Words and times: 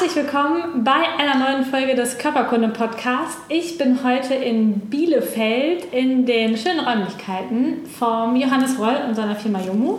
Herzlich 0.00 0.24
willkommen 0.24 0.82
bei 0.82 0.92
einer 1.18 1.36
neuen 1.36 1.66
Folge 1.66 1.94
des 1.94 2.16
Körperkunde 2.16 2.68
Podcasts. 2.68 3.36
Ich 3.50 3.76
bin 3.76 4.02
heute 4.02 4.32
in 4.32 4.80
Bielefeld 4.88 5.92
in 5.92 6.24
den 6.24 6.56
schönen 6.56 6.80
Räumlichkeiten 6.80 7.84
vom 7.98 8.34
Johannes 8.34 8.78
Roll 8.78 8.96
und 9.06 9.14
seiner 9.14 9.36
Firma 9.36 9.60
Jomu. 9.60 9.98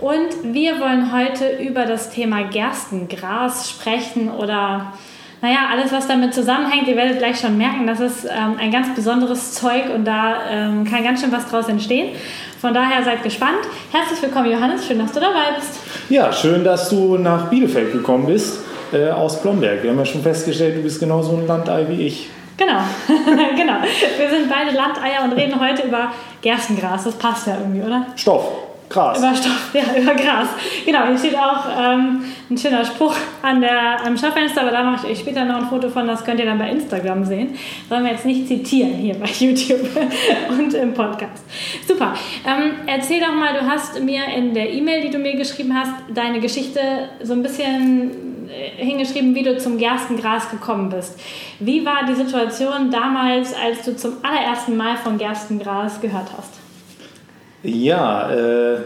Und 0.00 0.42
wir 0.42 0.80
wollen 0.80 1.12
heute 1.12 1.50
über 1.62 1.84
das 1.84 2.10
Thema 2.10 2.48
Gerstengras 2.48 3.70
sprechen 3.70 4.28
oder 4.28 4.92
naja, 5.40 5.68
alles, 5.70 5.92
was 5.92 6.08
damit 6.08 6.34
zusammenhängt. 6.34 6.88
Ihr 6.88 6.96
werdet 6.96 7.18
gleich 7.18 7.38
schon 7.38 7.56
merken, 7.56 7.86
das 7.86 8.00
ist 8.00 8.24
ähm, 8.24 8.56
ein 8.58 8.72
ganz 8.72 8.92
besonderes 8.96 9.52
Zeug 9.54 9.84
und 9.94 10.04
da 10.04 10.48
ähm, 10.50 10.84
kann 10.84 11.04
ganz 11.04 11.20
schön 11.20 11.30
was 11.30 11.48
draus 11.48 11.68
entstehen. 11.68 12.16
Von 12.60 12.74
daher 12.74 13.04
seid 13.04 13.22
gespannt. 13.22 13.60
Herzlich 13.92 14.20
willkommen, 14.20 14.50
Johannes. 14.50 14.84
Schön, 14.84 14.98
dass 14.98 15.12
du 15.12 15.20
dabei 15.20 15.54
bist. 15.54 15.78
Ja, 16.08 16.32
schön, 16.32 16.64
dass 16.64 16.90
du 16.90 17.18
nach 17.18 17.48
Bielefeld 17.50 17.92
gekommen 17.92 18.26
bist 18.26 18.64
äh, 18.92 19.10
aus 19.10 19.40
Blomberg. 19.42 19.82
Wir 19.82 19.90
haben 19.90 19.98
ja 19.98 20.04
schon 20.04 20.22
festgestellt, 20.22 20.76
du 20.76 20.82
bist 20.82 21.00
genauso 21.00 21.36
ein 21.36 21.46
Landei 21.46 21.86
wie 21.88 22.06
ich. 22.06 22.28
Genau, 22.56 22.80
genau. 23.56 23.74
Wir 24.18 24.30
sind 24.30 24.50
beide 24.50 24.76
Landeier 24.76 25.22
und 25.24 25.32
reden 25.32 25.60
heute 25.60 25.86
über 25.86 26.12
Gerstengras. 26.42 27.04
Das 27.04 27.14
passt 27.14 27.46
ja 27.46 27.56
irgendwie, 27.60 27.82
oder? 27.82 28.06
Stoff. 28.16 28.68
Gras. 28.88 29.18
Über 29.18 29.34
Stoff, 29.34 29.70
ja, 29.74 30.00
über 30.00 30.14
Gras. 30.14 30.48
Genau, 30.86 31.06
hier 31.06 31.18
steht 31.18 31.36
auch 31.36 31.66
ähm, 31.78 32.24
ein 32.50 32.56
schöner 32.56 32.84
Spruch 32.84 33.14
an 33.42 33.60
der, 33.60 34.04
am 34.04 34.16
Schaufenster, 34.16 34.62
aber 34.62 34.70
da 34.70 34.82
mache 34.82 35.06
ich 35.06 35.12
euch 35.12 35.18
später 35.20 35.44
noch 35.44 35.56
ein 35.56 35.66
Foto 35.66 35.90
von, 35.90 36.06
das 36.06 36.24
könnt 36.24 36.40
ihr 36.40 36.46
dann 36.46 36.58
bei 36.58 36.70
Instagram 36.70 37.24
sehen. 37.24 37.54
Sollen 37.88 38.04
wir 38.04 38.12
jetzt 38.12 38.24
nicht 38.24 38.48
zitieren 38.48 38.94
hier 38.94 39.14
bei 39.14 39.28
YouTube 39.38 39.88
und 40.48 40.72
im 40.72 40.94
Podcast. 40.94 41.44
Super. 41.86 42.14
Ähm, 42.46 42.72
erzähl 42.86 43.20
doch 43.20 43.34
mal, 43.34 43.52
du 43.52 43.66
hast 43.66 44.00
mir 44.00 44.22
in 44.34 44.54
der 44.54 44.72
E-Mail, 44.72 45.02
die 45.02 45.10
du 45.10 45.18
mir 45.18 45.36
geschrieben 45.36 45.74
hast, 45.74 45.92
deine 46.14 46.40
Geschichte 46.40 46.80
so 47.22 47.34
ein 47.34 47.42
bisschen 47.42 48.37
hingeschrieben, 48.76 49.34
wie 49.34 49.42
du 49.42 49.58
zum 49.58 49.78
Gerstengras 49.78 50.50
gekommen 50.50 50.88
bist. 50.88 51.18
Wie 51.60 51.84
war 51.84 52.06
die 52.08 52.14
Situation 52.14 52.90
damals, 52.90 53.52
als 53.54 53.84
du 53.84 53.96
zum 53.96 54.14
allerersten 54.22 54.76
Mal 54.76 54.96
von 54.96 55.18
Gerstengras 55.18 56.00
gehört 56.00 56.28
hast? 56.36 56.54
Ja, 57.62 58.30
äh, 58.30 58.78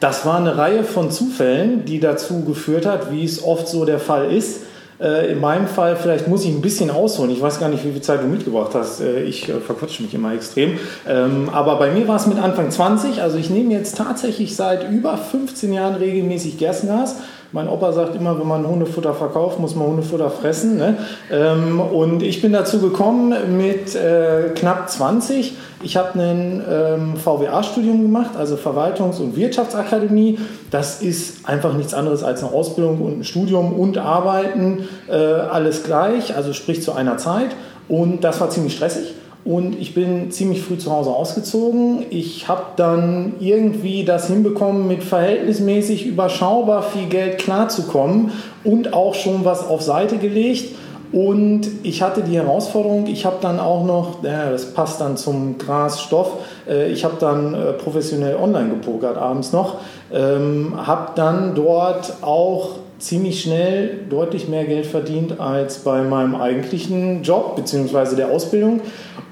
das 0.00 0.24
war 0.26 0.38
eine 0.38 0.56
Reihe 0.56 0.84
von 0.84 1.10
Zufällen, 1.10 1.84
die 1.84 2.00
dazu 2.00 2.44
geführt 2.44 2.86
hat, 2.86 3.12
wie 3.12 3.24
es 3.24 3.44
oft 3.44 3.68
so 3.68 3.84
der 3.84 4.00
Fall 4.00 4.32
ist. 4.32 4.62
Äh, 5.00 5.32
in 5.32 5.40
meinem 5.40 5.66
Fall, 5.66 5.96
vielleicht 5.96 6.28
muss 6.28 6.44
ich 6.44 6.50
ein 6.50 6.60
bisschen 6.60 6.90
ausholen. 6.90 7.30
Ich 7.30 7.40
weiß 7.40 7.58
gar 7.58 7.70
nicht, 7.70 7.84
wie 7.84 7.92
viel 7.92 8.02
Zeit 8.02 8.22
du 8.22 8.26
mitgebracht 8.26 8.72
hast. 8.74 9.00
Äh, 9.00 9.22
ich 9.22 9.48
äh, 9.48 9.60
verquatsche 9.60 10.02
mich 10.02 10.12
immer 10.12 10.34
extrem. 10.34 10.78
Ähm, 11.08 11.48
aber 11.52 11.76
bei 11.76 11.90
mir 11.90 12.06
war 12.06 12.16
es 12.16 12.26
mit 12.26 12.38
Anfang 12.38 12.70
20. 12.70 13.22
Also 13.22 13.38
ich 13.38 13.48
nehme 13.48 13.72
jetzt 13.72 13.96
tatsächlich 13.96 14.56
seit 14.56 14.90
über 14.90 15.16
15 15.16 15.72
Jahren 15.72 15.94
regelmäßig 15.94 16.58
Gerstengas. 16.58 17.16
Mein 17.52 17.68
Opa 17.68 17.92
sagt 17.92 18.14
immer, 18.14 18.38
wenn 18.38 18.46
man 18.46 18.64
Hundefutter 18.64 19.12
verkauft, 19.12 19.58
muss 19.58 19.74
man 19.74 19.88
Hundefutter 19.88 20.30
fressen. 20.30 20.76
Ne? 20.76 20.98
Ähm, 21.32 21.80
und 21.80 22.22
ich 22.22 22.40
bin 22.40 22.52
dazu 22.52 22.78
gekommen 22.78 23.34
mit 23.56 23.96
äh, 23.96 24.50
knapp 24.54 24.88
20. 24.88 25.54
Ich 25.82 25.96
habe 25.96 26.20
ein 26.20 26.62
ähm, 26.70 27.16
VWA-Studium 27.16 28.02
gemacht, 28.02 28.30
also 28.38 28.54
Verwaltungs- 28.54 29.20
und 29.20 29.34
Wirtschaftsakademie. 29.34 30.38
Das 30.70 31.02
ist 31.02 31.48
einfach 31.48 31.74
nichts 31.74 31.92
anderes 31.92 32.22
als 32.22 32.44
eine 32.44 32.52
Ausbildung 32.52 33.00
und 33.00 33.20
ein 33.20 33.24
Studium 33.24 33.72
und 33.72 33.98
Arbeiten, 33.98 34.88
äh, 35.08 35.14
alles 35.14 35.82
gleich, 35.82 36.36
also 36.36 36.52
sprich 36.52 36.82
zu 36.82 36.92
einer 36.92 37.16
Zeit. 37.16 37.50
Und 37.88 38.22
das 38.22 38.40
war 38.40 38.50
ziemlich 38.50 38.76
stressig. 38.76 39.14
Und 39.50 39.80
ich 39.80 39.94
bin 39.94 40.30
ziemlich 40.30 40.62
früh 40.62 40.78
zu 40.78 40.92
Hause 40.92 41.10
ausgezogen. 41.10 42.06
Ich 42.10 42.46
habe 42.46 42.62
dann 42.76 43.32
irgendwie 43.40 44.04
das 44.04 44.28
hinbekommen, 44.28 44.86
mit 44.86 45.02
verhältnismäßig 45.02 46.06
überschaubar 46.06 46.84
viel 46.84 47.08
Geld 47.08 47.38
klarzukommen 47.38 48.30
und 48.62 48.94
auch 48.94 49.16
schon 49.16 49.44
was 49.44 49.66
auf 49.66 49.82
Seite 49.82 50.18
gelegt. 50.18 50.76
Und 51.10 51.62
ich 51.82 52.00
hatte 52.00 52.22
die 52.22 52.36
Herausforderung, 52.36 53.08
ich 53.08 53.26
habe 53.26 53.38
dann 53.40 53.58
auch 53.58 53.84
noch, 53.84 54.22
ja, 54.22 54.52
das 54.52 54.72
passt 54.72 55.00
dann 55.00 55.16
zum 55.16 55.58
Grasstoff, 55.58 56.34
äh, 56.68 56.92
ich 56.92 57.04
habe 57.04 57.16
dann 57.18 57.52
äh, 57.52 57.72
professionell 57.72 58.36
online 58.36 58.68
gepokert 58.68 59.18
abends 59.18 59.52
noch, 59.52 59.78
ähm, 60.12 60.74
habe 60.76 61.10
dann 61.16 61.56
dort 61.56 62.22
auch 62.22 62.76
ziemlich 63.00 63.42
schnell 63.42 63.98
deutlich 64.08 64.48
mehr 64.48 64.64
Geld 64.64 64.86
verdient 64.86 65.40
als 65.40 65.78
bei 65.78 66.02
meinem 66.02 66.34
eigentlichen 66.34 67.22
Job 67.22 67.56
bzw. 67.56 68.14
der 68.14 68.30
Ausbildung 68.30 68.82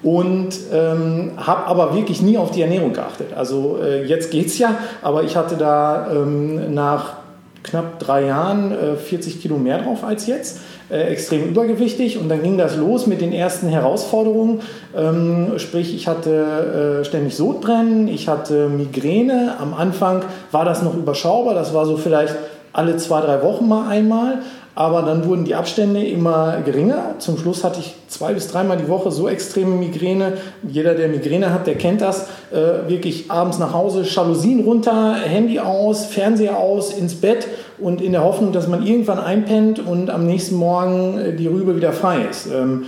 und 0.02 0.50
ähm, 0.72 1.32
habe 1.36 1.66
aber 1.66 1.94
wirklich 1.94 2.22
nie 2.22 2.38
auf 2.38 2.50
die 2.50 2.62
Ernährung 2.62 2.92
geachtet. 2.92 3.28
Also 3.36 3.78
äh, 3.82 4.04
jetzt 4.04 4.30
geht's 4.30 4.58
ja, 4.58 4.76
aber 5.02 5.24
ich 5.24 5.36
hatte 5.36 5.56
da 5.56 6.10
ähm, 6.12 6.74
nach 6.74 7.18
knapp 7.62 7.98
drei 7.98 8.26
Jahren 8.26 8.72
äh, 8.72 8.96
40 8.96 9.42
Kilo 9.42 9.58
mehr 9.58 9.82
drauf 9.82 10.04
als 10.04 10.26
jetzt, 10.26 10.60
äh, 10.90 11.02
extrem 11.08 11.48
übergewichtig 11.48 12.18
und 12.18 12.28
dann 12.28 12.42
ging 12.42 12.56
das 12.56 12.76
los 12.76 13.06
mit 13.06 13.20
den 13.20 13.32
ersten 13.32 13.68
Herausforderungen. 13.68 14.60
Ähm, 14.96 15.58
sprich, 15.58 15.94
ich 15.94 16.08
hatte 16.08 17.00
äh, 17.00 17.04
ständig 17.04 17.36
Sodbrennen, 17.36 18.08
ich 18.08 18.28
hatte 18.28 18.68
Migräne. 18.68 19.56
Am 19.60 19.74
Anfang 19.74 20.22
war 20.52 20.64
das 20.64 20.82
noch 20.82 20.96
überschaubar, 20.96 21.54
das 21.54 21.74
war 21.74 21.84
so 21.84 21.96
vielleicht 21.96 22.36
alle 22.78 22.96
zwei, 22.96 23.20
drei 23.20 23.42
Wochen 23.42 23.68
mal 23.68 23.88
einmal. 23.88 24.38
Aber 24.74 25.02
dann 25.02 25.26
wurden 25.26 25.44
die 25.44 25.56
Abstände 25.56 26.04
immer 26.04 26.58
geringer. 26.64 27.16
Zum 27.18 27.36
Schluss 27.36 27.64
hatte 27.64 27.80
ich 27.80 27.96
zwei 28.06 28.32
bis 28.32 28.46
dreimal 28.46 28.76
die 28.76 28.88
Woche 28.88 29.10
so 29.10 29.28
extreme 29.28 29.74
Migräne. 29.74 30.34
Jeder, 30.62 30.94
der 30.94 31.08
Migräne 31.08 31.52
hat, 31.52 31.66
der 31.66 31.74
kennt 31.74 32.00
das. 32.00 32.28
Äh, 32.52 32.88
wirklich 32.88 33.28
abends 33.28 33.58
nach 33.58 33.72
Hause, 33.72 34.04
Jalousien 34.04 34.60
runter, 34.60 35.16
Handy 35.16 35.58
aus, 35.58 36.06
Fernseher 36.06 36.58
aus, 36.58 36.92
ins 36.92 37.16
Bett 37.16 37.48
und 37.80 38.00
in 38.00 38.12
der 38.12 38.24
Hoffnung, 38.24 38.52
dass 38.52 38.68
man 38.68 38.84
irgendwann 38.84 39.18
einpennt 39.18 39.84
und 39.84 40.10
am 40.10 40.26
nächsten 40.26 40.56
Morgen 40.56 41.18
äh, 41.18 41.36
die 41.36 41.46
Rübe 41.46 41.76
wieder 41.76 41.92
frei 41.92 42.22
ist. 42.30 42.46
Ähm, 42.46 42.84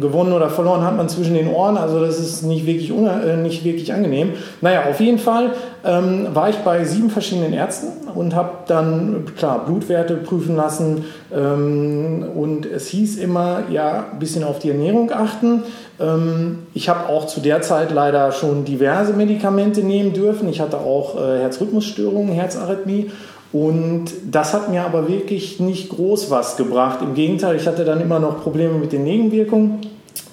gewonnen 0.00 0.32
oder 0.32 0.48
verloren 0.48 0.82
hat 0.82 0.96
man 0.96 1.10
zwischen 1.10 1.34
den 1.34 1.48
Ohren, 1.48 1.76
also 1.76 2.00
das 2.00 2.18
ist 2.18 2.42
nicht 2.42 2.64
wirklich, 2.64 2.90
äh, 2.90 3.36
nicht 3.36 3.64
wirklich 3.64 3.92
angenehm. 3.92 4.32
Naja, 4.62 4.84
auf 4.88 4.98
jeden 4.98 5.18
Fall 5.18 5.50
ähm, 5.84 6.28
war 6.32 6.48
ich 6.48 6.56
bei 6.56 6.84
sieben 6.84 7.10
verschiedenen 7.10 7.52
Ärzten 7.52 8.08
und 8.14 8.34
habe 8.34 8.50
dann, 8.66 9.26
klar, 9.36 9.64
Blutwerte 9.66 10.14
prüfen 10.16 10.56
lassen 10.56 11.04
ähm, 11.34 12.24
und 12.34 12.64
es 12.64 12.88
hieß 12.88 13.18
immer, 13.18 13.64
ja, 13.70 14.06
ein 14.12 14.18
bisschen 14.18 14.44
auf 14.44 14.58
die 14.58 14.70
Ernährung 14.70 15.10
achten. 15.12 15.64
Ähm, 16.00 16.60
ich 16.72 16.88
habe 16.88 17.08
auch 17.08 17.26
zu 17.26 17.40
der 17.40 17.60
Zeit 17.60 17.90
leider 17.92 18.32
schon 18.32 18.64
diverse 18.64 19.12
Medikamente 19.12 19.82
nehmen 19.82 20.14
dürfen. 20.14 20.48
Ich 20.48 20.60
hatte 20.60 20.78
auch 20.78 21.16
äh, 21.16 21.40
Herzrhythmusstörungen, 21.40 22.32
Herzarrhythmie 22.32 23.10
und 23.54 24.06
das 24.32 24.52
hat 24.52 24.68
mir 24.68 24.82
aber 24.82 25.08
wirklich 25.08 25.60
nicht 25.60 25.88
groß 25.88 26.28
was 26.28 26.56
gebracht. 26.56 26.98
Im 27.02 27.14
Gegenteil, 27.14 27.54
ich 27.54 27.68
hatte 27.68 27.84
dann 27.84 28.00
immer 28.00 28.18
noch 28.18 28.42
Probleme 28.42 28.74
mit 28.74 28.90
den 28.90 29.04
Nebenwirkungen 29.04 29.78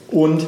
und 0.09 0.47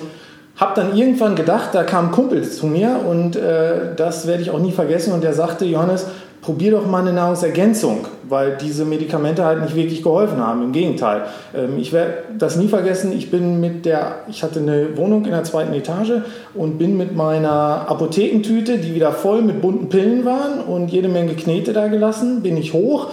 habe 0.56 0.74
dann 0.82 0.98
irgendwann 0.98 1.36
gedacht, 1.36 1.70
da 1.74 1.84
kam 1.84 2.08
ein 2.08 2.12
Kumpel 2.12 2.42
zu 2.50 2.66
mir 2.66 3.00
und 3.08 3.36
äh, 3.36 3.94
das 3.96 4.26
werde 4.26 4.42
ich 4.42 4.50
auch 4.50 4.58
nie 4.58 4.72
vergessen 4.72 5.14
und 5.14 5.24
der 5.24 5.34
sagte, 5.34 5.66
Johannes, 5.66 6.08
probier 6.44 6.72
doch 6.72 6.86
mal 6.86 7.02
eine 7.02 7.14
Nahrungsergänzung, 7.14 8.06
weil 8.30 8.58
diese 8.58 8.86
Medikamente 8.86 9.44
halt 9.44 9.64
nicht 9.64 9.76
wirklich 9.76 10.04
geholfen 10.04 10.38
haben. 10.38 10.62
Im 10.62 10.72
Gegenteil. 10.72 11.24
Ähm, 11.56 11.80
ich 11.80 11.92
werde 11.94 12.18
das 12.38 12.58
nie 12.58 12.68
vergessen. 12.68 13.14
Ich 13.14 13.32
bin 13.32 13.60
mit 13.60 13.86
der, 13.86 14.18
ich 14.28 14.44
hatte 14.44 14.60
eine 14.60 14.96
Wohnung 14.98 15.26
in 15.26 15.32
der 15.32 15.44
zweiten 15.44 15.74
Etage 15.74 16.22
und 16.54 16.78
bin 16.78 16.98
mit 16.98 17.16
meiner 17.16 17.86
Apothekentüte, 17.88 18.78
die 18.78 18.94
wieder 18.94 19.12
voll 19.12 19.42
mit 19.42 19.62
bunten 19.62 19.90
Pillen 19.90 20.26
waren 20.26 20.60
und 20.60 20.90
jede 20.90 21.08
Menge 21.08 21.34
Knete 21.34 21.74
da 21.74 21.88
gelassen, 21.88 22.42
bin 22.42 22.58
ich 22.58 22.74
hoch 22.74 23.08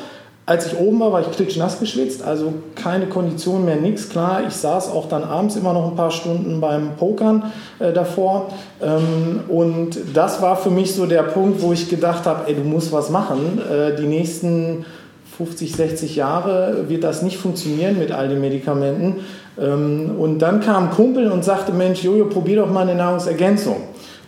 als 0.50 0.66
ich 0.66 0.76
oben 0.76 0.98
war, 0.98 1.12
war 1.12 1.20
ich 1.20 1.30
klitschnass 1.30 1.78
geschwitzt, 1.78 2.24
also 2.24 2.52
keine 2.74 3.06
Kondition 3.06 3.64
mehr, 3.64 3.76
nichts. 3.76 4.08
Klar, 4.08 4.42
ich 4.48 4.54
saß 4.54 4.90
auch 4.90 5.08
dann 5.08 5.22
abends 5.22 5.54
immer 5.54 5.72
noch 5.72 5.88
ein 5.88 5.94
paar 5.94 6.10
Stunden 6.10 6.60
beim 6.60 6.96
Pokern 6.96 7.52
äh, 7.78 7.92
davor. 7.92 8.48
Ähm, 8.82 9.42
und 9.46 9.96
das 10.12 10.42
war 10.42 10.56
für 10.56 10.70
mich 10.70 10.92
so 10.92 11.06
der 11.06 11.22
Punkt, 11.22 11.62
wo 11.62 11.72
ich 11.72 11.88
gedacht 11.88 12.26
habe, 12.26 12.48
ey, 12.48 12.56
du 12.56 12.62
musst 12.62 12.90
was 12.90 13.10
machen. 13.10 13.60
Äh, 13.60 13.94
die 13.94 14.08
nächsten 14.08 14.84
50, 15.36 15.72
60 15.72 16.16
Jahre 16.16 16.86
wird 16.88 17.04
das 17.04 17.22
nicht 17.22 17.36
funktionieren 17.36 17.96
mit 18.00 18.10
all 18.10 18.28
den 18.28 18.40
Medikamenten. 18.40 19.20
Ähm, 19.56 20.16
und 20.18 20.40
dann 20.40 20.58
kam 20.58 20.88
ein 20.88 20.90
Kumpel 20.90 21.30
und 21.30 21.44
sagte, 21.44 21.70
Mensch, 21.70 22.02
Jojo, 22.02 22.24
probier 22.24 22.56
doch 22.56 22.70
mal 22.72 22.82
eine 22.82 22.96
Nahrungsergänzung 22.96 23.76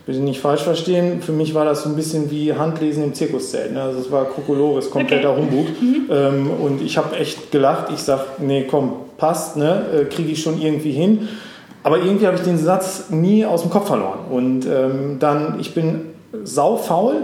bitte 0.06 0.20
nicht 0.20 0.40
falsch 0.40 0.62
verstehen, 0.62 1.22
für 1.22 1.32
mich 1.32 1.54
war 1.54 1.64
das 1.64 1.84
so 1.84 1.88
ein 1.88 1.96
bisschen 1.96 2.30
wie 2.30 2.52
Handlesen 2.52 3.04
im 3.04 3.14
Zirkuszelt. 3.14 3.72
Ne? 3.72 3.82
Also 3.82 4.00
es 4.00 4.10
war 4.10 4.24
Kokolores, 4.24 4.90
kompletter 4.90 5.30
okay. 5.30 5.40
Humbug. 5.40 5.66
Mhm. 5.80 6.06
Ähm, 6.10 6.50
und 6.50 6.82
ich 6.82 6.96
habe 6.98 7.16
echt 7.16 7.52
gelacht. 7.52 7.86
Ich 7.92 8.00
sage, 8.00 8.24
nee, 8.38 8.66
komm, 8.68 8.94
passt, 9.16 9.56
ne? 9.56 9.82
Äh, 9.94 10.04
kriege 10.06 10.32
ich 10.32 10.42
schon 10.42 10.60
irgendwie 10.60 10.92
hin. 10.92 11.28
aber 11.84 11.98
irgendwie 11.98 12.26
habe 12.26 12.36
ich 12.36 12.42
den 12.42 12.58
Satz 12.58 13.10
nie 13.10 13.44
aus 13.44 13.62
dem 13.62 13.70
Kopf 13.70 13.86
verloren. 13.88 14.20
Und 14.30 14.66
ähm, 14.66 15.16
dann, 15.18 15.58
ich 15.60 15.74
bin 15.74 16.12
saufaul 16.44 17.16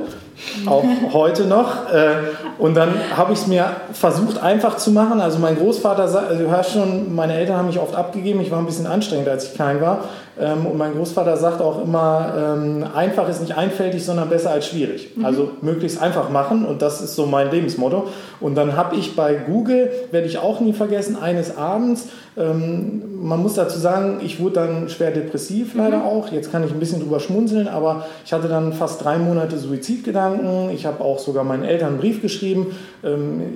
auch 0.67 0.85
heute 1.13 1.45
noch. 1.45 1.93
Äh, 1.93 2.17
und 2.59 2.77
dann 2.77 2.95
habe 3.17 3.33
ich 3.33 3.41
es 3.41 3.47
mir 3.47 3.71
versucht 3.93 4.43
einfach 4.43 4.77
zu 4.77 4.91
machen. 4.91 5.21
Also 5.21 5.39
mein 5.39 5.57
Großvater, 5.57 6.03
also 6.03 6.19
du 6.19 6.51
hörst 6.51 6.73
schon, 6.73 7.15
meine 7.15 7.35
Eltern 7.35 7.57
haben 7.57 7.67
mich 7.67 7.79
oft 7.79 7.95
abgegeben. 7.95 8.41
Ich 8.41 8.51
war 8.51 8.59
ein 8.59 8.67
bisschen 8.67 8.87
anstrengend, 8.87 9.29
als 9.29 9.49
ich 9.49 9.55
klein 9.55 9.81
war. 9.81 10.05
Ähm, 10.41 10.67
und 10.67 10.79
mein 10.79 10.95
Großvater 10.95 11.37
sagt 11.37 11.61
auch 11.61 11.83
immer, 11.83 12.33
ähm, 12.37 12.85
einfach 12.95 13.29
ist 13.29 13.41
nicht 13.41 13.57
einfältig, 13.57 14.05
sondern 14.05 14.29
besser 14.29 14.51
als 14.51 14.67
schwierig. 14.67 15.17
Mhm. 15.17 15.25
Also 15.25 15.51
möglichst 15.63 16.01
einfach 16.01 16.31
machen 16.31 16.65
und 16.65 16.83
das 16.83 17.01
ist 17.01 17.15
so 17.17 17.27
mein 17.27 17.51
Lebensmotto. 17.51 18.09
Und 18.41 18.55
dann 18.55 18.77
habe 18.77 18.97
ich 18.97 19.17
bei 19.17 19.35
Google, 19.35 19.91
werde 20.11 20.27
ich 20.27 20.39
auch 20.39 20.61
nie 20.61 20.73
vergessen, 20.73 21.17
eines 21.21 21.57
Abends, 21.57 22.09
ähm, 22.37 23.03
man 23.21 23.43
muss 23.43 23.55
dazu 23.55 23.79
sagen, 23.81 24.21
ich 24.23 24.39
wurde 24.41 24.55
dann 24.55 24.89
schwer 24.89 25.11
depressiv 25.11 25.75
leider 25.75 25.99
mhm. 25.99 26.05
auch. 26.05 26.31
Jetzt 26.31 26.53
kann 26.53 26.65
ich 26.65 26.71
ein 26.71 26.79
bisschen 26.79 27.01
drüber 27.01 27.19
schmunzeln, 27.19 27.67
aber 27.67 28.07
ich 28.25 28.33
hatte 28.33 28.47
dann 28.49 28.73
fast 28.73 29.03
drei 29.03 29.19
Monate 29.19 29.59
Suizidgedanken. 29.59 30.71
Ich 30.71 30.87
habe 30.87 31.03
auch 31.03 31.19
sogar 31.19 31.43
meinen 31.43 31.65
Eltern 31.65 31.89
einen 31.89 31.99
Brief 31.99 32.23
geschrieben. 32.23 32.69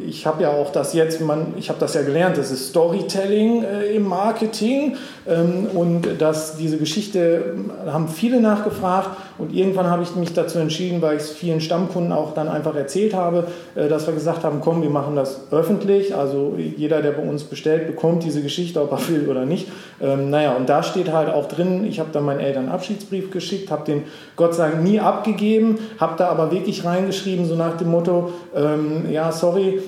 ich 0.07 0.27
habe 0.27 0.43
ja 0.43 0.51
auch 0.51 0.73
das 0.73 0.95
jetzt, 0.95 1.21
man, 1.21 1.55
ich 1.57 1.69
habe 1.69 1.79
das 1.79 1.95
ja 1.95 2.03
gelernt, 2.03 2.39
das 2.39 2.51
ist 2.51 2.71
Storytelling 2.71 3.63
äh, 3.63 3.95
im 3.95 4.05
Marketing 4.09 4.97
und 5.75 6.03
dass 6.19 6.57
diese 6.57 6.72
diese 6.73 6.81
Geschichte 6.81 7.55
haben 7.87 8.09
viele 8.09 8.41
nachgefragt 8.41 9.11
und 9.37 9.55
irgendwann 9.55 9.91
habe 9.91 10.03
ich 10.03 10.17
mich 10.17 10.33
dazu 10.33 10.59
entschieden, 10.59 11.03
weil 11.03 11.17
ich 11.17 11.25
es 11.25 11.31
vielen 11.31 11.61
Stammkunden 11.61 12.13
auch 12.13 12.33
dann 12.33 12.49
einfach 12.49 12.75
erzählt 12.75 13.13
habe, 13.13 13.45
äh, 13.75 13.89
dass 13.89 14.07
wir 14.07 14.15
gesagt 14.15 14.43
haben, 14.43 14.61
komm, 14.63 14.81
wir 14.81 14.89
machen 14.89 15.15
das 15.15 15.53
öffentlich. 15.53 16.17
Also 16.17 16.57
jeder, 16.57 17.03
der 17.03 17.11
bei 17.11 17.23
uns 17.23 17.45
bestellt, 17.45 17.87
bekommt 17.87 18.25
diese 18.25 18.41
Geschichte, 18.41 18.81
ob 18.81 18.93
er 18.93 19.07
will 19.09 19.29
oder 19.29 19.45
nicht. 19.45 19.69
Ähm, 20.01 20.31
naja, 20.31 20.55
und 20.55 20.67
da 20.71 20.83
steht 20.83 21.13
halt 21.13 21.29
auch 21.29 21.47
drin, 21.47 21.85
ich 21.85 22.01
habe 22.01 22.09
dann 22.11 22.25
meinen 22.25 22.41
Eltern 22.41 22.65
einen 22.65 22.73
Abschiedsbrief 22.73 23.31
geschickt, 23.31 23.71
habe 23.71 23.85
den 23.85 24.05
Gott 24.37 24.55
sei 24.55 24.71
Dank 24.71 24.83
nie 24.83 24.99
abgegeben, 24.99 25.79
habe 25.99 26.15
da 26.17 26.29
aber 26.29 26.53
wirklich 26.53 26.87
reingeschrieben, 26.87 27.45
so 27.45 27.55
nach 27.55 27.77
dem 27.77 27.91
Motto, 27.91 28.33
ähm, 28.57 29.11
ja, 29.11 29.31
sorry, 29.31 29.81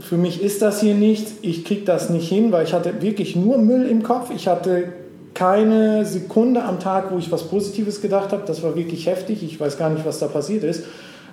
für 0.00 0.16
mich 0.16 0.40
ist 0.40 0.62
das 0.62 0.80
hier 0.80 0.94
nichts, 0.94 1.32
ich 1.42 1.64
kriege 1.64 1.84
das 1.84 2.10
nicht 2.10 2.28
hin, 2.28 2.52
weil 2.52 2.64
ich 2.64 2.72
hatte 2.72 3.02
wirklich 3.02 3.34
nur 3.34 3.58
Müll 3.58 3.86
im 3.86 4.02
Kopf. 4.02 4.30
Ich 4.34 4.48
hatte 4.48 4.92
keine 5.34 6.04
Sekunde 6.04 6.62
am 6.64 6.80
Tag, 6.80 7.10
wo 7.12 7.18
ich 7.18 7.30
was 7.30 7.44
Positives 7.44 8.00
gedacht 8.00 8.32
habe. 8.32 8.42
Das 8.46 8.62
war 8.62 8.76
wirklich 8.76 9.06
heftig. 9.06 9.42
Ich 9.42 9.60
weiß 9.60 9.78
gar 9.78 9.90
nicht, 9.90 10.04
was 10.04 10.18
da 10.18 10.26
passiert 10.26 10.64
ist. 10.64 10.84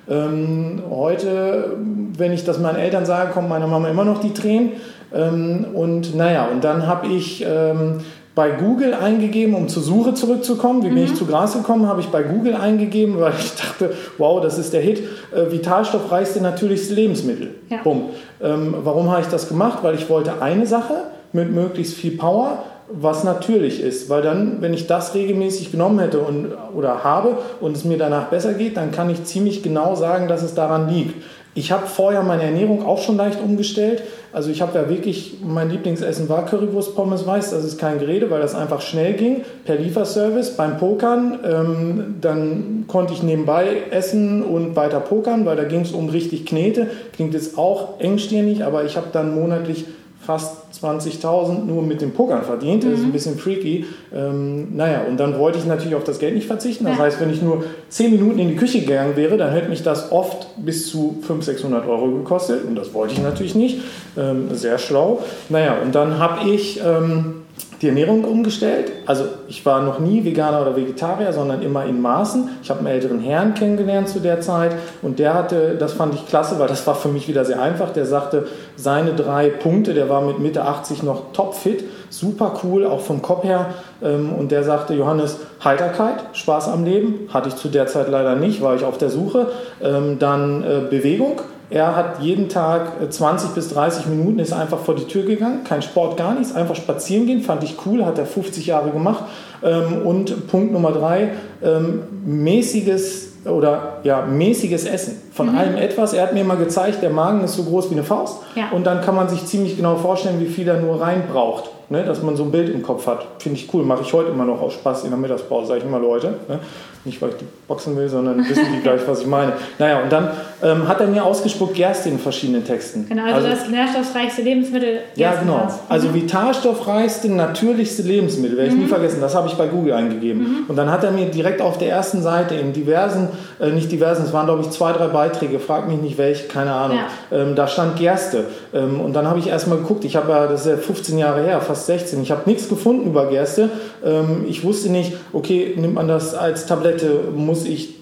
Ähm, 0.09 0.81
heute, 0.89 1.75
wenn 2.17 2.31
ich 2.31 2.45
das 2.45 2.59
meinen 2.59 2.77
Eltern 2.77 3.05
sage, 3.05 3.31
kommt 3.31 3.49
meiner 3.49 3.67
Mama 3.67 3.89
immer 3.89 4.05
noch 4.05 4.21
die 4.21 4.33
Tränen. 4.33 4.73
Ähm, 5.13 5.65
und 5.73 6.15
naja, 6.15 6.47
und 6.51 6.63
dann 6.63 6.88
habe 6.88 7.07
ich 7.07 7.45
ähm, 7.45 7.99
bei 8.35 8.51
Google 8.51 8.94
eingegeben, 8.94 9.55
um 9.55 9.67
zur 9.67 9.81
Suche 9.81 10.13
zurückzukommen. 10.13 10.83
Wie 10.83 10.89
bin 10.89 11.03
ich 11.03 11.11
mhm. 11.11 11.15
zu 11.15 11.25
Gras 11.25 11.53
gekommen? 11.53 11.88
Habe 11.88 12.01
ich 12.01 12.07
bei 12.07 12.21
Google 12.23 12.55
eingegeben, 12.55 13.19
weil 13.19 13.33
ich 13.38 13.55
dachte, 13.55 13.94
wow, 14.17 14.39
das 14.41 14.57
ist 14.57 14.73
der 14.73 14.81
Hit. 14.81 15.01
Äh, 15.35 15.51
vitalstoffreichste 15.51 16.41
natürlichste 16.41 16.94
Lebensmittel. 16.94 17.55
Ja. 17.69 17.79
Bumm. 17.83 18.03
Ähm, 18.41 18.75
warum 18.83 19.09
habe 19.09 19.21
ich 19.21 19.27
das 19.27 19.49
gemacht? 19.49 19.79
Weil 19.81 19.95
ich 19.95 20.09
wollte 20.09 20.41
eine 20.41 20.67
Sache 20.67 21.05
mit 21.33 21.51
möglichst 21.51 21.95
viel 21.95 22.15
Power 22.15 22.63
was 22.89 23.24
natürlich 23.24 23.81
ist, 23.81 24.10
weil 24.10 24.22
dann, 24.22 24.62
wenn 24.62 24.74
ich 24.74 24.88
das 24.88 25.13
regelmäßig 25.13 25.72
genommen 25.72 26.00
hätte 26.00 26.19
und, 26.19 26.48
oder 26.75 27.04
habe 27.04 27.38
und 27.60 27.75
es 27.75 27.84
mir 27.84 27.98
danach 27.98 28.28
besser 28.28 28.54
geht, 28.54 28.78
dann 28.78 28.92
kann 28.92 29.10
ich 29.10 29.25
ziemlich 29.25 29.62
genau 29.62 29.95
sagen, 29.95 30.28
dass 30.28 30.42
es 30.42 30.56
daran 30.56 30.89
liegt. 30.89 31.16
Ich 31.57 31.72
habe 31.72 31.88
vorher 31.88 32.22
meine 32.22 32.44
Ernährung 32.44 32.86
auch 32.86 33.01
schon 33.01 33.18
leicht 33.18 33.42
umgestellt. 33.42 34.04
Also 34.31 34.51
ich 34.51 34.62
habe 34.62 34.78
ja 34.78 34.89
wirklich, 34.89 35.38
mein 35.44 35.72
Lieblingsessen 35.72 36.30
war 36.30 36.45
Currywurst 36.45 36.95
Pommes 36.95 37.25
Weiß. 37.25 37.50
Das 37.50 37.66
ist 37.66 37.80
kein 37.80 37.98
Gerede, 37.98 38.30
weil 38.30 38.39
das 38.39 38.54
einfach 38.54 38.80
schnell 38.80 39.13
ging 39.13 39.42
per 39.66 39.75
Lieferservice 39.75 40.51
beim 40.56 40.78
Pokern. 40.78 41.40
Ähm, 41.44 42.16
dann 42.22 42.86
konnte 42.88 43.13
ich 43.13 43.24
nebenbei 43.24 43.69
essen 43.90 44.44
und 44.44 44.75
weiter 44.75 45.00
pokern, 45.00 45.48
weil 45.48 45.56
da 45.56 45.63
ging 45.63 45.81
es 45.81 45.94
um 45.94 46.10
richtig 46.10 46.45
Knete. 46.45 46.92
Klingt 47.13 47.33
jetzt 47.33 47.57
auch 47.57 48.00
engstirnig, 48.00 48.63
aber 48.63 48.86
ich 48.86 48.95
habe 48.95 49.07
dann 49.12 49.33
monatlich 49.33 49.86
fast 50.27 50.57
20.000 50.83 51.63
nur 51.63 51.81
mit 51.81 52.01
dem 52.01 52.12
Pokern 52.12 52.44
verdient. 52.44 52.83
Mhm. 52.83 52.91
Das 52.91 53.00
ist 53.00 53.06
ein 53.06 53.13
bisschen 53.13 53.38
freaky. 53.39 53.85
Ähm, 54.13 54.75
naja, 54.75 55.03
und 55.07 55.18
dann 55.18 55.39
wollte 55.39 55.57
ich 55.57 55.65
natürlich 55.65 55.95
auf 55.95 56.03
das 56.03 56.19
Geld 56.19 56.35
nicht 56.35 56.47
verzichten. 56.47 56.83
Das 56.83 57.00
heißt, 57.00 57.21
wenn 57.21 57.31
ich 57.31 57.41
nur 57.41 57.63
10 57.88 58.12
Minuten 58.12 58.38
in 58.38 58.50
die 58.50 58.57
Küche 58.57 58.81
gegangen 58.81 59.15
wäre, 59.15 59.38
dann 59.38 59.53
hätte 59.53 59.69
mich 59.69 59.83
das 59.83 60.12
oft 60.12 60.50
bis 60.57 60.89
zu 60.89 61.19
500, 61.21 61.45
600 61.45 61.88
Euro 61.88 62.12
gekostet. 62.12 62.65
Und 62.65 62.75
das 62.75 62.94
wollte 62.94 63.13
ich 63.13 63.21
natürlich 63.24 63.56
nicht. 63.56 63.79
Ähm, 64.18 64.50
sehr 64.53 64.77
schlau. 64.79 65.24
Naja, 65.47 65.77
und 65.81 65.95
dann 65.95 66.19
habe 66.19 66.50
ich... 66.50 66.81
Ähm, 66.85 67.44
die 67.81 67.88
Ernährung 67.88 68.24
umgestellt. 68.24 68.91
Also 69.06 69.25
ich 69.47 69.65
war 69.65 69.81
noch 69.81 70.00
nie 70.00 70.24
Veganer 70.24 70.62
oder 70.62 70.75
Vegetarier, 70.75 71.31
sondern 71.31 71.62
immer 71.62 71.85
in 71.85 72.01
Maßen. 72.01 72.50
Ich 72.63 72.69
habe 72.69 72.79
einen 72.79 72.88
älteren 72.88 73.19
Herrn 73.19 73.53
kennengelernt 73.53 74.09
zu 74.09 74.19
der 74.19 74.41
Zeit 74.41 74.71
und 75.01 75.19
der 75.19 75.33
hatte, 75.33 75.75
das 75.77 75.94
fand 75.94 76.15
ich 76.15 76.25
klasse, 76.25 76.59
weil 76.59 76.68
das 76.68 76.85
war 76.88 76.95
für 76.95 77.09
mich 77.09 77.27
wieder 77.27 77.45
sehr 77.45 77.62
einfach. 77.62 77.91
Der 77.94 78.06
sagte, 78.06 78.47
seine 78.75 79.13
drei 79.13 79.50
Punkte, 79.50 79.94
der 79.94 80.09
war 80.09 80.21
mit 80.21 80.39
Mitte 80.39 80.63
80 80.63 81.03
noch 81.03 81.33
topfit, 81.33 81.83
super 82.09 82.59
cool, 82.63 82.85
auch 82.85 83.01
vom 83.01 83.21
Kopf 83.21 83.44
her. 83.44 83.68
Ähm, 84.03 84.33
und 84.33 84.51
der 84.51 84.63
sagte, 84.63 84.94
Johannes, 84.94 85.38
Heiterkeit, 85.63 86.23
Spaß 86.33 86.69
am 86.69 86.83
Leben, 86.83 87.30
hatte 87.33 87.50
ich 87.50 87.56
zu 87.56 87.68
der 87.68 87.88
Zeit 87.88 88.09
leider 88.09 88.35
nicht, 88.35 88.62
war 88.62 88.75
ich 88.75 88.83
auf 88.83 88.97
der 88.97 89.09
Suche. 89.09 89.47
Ähm, 89.81 90.18
dann 90.19 90.63
äh, 90.63 90.81
Bewegung, 90.89 91.41
er 91.69 91.96
hat 91.96 92.22
jeden 92.22 92.48
Tag 92.48 93.12
20 93.12 93.50
äh, 93.50 93.54
bis 93.54 93.69
30 93.69 94.08
Minuten, 94.08 94.40
ist 94.40 94.54
einfach 94.54 94.80
vor 94.80 94.96
die 94.96 95.06
Tür 95.06 95.24
gegangen, 95.24 95.64
kein 95.64 95.81
Sport, 95.81 96.16
gar 96.16 96.34
nichts, 96.34 96.56
einfach 96.56 96.75
spazieren 96.75 97.25
gehen, 97.25 97.42
fand 97.42 97.64
ich 97.64 97.75
cool, 97.86 98.06
hat 98.06 98.18
er 98.18 98.25
50 98.25 98.66
Jahre 98.66 98.92
gemacht. 98.92 99.25
Ähm, 99.64 100.06
und 100.06 100.48
Punkt 100.48 100.72
Nummer 100.72 100.92
drei, 100.92 101.31
ähm, 101.64 102.04
mäßiges 102.25 103.28
oder 103.46 104.00
ja, 104.04 104.25
mäßiges 104.25 104.86
Essen. 104.86 105.22
Von 105.31 105.52
mhm. 105.52 105.58
allem 105.58 105.75
etwas. 105.78 106.14
Er 106.14 106.24
hat 106.24 106.34
mir 106.34 106.44
mal 106.44 106.58
gezeigt, 106.58 107.02
der 107.02 107.10
Magen 107.10 107.44
ist 107.44 107.56
so 107.56 107.64
groß 107.64 107.90
wie 107.90 107.96
eine 107.96 108.04
Faust. 108.04 108.40
Ja. 108.56 108.69
Und 108.72 108.86
dann 108.86 109.02
kann 109.02 109.16
man 109.16 109.30
sich 109.30 109.46
ziemlich 109.46 109.78
genau 109.78 109.96
vorstellen, 109.96 110.40
wie 110.40 110.48
viel 110.48 110.68
er 110.68 110.80
nur 110.80 111.02
rein 111.02 111.24
braucht. 111.31 111.69
Ne? 111.90 112.04
Dass 112.04 112.22
man 112.22 112.36
so 112.36 112.44
ein 112.44 112.52
Bild 112.52 112.69
im 112.69 112.84
Kopf 112.84 113.08
hat. 113.08 113.25
Finde 113.40 113.58
ich 113.58 113.74
cool. 113.74 113.84
Mache 113.84 114.02
ich 114.02 114.14
heute 114.14 114.31
immer 114.31 114.46
noch 114.46 114.62
aus 114.62 114.74
Spaß 114.74 115.04
in 115.06 115.12
der 115.12 115.19
Mittagspause, 115.19 115.68
sage 115.68 115.80
ich 115.80 115.86
immer 115.86 116.00
Leute. 116.00 116.36
Ne? 116.48 116.60
Nicht, 117.07 117.21
weil 117.21 117.30
ich 117.30 117.38
die 117.38 117.45
boxen 117.69 117.95
will, 117.95 118.09
sondern 118.09 118.38
wissen 118.50 118.65
die 118.75 118.81
gleich, 118.81 119.00
was 119.07 119.21
ich 119.21 119.27
meine. 119.27 119.54
Naja, 119.80 120.01
und 120.04 120.12
dann 120.12 120.30
ähm, 120.62 120.88
hat 120.88 121.00
er 121.00 121.07
mir 121.07 121.24
ausgespuckt 121.24 121.75
Gerste 121.75 122.09
in 122.09 122.19
verschiedenen 122.19 122.65
Texten. 122.65 123.06
Genau, 123.07 123.24
also, 123.24 123.48
also 123.48 123.50
das 123.50 123.69
nährstoffreichste 123.69 124.42
Lebensmittel. 124.42 125.00
Ja, 125.15 125.36
genau. 125.36 125.57
Mhm. 125.59 125.71
Also 125.87 126.14
vitalstoffreichste, 126.14 127.30
natürlichste 127.30 128.02
Lebensmittel, 128.02 128.57
werde 128.57 128.71
ich 128.71 128.76
mhm. 128.76 128.83
nie 128.83 128.90
vergessen. 128.90 129.21
Das 129.21 129.35
habe 129.35 129.47
ich 129.47 129.54
bei 129.54 129.68
Google 129.68 129.94
eingegeben. 129.94 130.42
Mhm. 130.42 130.66
Und 130.68 130.76
dann 130.76 130.92
hat 130.92 131.04
er 131.06 131.11
mir 131.11 131.28
direkt 131.28 131.61
auf 131.61 131.78
der 131.78 131.90
ersten 131.90 132.21
Seite 132.21 132.56
in 132.56 132.73
diversen, 132.73 133.30
äh, 133.59 133.69
nicht 133.69 133.90
diversen, 133.92 134.26
es 134.26 134.33
waren 134.33 134.47
glaube 134.47 134.64
ich 134.64 134.69
zwei, 134.71 134.92
drei 134.92 135.07
Beiträge, 135.07 135.59
frag 135.59 135.87
mich 135.87 136.02
nicht 136.02 136.18
welche, 136.18 136.47
keine 136.47 136.73
Ahnung. 136.73 136.97
Ja. 137.31 137.37
Ähm, 137.37 137.56
da 137.56 137.68
stand 137.68 137.97
Gerste. 137.97 138.45
Ähm, 138.73 138.99
und 138.99 139.14
dann 139.14 139.28
habe 139.28 139.40
ich 139.40 139.47
erstmal 139.47 139.78
geguckt, 139.78 140.04
ich 140.04 140.18
habe 140.18 140.31
ja, 140.31 140.47
das 140.47 140.66
ist 140.66 140.68
ja 140.68 140.78
15 140.78 141.18
Jahre 141.18 141.44
her, 141.44 141.61
fast 141.61 141.85
16, 141.85 142.21
ich 142.21 142.31
habe 142.31 142.42
nichts 142.45 142.68
gefunden 142.68 143.06
über 143.06 143.28
Gerste. 143.28 143.69
Ähm, 144.04 144.45
ich 144.49 144.64
wusste 144.64 144.90
nicht, 144.90 145.14
okay, 145.33 145.76
nimmt 145.78 145.94
man 145.94 146.07
das 146.07 146.33
als 146.33 146.66
Tablette, 146.66 146.96
muss 147.35 147.66
ich 147.66 147.97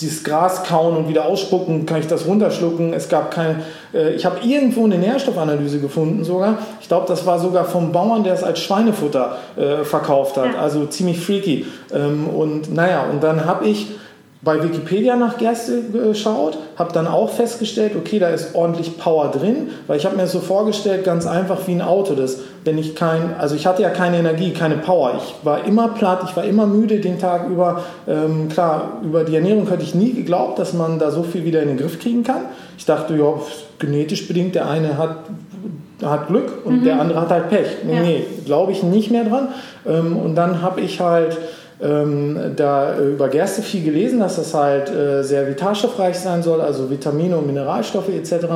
dieses 0.00 0.22
Gras 0.24 0.64
kauen 0.64 0.96
und 0.96 1.08
wieder 1.08 1.26
ausspucken, 1.26 1.86
kann 1.86 2.00
ich 2.00 2.06
das 2.06 2.26
runterschlucken. 2.26 2.92
Es 2.92 3.08
gab 3.08 3.30
keine, 3.30 3.62
äh, 3.92 4.14
ich 4.14 4.24
habe 4.24 4.38
irgendwo 4.46 4.84
eine 4.84 4.98
Nährstoffanalyse 4.98 5.80
gefunden 5.80 6.24
sogar. 6.24 6.58
Ich 6.80 6.88
glaube, 6.88 7.06
das 7.08 7.26
war 7.26 7.38
sogar 7.38 7.64
vom 7.64 7.92
Bauern, 7.92 8.24
der 8.24 8.34
es 8.34 8.44
als 8.44 8.60
Schweinefutter 8.60 9.36
äh, 9.56 9.84
verkauft 9.84 10.36
hat. 10.36 10.56
Also 10.56 10.86
ziemlich 10.86 11.20
freaky. 11.20 11.66
Ähm, 11.92 12.28
und 12.28 12.72
naja, 12.72 13.06
und 13.10 13.22
dann 13.22 13.44
habe 13.44 13.66
ich 13.66 13.88
bei 14.40 14.62
Wikipedia 14.62 15.16
nach 15.16 15.36
Gerste 15.36 15.82
geschaut, 15.92 16.58
habe 16.76 16.92
dann 16.92 17.08
auch 17.08 17.30
festgestellt, 17.30 17.92
okay, 17.96 18.20
da 18.20 18.28
ist 18.28 18.54
ordentlich 18.54 18.96
Power 18.96 19.32
drin, 19.32 19.70
weil 19.88 19.96
ich 19.98 20.04
habe 20.04 20.14
mir 20.14 20.22
das 20.22 20.32
so 20.32 20.38
vorgestellt, 20.38 21.04
ganz 21.04 21.26
einfach 21.26 21.66
wie 21.66 21.72
ein 21.72 21.82
Auto, 21.82 22.14
das, 22.14 22.38
wenn 22.64 22.78
ich 22.78 22.94
kein, 22.94 23.34
also 23.36 23.56
ich 23.56 23.66
hatte 23.66 23.82
ja 23.82 23.90
keine 23.90 24.18
Energie, 24.18 24.52
keine 24.52 24.76
Power, 24.76 25.14
ich 25.18 25.44
war 25.44 25.64
immer 25.64 25.88
platt, 25.88 26.20
ich 26.28 26.36
war 26.36 26.44
immer 26.44 26.66
müde 26.66 27.00
den 27.00 27.18
Tag 27.18 27.48
über, 27.48 27.82
ähm, 28.06 28.48
klar, 28.48 29.00
über 29.02 29.24
die 29.24 29.34
Ernährung 29.34 29.68
hätte 29.68 29.82
ich 29.82 29.96
nie 29.96 30.12
geglaubt, 30.12 30.60
dass 30.60 30.72
man 30.72 31.00
da 31.00 31.10
so 31.10 31.24
viel 31.24 31.44
wieder 31.44 31.60
in 31.60 31.68
den 31.68 31.76
Griff 31.76 31.98
kriegen 31.98 32.22
kann. 32.22 32.42
Ich 32.76 32.84
dachte, 32.84 33.16
ja, 33.16 33.34
genetisch 33.80 34.28
bedingt, 34.28 34.54
der 34.54 34.68
eine 34.68 34.98
hat 34.98 35.16
hat 36.00 36.28
Glück 36.28 36.64
und 36.64 36.80
mhm. 36.80 36.84
der 36.84 37.00
andere 37.00 37.20
hat 37.20 37.30
halt 37.30 37.48
Pech. 37.48 37.78
Nee, 37.84 37.94
ja. 37.94 38.00
nee 38.02 38.24
glaube 38.44 38.70
ich 38.70 38.82
nicht 38.84 39.10
mehr 39.10 39.24
dran. 39.24 39.48
Ähm, 39.86 40.16
und 40.16 40.36
dann 40.36 40.62
habe 40.62 40.80
ich 40.80 41.00
halt 41.00 41.36
ähm, 41.80 42.54
da 42.56 42.94
äh, 42.94 43.10
über 43.10 43.28
Gerste 43.28 43.62
viel 43.62 43.84
gelesen, 43.84 44.18
dass 44.18 44.36
das 44.36 44.52
halt 44.52 44.90
äh, 44.90 45.22
sehr 45.22 45.46
vitalstoffreich 45.46 46.18
sein 46.18 46.42
soll, 46.42 46.60
also 46.60 46.90
Vitamine 46.90 47.36
und 47.36 47.46
Mineralstoffe 47.46 48.08
etc. 48.08 48.46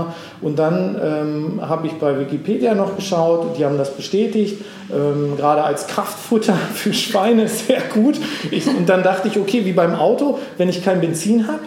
Und 0.41 0.59
dann 0.59 1.01
ähm, 1.03 1.61
habe 1.69 1.87
ich 1.87 1.95
bei 1.95 2.19
Wikipedia 2.19 2.75
noch 2.75 2.97
geschaut, 2.97 3.57
die 3.59 3.65
haben 3.65 3.79
das 3.79 3.91
bestätigt, 3.91 4.65
ähm, 4.93 5.37
gerade 5.37 5.63
als 5.63 5.87
Kraftfutter 5.87 6.55
für 6.75 6.93
Schweine 6.93 7.47
sehr 7.49 7.83
gut. 7.95 8.19
Ich, 8.51 8.67
und 8.67 8.89
dann 8.89 9.03
dachte 9.03 9.29
ich, 9.29 9.39
okay, 9.39 9.65
wie 9.65 9.73
beim 9.73 9.95
Auto, 9.95 10.39
wenn 10.59 10.69
ich 10.69 10.85
kein 10.85 11.01
Benzin 11.01 11.47
habe, 11.47 11.61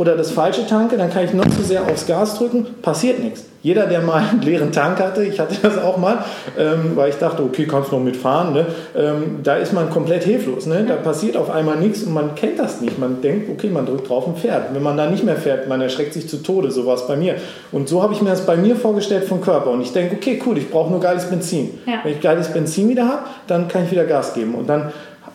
oder 0.00 0.16
das 0.16 0.30
falsche 0.30 0.66
tanke, 0.66 0.96
dann 0.96 1.10
kann 1.10 1.26
ich 1.26 1.34
noch 1.34 1.44
so 1.50 1.62
sehr 1.62 1.82
aufs 1.82 2.06
Gas 2.06 2.38
drücken, 2.38 2.66
passiert 2.80 3.22
nichts. 3.22 3.44
Jeder, 3.62 3.84
der 3.84 4.00
mal 4.00 4.24
einen 4.30 4.40
leeren 4.40 4.72
Tank 4.72 4.98
hatte, 4.98 5.22
ich 5.22 5.38
hatte 5.38 5.56
das 5.60 5.76
auch 5.76 5.98
mal, 5.98 6.24
ähm, 6.58 6.92
weil 6.94 7.10
ich 7.10 7.16
dachte, 7.16 7.42
okay, 7.42 7.66
kannst 7.66 7.92
noch 7.92 8.00
mitfahren, 8.00 8.54
ne? 8.54 8.64
ähm, 8.96 9.40
da 9.42 9.56
ist 9.56 9.74
man 9.74 9.90
komplett 9.90 10.24
hilflos. 10.24 10.64
Ne? 10.64 10.86
Da 10.88 10.96
passiert 10.96 11.36
auf 11.36 11.50
einmal 11.50 11.76
nichts 11.76 12.02
und 12.04 12.14
man 12.14 12.34
kennt 12.34 12.58
das 12.58 12.80
nicht. 12.80 12.98
Man 12.98 13.20
denkt, 13.20 13.50
okay, 13.50 13.68
man 13.68 13.84
drückt 13.84 14.08
drauf 14.08 14.26
und 14.26 14.38
fährt. 14.38 14.72
Wenn 14.72 14.82
man 14.82 14.96
da 14.96 15.04
nicht 15.04 15.22
mehr 15.22 15.36
fährt, 15.36 15.68
man 15.68 15.82
erschreckt 15.82 16.14
sich 16.14 16.26
zu 16.26 16.38
Tode, 16.42 16.70
so 16.70 16.86
war 16.86 16.94
es 16.94 17.06
bei 17.06 17.16
mir. 17.16 17.34
Und 17.70 17.86
so 17.86 18.02
habe 18.02 18.14
ich 18.14 18.22
mir 18.22 18.30
das 18.30 18.46
bei 18.46 18.56
mir 18.56 18.76
vorgestellt 18.76 19.24
vom 19.24 19.42
Körper. 19.42 19.70
Und 19.70 19.82
ich 19.82 19.92
denke, 19.92 20.16
okay, 20.16 20.40
cool, 20.46 20.56
ich 20.56 20.70
brauche 20.70 20.90
nur 20.90 21.00
geiles 21.00 21.26
Benzin. 21.26 21.78
Ja. 21.84 22.00
Wenn 22.02 22.12
ich 22.12 22.22
geiles 22.22 22.50
Benzin 22.50 22.88
wieder 22.88 23.06
habe, 23.06 23.24
dann 23.46 23.68
kann 23.68 23.84
ich 23.84 23.90
wieder 23.90 24.06
Gas 24.06 24.32
geben. 24.32 24.54
Und 24.54 24.66
dann 24.66 24.90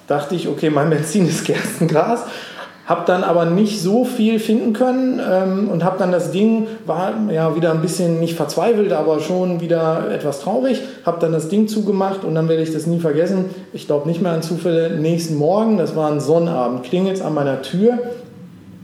dachte 0.08 0.34
ich, 0.34 0.48
okay, 0.48 0.72
mein 0.72 0.90
Benzin 0.90 1.28
ist 1.28 1.46
Gerstengras 1.46 2.24
habe 2.86 3.04
dann 3.06 3.24
aber 3.24 3.46
nicht 3.46 3.82
so 3.82 4.06
viel 4.06 4.40
finden 4.40 4.74
können 4.74 5.20
ähm, 5.20 5.70
und 5.70 5.84
habe 5.84 5.98
dann 5.98 6.12
das 6.12 6.32
Ding, 6.32 6.68
war 6.86 7.14
ja 7.32 7.56
wieder 7.56 7.72
ein 7.72 7.82
bisschen 7.82 8.20
nicht 8.20 8.36
verzweifelt, 8.36 8.94
aber 8.94 9.20
schon 9.20 9.60
wieder 9.60 10.12
etwas 10.12 10.42
traurig, 10.42 10.82
habe 11.06 11.20
dann 11.20 11.32
das 11.32 11.50
Ding 11.50 11.68
zugemacht 11.68 12.24
und 12.24 12.36
dann 12.36 12.48
werde 12.48 12.62
ich 12.62 12.72
das 12.72 12.86
nie 12.86 13.00
vergessen. 13.00 13.46
Ich 13.74 13.88
glaube 13.88 14.08
nicht 14.08 14.22
mehr 14.22 14.34
an 14.34 14.44
Zufälle. 14.44 14.98
Nächsten 15.00 15.36
Morgen, 15.36 15.78
das 15.78 15.96
war 15.96 16.12
ein 16.12 16.20
Sonnabend, 16.20 16.84
klingelt 16.84 17.18
es 17.18 17.22
an 17.24 17.34
meiner 17.34 17.64
Tür 17.64 17.98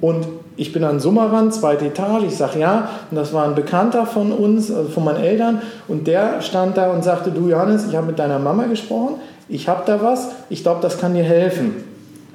und 0.01 0.27
ich 0.57 0.73
bin 0.73 0.83
an 0.83 0.99
Summerrand, 0.99 1.53
zweite 1.53 1.85
Etage, 1.85 2.23
ich 2.23 2.35
sage 2.35 2.59
ja, 2.59 2.89
und 3.09 3.17
das 3.17 3.33
war 3.33 3.45
ein 3.45 3.55
Bekannter 3.55 4.05
von 4.05 4.31
uns, 4.31 4.71
also 4.71 4.89
von 4.89 5.03
meinen 5.03 5.23
Eltern, 5.23 5.61
und 5.87 6.07
der 6.07 6.41
stand 6.41 6.77
da 6.77 6.91
und 6.91 7.03
sagte, 7.03 7.31
du 7.31 7.49
Johannes, 7.49 7.87
ich 7.87 7.95
habe 7.95 8.07
mit 8.07 8.19
deiner 8.19 8.37
Mama 8.37 8.65
gesprochen, 8.65 9.15
ich 9.47 9.67
habe 9.67 9.83
da 9.85 10.01
was, 10.01 10.29
ich 10.49 10.63
glaube, 10.63 10.81
das 10.81 10.99
kann 10.99 11.13
dir 11.13 11.23
helfen. 11.23 11.90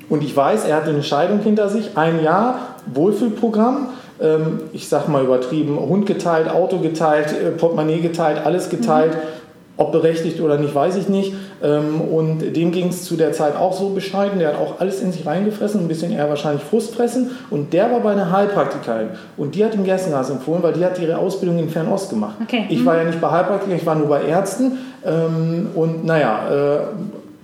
Und 0.09 0.23
ich 0.23 0.37
weiß, 0.37 0.67
er 0.67 0.77
hat 0.77 0.89
eine 0.89 1.03
Scheidung 1.03 1.41
hinter 1.41 1.69
sich, 1.69 1.97
ein 1.97 2.23
Jahr 2.23 2.77
Wohlfühlprogramm. 2.87 3.89
Ähm, 4.21 4.61
ich 4.73 4.89
sag 4.89 5.09
mal 5.09 5.25
übertrieben, 5.25 5.79
Hund 5.79 6.07
geteilt, 6.07 6.49
Auto 6.49 6.79
geteilt, 6.79 7.33
äh, 7.33 7.51
Portemonnaie 7.51 8.01
geteilt, 8.01 8.41
alles 8.45 8.69
geteilt. 8.69 9.15
Mhm. 9.15 9.37
Ob 9.79 9.93
berechtigt 9.93 10.41
oder 10.41 10.57
nicht, 10.57 10.75
weiß 10.75 10.97
ich 10.97 11.11
nicht. 11.11 11.35
Ähm, 11.63 12.01
und 12.01 12.57
dem 12.57 12.73
ging 12.73 12.89
es 12.89 13.05
zu 13.05 13.15
der 13.15 13.33
Zeit 13.33 13.57
auch 13.57 13.75
so 13.75 13.91
bescheiden. 13.91 14.39
Der 14.39 14.49
hat 14.49 14.59
auch 14.59 14.81
alles 14.81 15.03
in 15.03 15.13
sich 15.13 15.27
reingefressen, 15.27 15.83
ein 15.83 15.89
bisschen 15.89 16.13
eher 16.13 16.31
wahrscheinlich 16.31 16.63
Frustfressen. 16.63 17.33
Und 17.51 17.75
der 17.75 17.91
war 17.93 18.01
bei 18.01 18.13
einer 18.13 18.31
Heilpraktikerin. 18.31 19.09
Und 19.37 19.55
die 19.55 19.63
hat 19.63 19.75
ihm 19.75 19.85
Gerstengas 19.85 20.31
empfohlen, 20.31 20.63
weil 20.63 20.73
die 20.73 20.83
hat 20.83 20.99
ihre 20.99 21.19
Ausbildung 21.19 21.59
in 21.59 21.69
Fernost 21.69 22.09
gemacht. 22.09 22.37
Okay. 22.43 22.65
Ich 22.71 22.87
war 22.87 22.95
mhm. 22.95 23.01
ja 23.01 23.05
nicht 23.07 23.21
bei 23.21 23.31
Heilpraktikern, 23.31 23.77
ich 23.77 23.85
war 23.85 23.97
nur 23.97 24.09
bei 24.09 24.23
Ärzten. 24.23 24.79
Ähm, 25.05 25.69
und 25.75 26.07
naja, 26.07 26.49
äh, 26.51 26.79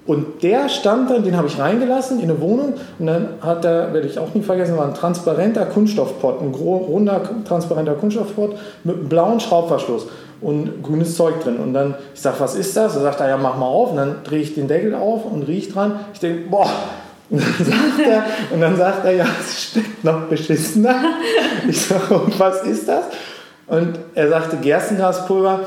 und 0.04 0.42
der 0.42 0.68
stand 0.68 1.11
dann, 1.11 1.23
den 1.23 1.37
habe 1.37 1.47
ich 1.47 1.59
reingelassen 1.59 2.18
in 2.18 2.28
eine 2.28 2.40
Wohnung 2.40 2.75
und 2.99 3.06
dann 3.06 3.28
hat 3.40 3.64
er, 3.64 3.94
werde 3.94 4.09
ich 4.09 4.18
auch 4.18 4.35
nie 4.35 4.42
vergessen, 4.42 4.76
war 4.76 4.87
ein 4.87 4.94
transparenter 4.94 5.64
Kunststoffpott, 5.66 6.40
ein 6.40 6.52
runder, 6.52 7.23
transparenter 7.47 7.94
Kunststoffpott 7.94 8.56
mit 8.82 8.97
einem 8.97 9.09
blauen 9.09 9.38
Schraubverschluss 9.38 10.06
und 10.40 10.82
grünes 10.82 11.16
Zeug 11.16 11.40
drin. 11.40 11.56
Und 11.56 11.73
dann, 11.73 11.94
ich 12.14 12.21
sage, 12.21 12.40
was 12.40 12.56
ist 12.56 12.76
das? 12.76 12.97
Er 12.97 13.02
sagt 13.02 13.21
er, 13.21 13.28
ja, 13.28 13.37
mach 13.37 13.56
mal 13.56 13.66
auf. 13.66 13.92
Und 13.92 13.97
dann 13.97 14.16
drehe 14.25 14.40
ich 14.40 14.54
den 14.54 14.66
Deckel 14.66 14.94
auf 14.94 15.25
und 15.25 15.44
rieche 15.44 15.73
dran. 15.73 16.00
Ich 16.12 16.21
denke, 16.21 16.50
boah. 16.50 16.68
Und 17.30 17.40
dann 17.40 17.64
sagt 17.64 18.06
er, 18.06 18.25
und 18.52 18.61
dann 18.61 18.76
sagt 18.76 19.06
er, 19.06 19.12
ja, 19.12 19.26
es 19.40 19.62
steckt 19.62 20.04
noch 20.04 20.25
beschissener. 20.25 20.97
Ich 21.66 21.80
sage, 21.80 22.21
was 22.37 22.62
ist 22.64 22.87
das? 22.87 23.04
Und 23.68 23.99
er 24.14 24.28
sagte, 24.28 24.59
Gerstengaspulver. 24.59 25.61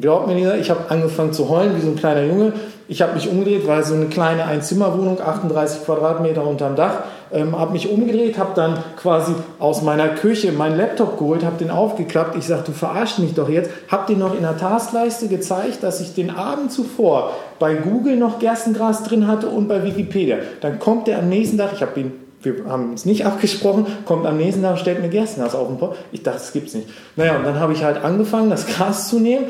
Glaubt 0.00 0.26
mir 0.26 0.34
nicht, 0.34 0.48
ich 0.60 0.70
habe 0.70 0.90
angefangen 0.90 1.32
zu 1.32 1.48
heulen 1.48 1.76
wie 1.76 1.80
so 1.80 1.88
ein 1.88 1.96
kleiner 1.96 2.24
Junge 2.24 2.52
ich 2.86 3.00
habe 3.00 3.14
mich 3.14 3.28
umgedreht, 3.28 3.66
weil 3.66 3.82
so 3.82 3.94
eine 3.94 4.06
kleine 4.06 4.44
Einzimmerwohnung, 4.44 5.18
38 5.18 5.84
Quadratmeter 5.84 6.46
unterm 6.46 6.76
Dach, 6.76 7.04
ähm, 7.32 7.58
habe 7.58 7.72
mich 7.72 7.90
umgedreht, 7.90 8.36
habe 8.36 8.50
dann 8.54 8.78
quasi 8.96 9.32
aus 9.58 9.80
meiner 9.80 10.08
Küche 10.08 10.52
meinen 10.52 10.76
Laptop 10.76 11.18
geholt, 11.18 11.44
habe 11.44 11.56
den 11.56 11.70
aufgeklappt. 11.70 12.36
Ich 12.36 12.46
sagte, 12.46 12.72
du 12.72 12.76
verarschst 12.76 13.20
mich 13.20 13.32
doch 13.32 13.48
jetzt. 13.48 13.70
Habe 13.88 14.12
den 14.12 14.18
noch 14.18 14.34
in 14.34 14.42
der 14.42 14.58
Taskleiste 14.58 15.28
gezeigt, 15.28 15.82
dass 15.82 16.00
ich 16.00 16.14
den 16.14 16.30
Abend 16.36 16.72
zuvor 16.72 17.32
bei 17.58 17.74
Google 17.74 18.16
noch 18.16 18.38
Gerstengras 18.38 19.02
drin 19.04 19.26
hatte 19.26 19.48
und 19.48 19.66
bei 19.66 19.82
Wikipedia. 19.82 20.36
Dann 20.60 20.78
kommt 20.78 21.06
der 21.06 21.20
am 21.20 21.30
nächsten 21.30 21.56
Tag, 21.56 21.70
ich 21.72 21.82
habe 21.82 21.98
ihn 21.98 22.12
wir 22.42 22.56
haben 22.68 22.90
uns 22.90 23.06
nicht 23.06 23.24
abgesprochen, 23.26 23.86
kommt 24.04 24.26
am 24.26 24.36
nächsten 24.36 24.62
Tag, 24.62 24.78
stellt 24.78 25.00
mir 25.00 25.08
Gerstengras 25.08 25.54
auf 25.54 25.68
den 25.68 25.78
Pott. 25.78 25.96
Ich 26.12 26.22
dachte, 26.22 26.40
das 26.40 26.52
gibt's 26.52 26.74
nicht. 26.74 26.86
Naja, 27.16 27.36
und 27.36 27.44
dann 27.44 27.58
habe 27.58 27.72
ich 27.72 27.82
halt 27.82 28.04
angefangen, 28.04 28.50
das 28.50 28.66
Gras 28.66 29.08
zu 29.08 29.18
nehmen 29.18 29.46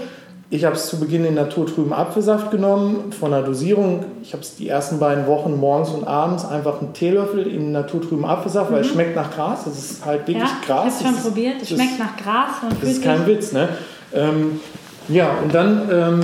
ich 0.51 0.65
habe 0.65 0.77
es 0.77 0.89
zu 0.89 1.01
Beginn 1.01 1.25
in 1.25 1.35
naturtrüben 1.35 1.93
Apfelsaft 1.93 2.51
genommen, 2.51 3.13
von 3.13 3.31
der 3.31 3.43
Dosierung. 3.43 4.05
Ich 4.23 4.33
habe 4.33 4.43
es 4.43 4.57
die 4.57 4.69
ersten 4.69 4.99
beiden 4.99 5.27
Wochen 5.27 5.57
morgens 5.59 5.91
und 5.91 6.07
abends 6.07 6.45
einfach 6.45 6.81
einen 6.81 6.93
Teelöffel 6.93 7.47
in 7.47 7.73
naturtrüben 7.73 8.25
Apfelsaft, 8.25 8.71
mhm. 8.71 8.75
weil 8.75 8.81
es 8.83 8.89
mhm. 8.89 8.93
schmeckt 8.93 9.17
nach 9.17 9.35
Gras. 9.35 9.65
Das 9.65 9.79
ist 9.79 10.05
halt 10.05 10.21
wirklich 10.29 10.39
ja, 10.39 10.59
Gras. 10.67 11.01
Ich 11.01 11.07
habe 11.07 11.17
schon 11.17 11.25
probiert. 11.25 11.63
Es 11.63 11.69
schmeckt 11.71 11.99
nach 11.99 12.17
Gras. 12.17 12.63
Und 12.63 12.83
das 12.83 12.91
ist 12.91 13.03
kein 13.03 13.27
Witz, 13.27 13.53
ne? 13.53 13.69
Ähm, 14.13 14.61
ja, 15.09 15.31
und 15.43 15.55
dann 15.55 15.89
ähm, 15.91 16.21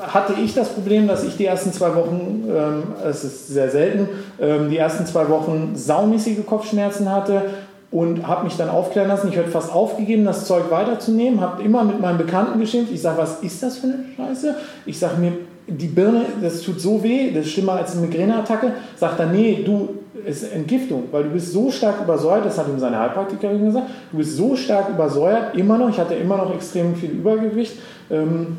hatte 0.00 0.34
ich 0.42 0.54
das 0.54 0.68
Problem, 0.68 1.08
dass 1.08 1.24
ich 1.24 1.36
die 1.36 1.46
ersten 1.46 1.72
zwei 1.72 1.94
Wochen, 1.94 2.44
ähm, 2.48 2.82
es 3.04 3.24
ist 3.24 3.48
sehr 3.48 3.70
selten, 3.70 4.08
ähm, 4.40 4.70
die 4.70 4.76
ersten 4.76 5.06
zwei 5.06 5.28
Wochen 5.28 5.72
saumäßige 5.74 6.46
Kopfschmerzen 6.46 7.10
hatte 7.10 7.42
und 7.90 8.26
habe 8.26 8.44
mich 8.44 8.56
dann 8.56 8.68
aufklären 8.68 9.08
lassen. 9.08 9.28
Ich 9.28 9.36
hätte 9.36 9.50
fast 9.50 9.72
aufgegeben, 9.72 10.24
das 10.24 10.46
Zeug 10.46 10.70
weiterzunehmen, 10.70 11.40
habe 11.40 11.62
immer 11.62 11.84
mit 11.84 12.00
meinen 12.00 12.18
Bekannten 12.18 12.60
geschimpft. 12.60 12.92
Ich 12.92 13.02
sage, 13.02 13.18
was 13.18 13.40
ist 13.42 13.62
das 13.62 13.78
für 13.78 13.86
eine 13.86 14.04
Scheiße? 14.16 14.54
Ich 14.84 14.98
sage 14.98 15.18
mir, 15.18 15.32
die 15.66 15.86
Birne, 15.86 16.24
das 16.42 16.62
tut 16.62 16.80
so 16.80 17.02
weh, 17.02 17.30
das 17.30 17.46
ist 17.46 17.52
schlimmer 17.52 17.74
als 17.74 17.96
eine 17.96 18.06
Migräneattacke. 18.06 18.72
Sagt 18.96 19.20
er, 19.20 19.26
nee, 19.26 19.62
du, 19.64 19.88
es 20.26 20.42
ist 20.42 20.52
Entgiftung, 20.52 21.04
weil 21.10 21.24
du 21.24 21.30
bist 21.30 21.52
so 21.52 21.70
stark 21.70 22.00
übersäuert, 22.02 22.44
das 22.44 22.58
hat 22.58 22.68
ihm 22.68 22.78
seine 22.78 22.98
Heilpraktikerin 22.98 23.64
gesagt, 23.64 23.86
du 24.10 24.18
bist 24.18 24.36
so 24.36 24.56
stark 24.56 24.88
übersäuert, 24.90 25.56
immer 25.56 25.78
noch, 25.78 25.90
ich 25.90 25.98
hatte 25.98 26.14
immer 26.14 26.36
noch 26.36 26.54
extrem 26.54 26.94
viel 26.94 27.10
Übergewicht. 27.10 27.74
Ähm, 28.10 28.56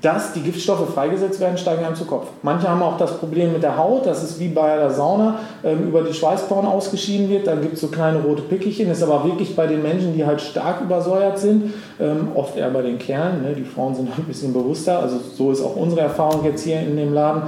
dass 0.00 0.32
die 0.32 0.40
Giftstoffe 0.40 0.92
freigesetzt 0.94 1.40
werden, 1.40 1.58
steigen 1.58 1.84
einem 1.84 1.94
zu 1.94 2.04
Kopf. 2.04 2.28
Manche 2.42 2.68
haben 2.68 2.82
auch 2.82 2.96
das 2.96 3.18
Problem 3.18 3.52
mit 3.52 3.62
der 3.62 3.76
Haut, 3.76 4.06
das 4.06 4.22
ist 4.22 4.38
wie 4.40 4.48
bei 4.48 4.76
der 4.76 4.90
Sauna, 4.90 5.40
ähm, 5.62 5.88
über 5.88 6.02
die 6.02 6.14
Schweißporen 6.14 6.66
ausgeschieden 6.66 7.28
wird, 7.28 7.46
dann 7.46 7.60
gibt 7.60 7.74
es 7.74 7.80
so 7.80 7.88
kleine 7.88 8.20
rote 8.20 8.42
Pickelchen, 8.42 8.90
ist 8.90 9.02
aber 9.02 9.24
wirklich 9.24 9.54
bei 9.54 9.66
den 9.66 9.82
Menschen, 9.82 10.14
die 10.14 10.24
halt 10.24 10.40
stark 10.40 10.80
übersäuert 10.80 11.38
sind, 11.38 11.74
ähm, 12.00 12.28
oft 12.34 12.56
eher 12.56 12.70
bei 12.70 12.82
den 12.82 12.98
Kerlen, 12.98 13.42
ne? 13.42 13.54
die 13.54 13.64
Frauen 13.64 13.94
sind 13.94 14.08
ein 14.18 14.24
bisschen 14.24 14.52
bewusster, 14.52 15.00
also 15.00 15.18
so 15.18 15.52
ist 15.52 15.62
auch 15.62 15.76
unsere 15.76 16.02
Erfahrung 16.02 16.44
jetzt 16.44 16.62
hier 16.62 16.80
in 16.80 16.96
dem 16.96 17.12
Laden. 17.12 17.42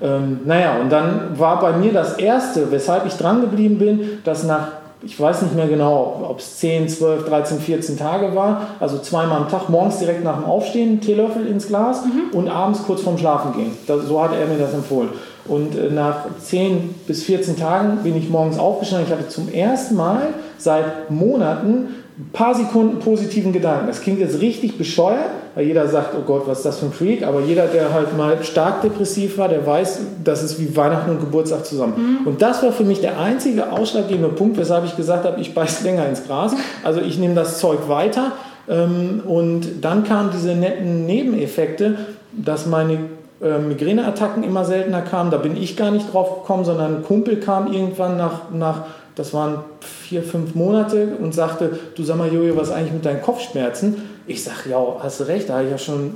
Ähm, 0.00 0.40
naja, 0.44 0.76
und 0.80 0.92
dann 0.92 1.38
war 1.38 1.58
bei 1.58 1.72
mir 1.72 1.92
das 1.92 2.18
Erste, 2.18 2.70
weshalb 2.70 3.06
ich 3.06 3.14
dran 3.14 3.40
geblieben 3.40 3.78
bin, 3.78 4.18
dass 4.24 4.44
nach 4.44 4.68
ich 5.06 5.18
weiß 5.18 5.42
nicht 5.42 5.54
mehr 5.54 5.68
genau, 5.68 6.26
ob 6.28 6.40
es 6.40 6.58
10, 6.58 6.88
12, 6.88 7.26
13, 7.26 7.60
14 7.60 7.96
Tage 7.96 8.34
war. 8.34 8.62
Also 8.80 8.98
zweimal 8.98 9.38
am 9.38 9.48
Tag, 9.48 9.68
morgens 9.68 9.98
direkt 9.98 10.24
nach 10.24 10.36
dem 10.36 10.44
Aufstehen, 10.44 10.88
einen 10.88 11.00
Teelöffel 11.00 11.46
ins 11.46 11.68
Glas 11.68 12.04
mhm. 12.04 12.36
und 12.36 12.48
abends 12.48 12.82
kurz 12.82 13.02
vorm 13.02 13.16
Schlafen 13.16 13.52
gehen. 13.52 13.70
Das, 13.86 14.04
so 14.06 14.20
hat 14.20 14.32
er 14.32 14.46
mir 14.48 14.58
das 14.58 14.74
empfohlen. 14.74 15.10
Und 15.46 15.78
äh, 15.78 15.90
nach 15.90 16.26
10 16.42 16.94
bis 17.06 17.22
14 17.22 17.56
Tagen 17.56 17.98
bin 18.02 18.16
ich 18.16 18.28
morgens 18.28 18.58
aufgestanden. 18.58 19.06
Ich 19.06 19.16
hatte 19.16 19.28
zum 19.28 19.48
ersten 19.48 19.94
Mal 19.94 20.34
seit 20.58 21.08
Monaten 21.10 21.94
ein 22.18 22.30
paar 22.32 22.54
Sekunden 22.54 22.98
positiven 22.98 23.52
Gedanken. 23.52 23.88
Das 23.88 24.00
klingt 24.00 24.20
jetzt 24.20 24.40
richtig 24.40 24.78
bescheuert, 24.78 25.28
weil 25.54 25.66
jeder 25.66 25.86
sagt, 25.86 26.14
oh 26.18 26.22
Gott, 26.22 26.44
was 26.46 26.58
ist 26.58 26.64
das 26.66 26.78
für 26.78 26.86
ein 26.86 26.92
Freak? 26.92 27.22
Aber 27.22 27.40
jeder, 27.40 27.66
der 27.66 27.92
halt 27.92 28.16
mal 28.16 28.42
stark 28.42 28.80
depressiv 28.80 29.36
war, 29.36 29.48
der 29.48 29.66
weiß, 29.66 30.00
das 30.24 30.42
ist 30.42 30.58
wie 30.58 30.74
Weihnachten 30.74 31.10
und 31.10 31.20
Geburtstag 31.20 31.66
zusammen. 31.66 32.20
Mhm. 32.22 32.26
Und 32.26 32.40
das 32.40 32.62
war 32.62 32.72
für 32.72 32.84
mich 32.84 33.02
der 33.02 33.20
einzige 33.20 33.70
ausschlaggebende 33.70 34.30
Punkt, 34.30 34.56
weshalb 34.56 34.86
ich 34.86 34.96
gesagt 34.96 35.26
habe, 35.26 35.38
ich 35.40 35.52
beiß 35.52 35.82
länger 35.82 36.08
ins 36.08 36.26
Gras. 36.26 36.54
Also 36.82 37.02
ich 37.02 37.18
nehme 37.18 37.34
das 37.34 37.58
Zeug 37.58 37.88
weiter. 37.88 38.32
Ähm, 38.66 39.20
und 39.26 39.84
dann 39.84 40.04
kamen 40.04 40.30
diese 40.32 40.54
netten 40.54 41.04
Nebeneffekte, 41.04 41.96
dass 42.32 42.64
meine 42.64 42.98
äh, 43.42 43.58
Migräneattacken 43.58 44.42
immer 44.42 44.64
seltener 44.64 45.02
kamen. 45.02 45.30
Da 45.30 45.36
bin 45.36 45.54
ich 45.54 45.76
gar 45.76 45.90
nicht 45.90 46.14
drauf 46.14 46.40
gekommen, 46.40 46.64
sondern 46.64 46.96
ein 46.96 47.02
Kumpel 47.02 47.36
kam 47.36 47.70
irgendwann 47.70 48.16
nach, 48.16 48.50
nach 48.50 48.84
das 49.16 49.32
waren 49.32 49.64
vier, 49.80 50.22
fünf 50.22 50.54
Monate 50.54 51.16
und 51.20 51.34
sagte, 51.34 51.78
du 51.96 52.04
sag 52.04 52.16
mal, 52.16 52.32
Jojo, 52.32 52.56
was 52.56 52.68
ist 52.68 52.74
eigentlich 52.74 52.92
mit 52.92 53.04
deinen 53.04 53.22
Kopfschmerzen? 53.22 53.96
Ich 54.26 54.44
sag, 54.44 54.66
ja, 54.66 54.78
hast 55.02 55.20
du 55.20 55.24
recht, 55.24 55.48
da 55.48 55.54
habe 55.54 55.64
ich 55.64 55.70
ja 55.70 55.78
schon 55.78 56.14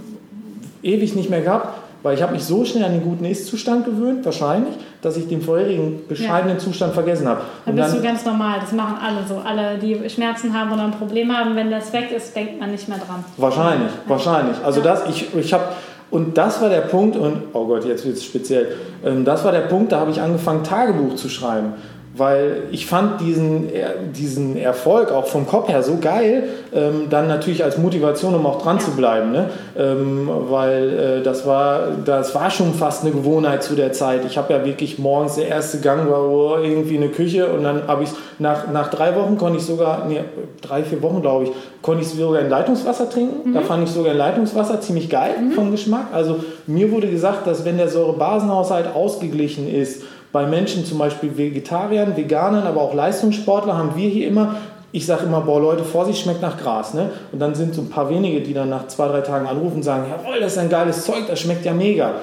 ewig 0.82 1.16
nicht 1.16 1.30
mehr 1.30 1.40
gehabt, 1.40 1.78
weil 2.02 2.14
ich 2.14 2.22
habe 2.22 2.32
mich 2.32 2.44
so 2.44 2.64
schnell 2.64 2.84
an 2.84 2.92
den 2.92 3.02
guten 3.02 3.24
Ist-Zustand 3.24 3.86
gewöhnt, 3.86 4.24
wahrscheinlich, 4.24 4.74
dass 5.00 5.16
ich 5.16 5.28
den 5.28 5.40
vorherigen 5.40 6.06
bescheidenen 6.08 6.56
ja. 6.56 6.62
Zustand 6.62 6.92
vergessen 6.92 7.26
habe. 7.26 7.40
Dann 7.64 7.74
bist 7.74 7.88
dann, 7.88 7.96
du 7.96 8.02
ganz 8.02 8.24
normal, 8.24 8.58
das 8.60 8.72
machen 8.72 8.96
alle 9.02 9.26
so. 9.26 9.36
Alle, 9.36 9.78
die 9.78 10.08
Schmerzen 10.10 10.52
haben 10.52 10.70
oder 10.72 10.84
ein 10.84 10.92
Problem 10.92 11.34
haben, 11.34 11.56
wenn 11.56 11.70
das 11.70 11.92
weg 11.94 12.10
ist, 12.14 12.36
denkt 12.36 12.60
man 12.60 12.70
nicht 12.70 12.86
mehr 12.86 12.98
dran. 12.98 13.24
Wahrscheinlich, 13.38 13.92
ja. 13.92 14.10
wahrscheinlich. 14.10 14.56
Also 14.62 14.80
ja. 14.80 14.86
das, 14.86 15.08
ich, 15.08 15.34
ich 15.34 15.52
habe 15.54 15.64
und 16.10 16.36
das 16.36 16.60
war 16.60 16.68
der 16.68 16.80
Punkt, 16.80 17.16
und 17.16 17.42
oh 17.52 17.66
Gott, 17.66 17.84
jetzt 17.84 18.04
wird 18.04 18.16
es 18.16 18.24
speziell. 18.24 18.76
Ähm, 19.04 19.24
das 19.24 19.44
war 19.44 19.52
der 19.52 19.60
Punkt, 19.60 19.92
da 19.92 20.00
habe 20.00 20.10
ich 20.10 20.20
angefangen, 20.20 20.64
Tagebuch 20.64 21.14
zu 21.14 21.28
schreiben. 21.28 21.74
Weil 22.12 22.64
ich 22.72 22.86
fand 22.86 23.20
diesen, 23.20 23.68
diesen 24.16 24.56
Erfolg 24.56 25.12
auch 25.12 25.26
vom 25.26 25.46
Kopf 25.46 25.68
her 25.68 25.82
so 25.82 25.98
geil, 26.00 26.44
ähm, 26.74 27.06
dann 27.08 27.28
natürlich 27.28 27.62
als 27.62 27.78
Motivation, 27.78 28.34
um 28.34 28.46
auch 28.46 28.60
dran 28.60 28.80
zu 28.80 28.90
bleiben, 28.92 29.30
ne? 29.30 29.50
Ähm, 29.78 30.28
weil 30.48 31.20
äh, 31.20 31.22
das, 31.22 31.46
war, 31.46 31.82
das 32.04 32.34
war 32.34 32.50
schon 32.50 32.74
fast 32.74 33.04
eine 33.04 33.12
Gewohnheit 33.12 33.62
zu 33.62 33.76
der 33.76 33.92
Zeit. 33.92 34.24
Ich 34.26 34.36
habe 34.36 34.52
ja 34.52 34.64
wirklich 34.64 34.98
morgens 34.98 35.36
der 35.36 35.48
erste 35.48 35.78
Gang 35.78 36.10
war 36.10 36.28
oh, 36.28 36.56
irgendwie 36.60 36.96
eine 36.96 37.08
Küche 37.08 37.48
und 37.52 37.62
dann 37.62 37.86
habe 37.86 38.02
ich 38.02 38.10
nach, 38.40 38.70
nach 38.72 38.90
drei 38.90 39.14
Wochen 39.14 39.38
konnte 39.38 39.58
ich 39.58 39.64
sogar, 39.64 40.06
nee, 40.06 40.20
drei, 40.62 40.82
vier 40.82 41.00
Wochen 41.02 41.22
glaube 41.22 41.44
ich, 41.44 41.50
konnte 41.80 42.02
ich 42.02 42.08
sogar 42.08 42.40
in 42.40 42.50
Leitungswasser 42.50 43.08
trinken. 43.08 43.50
Mhm. 43.50 43.54
Da 43.54 43.60
fand 43.60 43.84
ich 43.84 43.90
sogar 43.90 44.12
in 44.12 44.18
Leitungswasser 44.18 44.80
ziemlich 44.80 45.08
geil 45.08 45.34
mhm. 45.40 45.52
vom 45.52 45.70
Geschmack. 45.70 46.08
Also 46.12 46.36
mir 46.66 46.90
wurde 46.90 47.08
gesagt, 47.08 47.46
dass 47.46 47.64
wenn 47.64 47.78
der 47.78 47.88
Säurebasenhaushalt 47.88 48.94
ausgeglichen 48.94 49.72
ist, 49.72 50.02
bei 50.32 50.46
Menschen 50.46 50.84
zum 50.84 50.98
Beispiel 50.98 51.36
Vegetariern, 51.36 52.16
Veganern, 52.16 52.66
aber 52.66 52.80
auch 52.80 52.94
Leistungssportler 52.94 53.76
haben 53.76 53.96
wir 53.96 54.08
hier 54.08 54.28
immer, 54.28 54.56
ich 54.92 55.06
sage 55.06 55.24
immer, 55.24 55.40
boah 55.40 55.60
Leute, 55.60 55.84
Vorsicht, 55.84 56.22
schmeckt 56.22 56.42
nach 56.42 56.56
Gras. 56.56 56.94
Ne? 56.94 57.10
Und 57.32 57.38
dann 57.38 57.54
sind 57.54 57.74
so 57.74 57.82
ein 57.82 57.90
paar 57.90 58.10
wenige, 58.10 58.40
die 58.40 58.54
dann 58.54 58.68
nach 58.68 58.88
zwei, 58.88 59.08
drei 59.08 59.20
Tagen 59.20 59.46
anrufen 59.46 59.76
und 59.76 59.82
sagen, 59.82 60.04
jawohl, 60.10 60.40
das 60.40 60.52
ist 60.52 60.58
ein 60.58 60.68
geiles 60.68 61.04
Zeug, 61.04 61.26
das 61.28 61.40
schmeckt 61.40 61.64
ja 61.64 61.72
mega. 61.72 62.14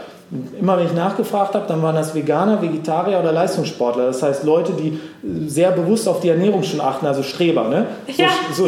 Immer 0.60 0.78
wenn 0.78 0.88
ich 0.88 0.94
nachgefragt 0.94 1.56
habe, 1.56 1.66
dann 1.70 1.82
waren 1.82 1.96
das 1.96 2.14
Veganer, 2.14 2.62
Vegetarier 2.62 3.20
oder 3.20 3.32
Leistungssportler. 3.32 4.08
Das 4.08 4.22
heißt 4.22 4.44
Leute, 4.44 4.74
die 4.74 5.00
sehr 5.48 5.72
bewusst 5.72 6.08
auf 6.10 6.20
die 6.20 6.28
Ernährung 6.28 6.64
schon 6.64 6.82
achten, 6.82 7.06
also 7.06 7.24
Streber. 7.24 7.70
Ne? 7.70 7.86
So, 8.08 8.22
ja, 8.22 8.30
so, 8.54 8.68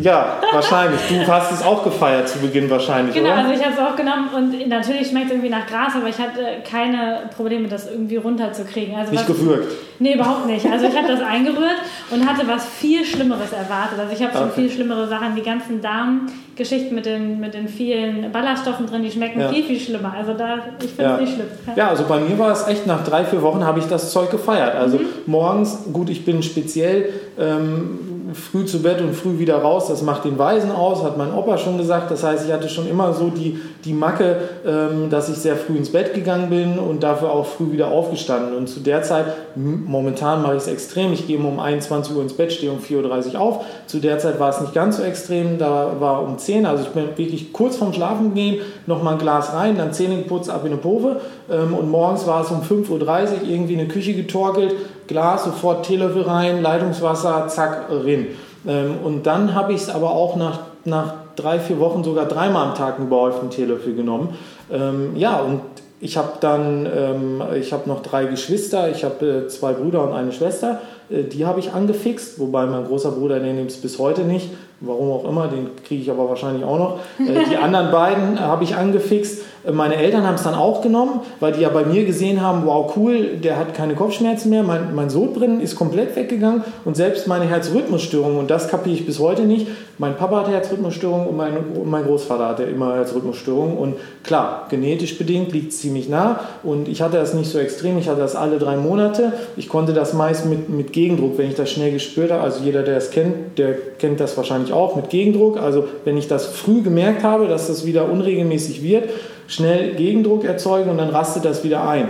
ja, 0.00 0.38
wahrscheinlich. 0.52 1.00
Du 1.08 1.26
hast 1.26 1.52
es 1.52 1.62
auch 1.62 1.84
gefeiert 1.84 2.28
zu 2.28 2.38
Beginn 2.38 2.70
wahrscheinlich, 2.70 3.14
Genau, 3.14 3.32
oder? 3.32 3.38
also 3.38 3.52
ich 3.52 3.60
habe 3.64 3.74
es 3.74 3.78
auch 3.78 3.96
genommen 3.96 4.28
und 4.34 4.68
natürlich 4.68 5.08
schmeckt 5.08 5.26
es 5.26 5.32
irgendwie 5.32 5.50
nach 5.50 5.66
Gras, 5.66 5.92
aber 5.94 6.08
ich 6.08 6.18
hatte 6.18 6.62
keine 6.68 7.30
Probleme, 7.36 7.68
das 7.68 7.90
irgendwie 7.90 8.16
runterzukriegen. 8.16 8.94
Also 8.94 9.12
nicht 9.12 9.26
gewürgt? 9.26 9.72
Nee, 9.98 10.14
überhaupt 10.14 10.46
nicht. 10.46 10.66
Also 10.66 10.86
ich 10.86 10.96
habe 10.96 11.08
das 11.08 11.20
eingerührt 11.20 11.76
und 12.10 12.26
hatte 12.26 12.46
was 12.48 12.66
viel 12.66 13.04
Schlimmeres 13.04 13.52
erwartet. 13.52 13.98
Also 13.98 14.12
ich 14.12 14.22
habe 14.22 14.32
schon 14.32 14.48
okay. 14.48 14.62
viel 14.62 14.70
schlimmere 14.70 15.06
Sachen. 15.06 15.36
Die 15.36 15.42
ganzen 15.42 15.80
Darmgeschichten 15.80 16.94
mit 16.94 17.06
den, 17.06 17.38
mit 17.38 17.54
den 17.54 17.68
vielen 17.68 18.32
Ballaststoffen 18.32 18.86
drin, 18.86 19.02
die 19.02 19.10
schmecken 19.10 19.40
ja. 19.40 19.50
viel, 19.50 19.64
viel 19.64 19.78
schlimmer. 19.78 20.14
Also 20.16 20.34
da, 20.34 20.56
ich 20.80 20.90
finde 20.90 20.96
es 20.96 20.98
ja. 20.98 21.16
nicht 21.18 21.34
schlimm. 21.34 21.46
Ja. 21.76 21.88
also 21.88 22.04
bei 22.04 22.18
mir 22.20 22.38
war 22.38 22.52
es 22.52 22.66
echt, 22.66 22.86
nach 22.86 23.04
drei, 23.04 23.24
vier 23.24 23.42
Wochen 23.42 23.64
habe 23.64 23.78
ich 23.78 23.86
das 23.86 24.10
Zeug 24.10 24.30
gefeiert. 24.30 24.74
Also 24.74 24.98
mhm. 24.98 25.06
morgens, 25.26 25.84
gut, 25.92 26.10
ich 26.10 26.24
bin 26.24 26.42
speziell 26.42 27.10
ähm, 27.38 28.13
früh 28.34 28.64
zu 28.64 28.82
Bett 28.82 29.00
und 29.00 29.14
früh 29.14 29.38
wieder 29.38 29.56
raus. 29.58 29.88
Das 29.88 30.02
macht 30.02 30.24
den 30.24 30.38
Weisen 30.38 30.70
aus, 30.70 31.02
hat 31.02 31.16
mein 31.16 31.32
Opa 31.32 31.56
schon 31.58 31.78
gesagt. 31.78 32.10
Das 32.10 32.22
heißt, 32.22 32.46
ich 32.46 32.52
hatte 32.52 32.68
schon 32.68 32.88
immer 32.88 33.12
so 33.14 33.28
die, 33.28 33.58
die 33.84 33.92
Macke, 33.92 34.36
ähm, 34.66 35.10
dass 35.10 35.28
ich 35.28 35.36
sehr 35.36 35.56
früh 35.56 35.76
ins 35.76 35.90
Bett 35.90 36.14
gegangen 36.14 36.50
bin 36.50 36.78
und 36.78 37.02
dafür 37.02 37.32
auch 37.32 37.46
früh 37.46 37.72
wieder 37.72 37.88
aufgestanden. 37.88 38.56
Und 38.56 38.68
zu 38.68 38.80
der 38.80 39.02
Zeit, 39.02 39.26
momentan 39.54 40.42
mache 40.42 40.56
ich 40.56 40.62
es 40.62 40.68
extrem. 40.68 41.12
Ich 41.12 41.26
gehe 41.26 41.38
um 41.38 41.60
21 41.60 42.14
Uhr 42.14 42.22
ins 42.22 42.34
Bett, 42.34 42.52
stehe 42.52 42.72
um 42.72 42.78
4.30 42.78 43.34
Uhr 43.34 43.40
auf. 43.40 43.64
Zu 43.86 43.98
der 43.98 44.18
Zeit 44.18 44.38
war 44.40 44.50
es 44.50 44.60
nicht 44.60 44.74
ganz 44.74 44.96
so 44.96 45.02
extrem. 45.02 45.58
Da 45.58 45.96
war 45.98 46.22
um 46.22 46.38
10, 46.38 46.66
also 46.66 46.82
ich 46.82 46.90
bin 46.90 47.16
wirklich 47.16 47.52
kurz 47.52 47.76
vorm 47.76 47.92
Schlafen 47.92 48.34
gehen, 48.34 48.60
nochmal 48.86 49.14
ein 49.14 49.18
Glas 49.18 49.52
rein, 49.54 49.76
dann 49.76 49.92
Zähne 49.92 50.16
geputzt, 50.16 50.50
ab 50.50 50.62
in 50.64 50.72
eine 50.72 50.80
Pove. 50.80 51.20
Ähm, 51.50 51.74
und 51.74 51.90
morgens 51.90 52.26
war 52.26 52.42
es 52.42 52.50
um 52.50 52.62
5.30 52.62 52.90
Uhr 52.90 53.48
irgendwie 53.48 53.74
in 53.74 53.80
eine 53.80 53.88
Küche 53.88 54.14
getorkelt, 54.14 54.74
Glas, 55.06 55.44
sofort 55.44 55.86
Teelöffel 55.86 56.22
rein, 56.22 56.62
Leitungswasser, 56.62 57.48
zack, 57.48 57.86
rein. 57.90 58.28
Ähm, 58.66 58.96
und 59.02 59.26
dann 59.26 59.54
habe 59.54 59.72
ich 59.72 59.82
es 59.82 59.90
aber 59.90 60.10
auch 60.10 60.36
nach, 60.36 60.60
nach 60.84 61.14
drei, 61.36 61.58
vier 61.58 61.78
Wochen 61.78 62.04
sogar 62.04 62.26
dreimal 62.26 62.68
am 62.68 62.74
Tag 62.74 62.96
einen 62.96 63.08
überhäuften 63.08 63.50
Teelöffel 63.50 63.94
genommen. 63.94 64.36
Ähm, 64.70 65.16
ja, 65.16 65.40
und 65.40 65.60
ich 66.00 66.16
habe 66.16 66.32
dann, 66.40 66.86
ähm, 66.86 67.42
ich 67.58 67.72
habe 67.72 67.88
noch 67.88 68.02
drei 68.02 68.26
Geschwister, 68.26 68.90
ich 68.90 69.04
habe 69.04 69.26
äh, 69.26 69.48
zwei 69.48 69.72
Brüder 69.72 70.04
und 70.04 70.12
eine 70.12 70.32
Schwester, 70.32 70.80
äh, 71.08 71.22
die 71.22 71.46
habe 71.46 71.60
ich 71.60 71.72
angefixt, 71.72 72.38
wobei 72.38 72.66
mein 72.66 72.84
großer 72.84 73.12
Bruder, 73.12 73.40
der 73.40 73.52
nimmt 73.52 73.70
es 73.70 73.78
bis 73.78 73.98
heute 73.98 74.22
nicht, 74.22 74.50
warum 74.80 75.10
auch 75.10 75.28
immer, 75.28 75.48
den 75.48 75.70
kriege 75.84 76.02
ich 76.02 76.10
aber 76.10 76.28
wahrscheinlich 76.28 76.64
auch 76.64 76.78
noch. 76.78 76.98
Äh, 77.18 77.48
die 77.48 77.56
anderen 77.62 77.90
beiden 77.90 78.40
habe 78.40 78.64
ich 78.64 78.76
angefixt 78.76 79.42
meine 79.72 79.96
Eltern 79.96 80.26
haben 80.26 80.34
es 80.34 80.42
dann 80.42 80.54
auch 80.54 80.82
genommen, 80.82 81.20
weil 81.40 81.52
die 81.52 81.62
ja 81.62 81.70
bei 81.70 81.84
mir 81.84 82.04
gesehen 82.04 82.42
haben, 82.42 82.66
wow, 82.66 82.92
cool, 82.96 83.38
der 83.42 83.56
hat 83.56 83.74
keine 83.74 83.94
Kopfschmerzen 83.94 84.50
mehr, 84.50 84.62
mein, 84.62 84.94
mein 84.94 85.08
Sodbrennen 85.08 85.60
ist 85.60 85.76
komplett 85.76 86.14
weggegangen 86.16 86.62
und 86.84 86.96
selbst 86.96 87.26
meine 87.26 87.46
Herzrhythmusstörung, 87.46 88.36
und 88.36 88.50
das 88.50 88.68
kapiere 88.68 88.96
ich 88.96 89.06
bis 89.06 89.18
heute 89.18 89.42
nicht, 89.42 89.66
mein 89.96 90.16
Papa 90.16 90.40
hatte 90.40 90.50
Herzrhythmusstörung 90.50 91.26
und 91.28 91.36
mein, 91.36 91.56
und 91.56 91.88
mein 91.88 92.04
Großvater 92.04 92.48
hatte 92.48 92.64
immer 92.64 92.96
Herzrhythmusstörung 92.96 93.78
und 93.78 93.94
klar, 94.22 94.66
genetisch 94.68 95.16
bedingt 95.16 95.52
liegt 95.52 95.72
es 95.72 95.80
ziemlich 95.80 96.08
nah 96.08 96.40
und 96.62 96.88
ich 96.88 97.00
hatte 97.00 97.16
das 97.16 97.32
nicht 97.32 97.50
so 97.50 97.58
extrem, 97.58 97.96
ich 97.98 98.08
hatte 98.08 98.20
das 98.20 98.36
alle 98.36 98.58
drei 98.58 98.76
Monate, 98.76 99.32
ich 99.56 99.68
konnte 99.68 99.94
das 99.94 100.12
meist 100.12 100.44
mit, 100.44 100.68
mit 100.68 100.92
Gegendruck, 100.92 101.38
wenn 101.38 101.48
ich 101.48 101.54
das 101.54 101.70
schnell 101.70 101.92
gespürt 101.92 102.30
habe, 102.30 102.42
also 102.42 102.62
jeder, 102.62 102.82
der 102.82 102.98
es 102.98 103.10
kennt, 103.10 103.58
der 103.58 103.74
kennt 103.98 104.20
das 104.20 104.36
wahrscheinlich 104.36 104.72
auch 104.74 104.94
mit 104.96 105.08
Gegendruck, 105.08 105.58
also 105.58 105.86
wenn 106.04 106.18
ich 106.18 106.28
das 106.28 106.46
früh 106.46 106.82
gemerkt 106.82 107.22
habe, 107.22 107.48
dass 107.48 107.68
das 107.68 107.86
wieder 107.86 108.10
unregelmäßig 108.10 108.82
wird, 108.82 109.04
schnell 109.46 109.94
Gegendruck 109.94 110.44
erzeugen 110.44 110.90
und 110.90 110.98
dann 110.98 111.10
rastet 111.10 111.44
das 111.44 111.64
wieder 111.64 111.88
ein. 111.88 112.08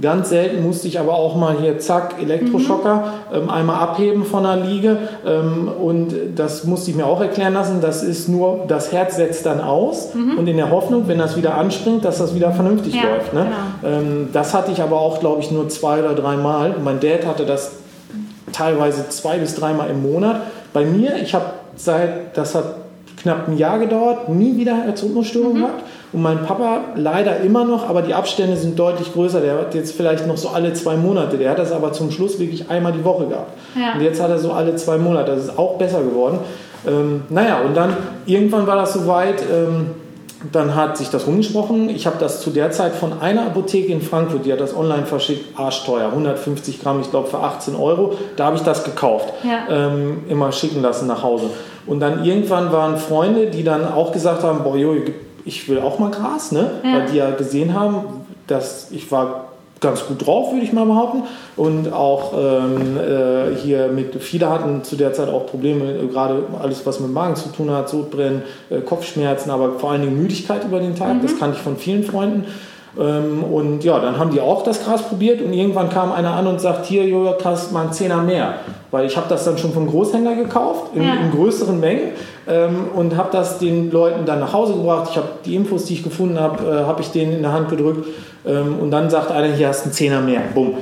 Ganz 0.00 0.28
selten 0.28 0.62
musste 0.62 0.88
ich 0.88 1.00
aber 1.00 1.14
auch 1.14 1.36
mal 1.36 1.56
hier, 1.58 1.78
zack, 1.78 2.16
Elektroschocker, 2.20 2.96
mhm. 3.30 3.36
ähm, 3.36 3.50
einmal 3.50 3.76
abheben 3.76 4.26
von 4.26 4.42
der 4.42 4.56
Liege. 4.56 4.98
Ähm, 5.26 5.68
und 5.68 6.14
das 6.34 6.64
musste 6.64 6.90
ich 6.90 6.96
mir 6.96 7.06
auch 7.06 7.20
erklären 7.22 7.54
lassen. 7.54 7.80
Das 7.80 8.02
ist 8.02 8.28
nur, 8.28 8.64
das 8.68 8.92
Herz 8.92 9.16
setzt 9.16 9.46
dann 9.46 9.60
aus 9.60 10.14
mhm. 10.14 10.36
und 10.36 10.46
in 10.48 10.58
der 10.58 10.70
Hoffnung, 10.70 11.08
wenn 11.08 11.18
das 11.18 11.36
wieder 11.36 11.54
anspringt, 11.54 12.04
dass 12.04 12.18
das 12.18 12.34
wieder 12.34 12.52
vernünftig 12.52 12.94
ja, 12.94 13.04
läuft. 13.04 13.32
Ne? 13.32 13.46
Genau. 13.82 13.96
Ähm, 13.96 14.28
das 14.34 14.52
hatte 14.52 14.70
ich 14.70 14.82
aber 14.82 15.00
auch, 15.00 15.20
glaube 15.20 15.40
ich, 15.40 15.50
nur 15.50 15.66
zwei 15.70 16.00
oder 16.00 16.14
dreimal. 16.14 16.74
Mein 16.84 17.00
Dad 17.00 17.24
hatte 17.24 17.46
das 17.46 17.72
teilweise 18.52 19.08
zwei 19.08 19.38
bis 19.38 19.54
dreimal 19.54 19.88
im 19.88 20.02
Monat. 20.02 20.42
Bei 20.74 20.84
mir, 20.84 21.16
ich 21.22 21.34
habe 21.34 21.46
seit, 21.74 22.36
das 22.36 22.54
hat 22.54 22.85
knapp 23.16 23.48
ein 23.48 23.56
Jahr 23.56 23.78
gedauert, 23.78 24.28
nie 24.28 24.56
wieder 24.56 24.76
Herzrhythmusstörung 24.84 25.54
mhm. 25.54 25.58
gehabt. 25.58 25.82
Und 26.12 26.22
mein 26.22 26.44
Papa 26.44 26.80
leider 26.94 27.40
immer 27.40 27.64
noch, 27.64 27.88
aber 27.88 28.02
die 28.02 28.14
Abstände 28.14 28.56
sind 28.56 28.78
deutlich 28.78 29.12
größer. 29.12 29.40
Der 29.40 29.58
hat 29.58 29.74
jetzt 29.74 29.94
vielleicht 29.94 30.26
noch 30.26 30.36
so 30.36 30.48
alle 30.48 30.72
zwei 30.72 30.96
Monate. 30.96 31.36
Der 31.36 31.50
hat 31.50 31.58
das 31.58 31.72
aber 31.72 31.92
zum 31.92 32.10
Schluss 32.10 32.38
wirklich 32.38 32.70
einmal 32.70 32.92
die 32.92 33.04
Woche 33.04 33.26
gehabt. 33.26 33.52
Ja. 33.74 33.94
Und 33.94 34.02
jetzt 34.02 34.22
hat 34.22 34.30
er 34.30 34.38
so 34.38 34.52
alle 34.52 34.76
zwei 34.76 34.98
Monate. 34.98 35.32
Das 35.32 35.44
ist 35.44 35.58
auch 35.58 35.76
besser 35.76 36.02
geworden. 36.02 36.38
Ähm, 36.86 37.24
naja, 37.28 37.60
und 37.66 37.76
dann 37.76 37.96
irgendwann 38.26 38.66
war 38.66 38.76
das 38.76 38.94
soweit. 38.94 39.42
Ähm, 39.42 39.86
dann 40.52 40.74
hat 40.74 40.96
sich 40.96 41.08
das 41.08 41.26
rumgesprochen. 41.26 41.88
Ich 41.88 42.06
habe 42.06 42.16
das 42.18 42.40
zu 42.40 42.50
der 42.50 42.70
Zeit 42.70 42.92
von 42.92 43.20
einer 43.20 43.46
Apotheke 43.46 43.92
in 43.92 44.00
Frankfurt, 44.00 44.44
die 44.44 44.52
hat 44.52 44.60
das 44.60 44.76
online 44.76 45.06
verschickt, 45.06 45.58
arschteuer, 45.58 46.08
150 46.08 46.82
Gramm, 46.82 47.00
ich 47.00 47.10
glaube 47.10 47.28
für 47.28 47.38
18 47.38 47.74
Euro. 47.74 48.16
Da 48.36 48.46
habe 48.46 48.56
ich 48.56 48.62
das 48.62 48.84
gekauft, 48.84 49.32
ja. 49.42 49.88
ähm, 49.88 50.24
immer 50.28 50.52
schicken 50.52 50.82
lassen 50.82 51.06
nach 51.08 51.22
Hause. 51.22 51.50
Und 51.86 52.00
dann 52.00 52.24
irgendwann 52.24 52.72
waren 52.72 52.96
Freunde, 52.96 53.46
die 53.46 53.62
dann 53.62 53.84
auch 53.86 54.12
gesagt 54.12 54.42
haben, 54.42 54.64
boah, 54.64 54.76
jo, 54.76 54.96
ich 55.44 55.68
will 55.68 55.78
auch 55.78 55.98
mal 55.98 56.10
Gras, 56.10 56.52
ne? 56.52 56.70
Ja. 56.82 56.94
weil 56.94 57.06
die 57.06 57.16
ja 57.16 57.30
gesehen 57.30 57.74
haben, 57.74 58.04
dass 58.46 58.90
ich 58.90 59.10
war 59.12 59.46
ganz 59.80 60.06
gut 60.06 60.26
drauf, 60.26 60.52
würde 60.52 60.64
ich 60.64 60.72
mal 60.72 60.86
behaupten. 60.86 61.22
Und 61.56 61.92
auch 61.92 62.32
ähm, 62.32 62.96
äh, 62.98 63.56
hier 63.56 63.88
mit, 63.88 64.14
viele 64.22 64.48
hatten 64.48 64.84
zu 64.84 64.96
der 64.96 65.12
Zeit 65.12 65.28
auch 65.28 65.46
Probleme, 65.46 65.92
äh, 65.92 66.06
gerade 66.06 66.42
alles, 66.60 66.84
was 66.86 67.00
mit 67.00 67.12
Magen 67.12 67.36
zu 67.36 67.50
tun 67.50 67.70
hat, 67.70 67.88
Sodbrennen, 67.88 68.42
äh, 68.70 68.80
Kopfschmerzen, 68.80 69.50
aber 69.50 69.78
vor 69.78 69.92
allen 69.92 70.02
Dingen 70.02 70.20
Müdigkeit 70.20 70.64
über 70.64 70.80
den 70.80 70.96
Tag. 70.96 71.14
Mhm. 71.14 71.22
Das 71.22 71.38
kannte 71.38 71.56
ich 71.56 71.62
von 71.62 71.76
vielen 71.76 72.04
Freunden. 72.04 72.46
Ähm, 72.98 73.44
und 73.44 73.84
ja, 73.84 73.98
dann 73.98 74.18
haben 74.18 74.30
die 74.30 74.40
auch 74.40 74.62
das 74.64 74.84
Gras 74.84 75.02
probiert 75.02 75.42
und 75.42 75.52
irgendwann 75.52 75.90
kam 75.90 76.12
einer 76.12 76.32
an 76.32 76.46
und 76.46 76.60
sagt, 76.60 76.86
hier, 76.86 77.04
Jojo, 77.06 77.34
hast 77.44 77.72
mal 77.72 77.82
einen 77.82 77.92
Zehner 77.92 78.22
mehr. 78.22 78.54
Weil 78.90 79.06
ich 79.06 79.16
habe 79.16 79.26
das 79.28 79.44
dann 79.44 79.58
schon 79.58 79.72
vom 79.72 79.86
Großhändler 79.86 80.34
gekauft, 80.34 80.94
in, 80.94 81.02
ja. 81.02 81.14
in 81.14 81.30
größeren 81.30 81.78
Mengen 81.78 82.12
ähm, 82.48 82.86
und 82.94 83.16
habe 83.16 83.28
das 83.32 83.58
den 83.58 83.90
Leuten 83.90 84.24
dann 84.24 84.40
nach 84.40 84.52
Hause 84.52 84.74
gebracht. 84.74 85.08
Ich 85.10 85.16
habe 85.16 85.28
die 85.44 85.54
Infos, 85.54 85.84
die 85.84 85.94
ich 85.94 86.02
gefunden 86.02 86.40
habe, 86.40 86.64
äh, 86.64 86.84
habe 86.84 87.02
ich 87.02 87.10
denen 87.10 87.32
in 87.32 87.42
der 87.42 87.52
Hand 87.52 87.68
gedrückt 87.68 88.06
ähm, 88.46 88.78
und 88.80 88.90
dann 88.90 89.10
sagt 89.10 89.30
einer, 89.30 89.52
hier 89.52 89.68
hast 89.68 89.80
du 89.80 89.84
einen 89.86 89.92
Zehner 89.92 90.20
mehr. 90.20 90.40
Bumm, 90.54 90.74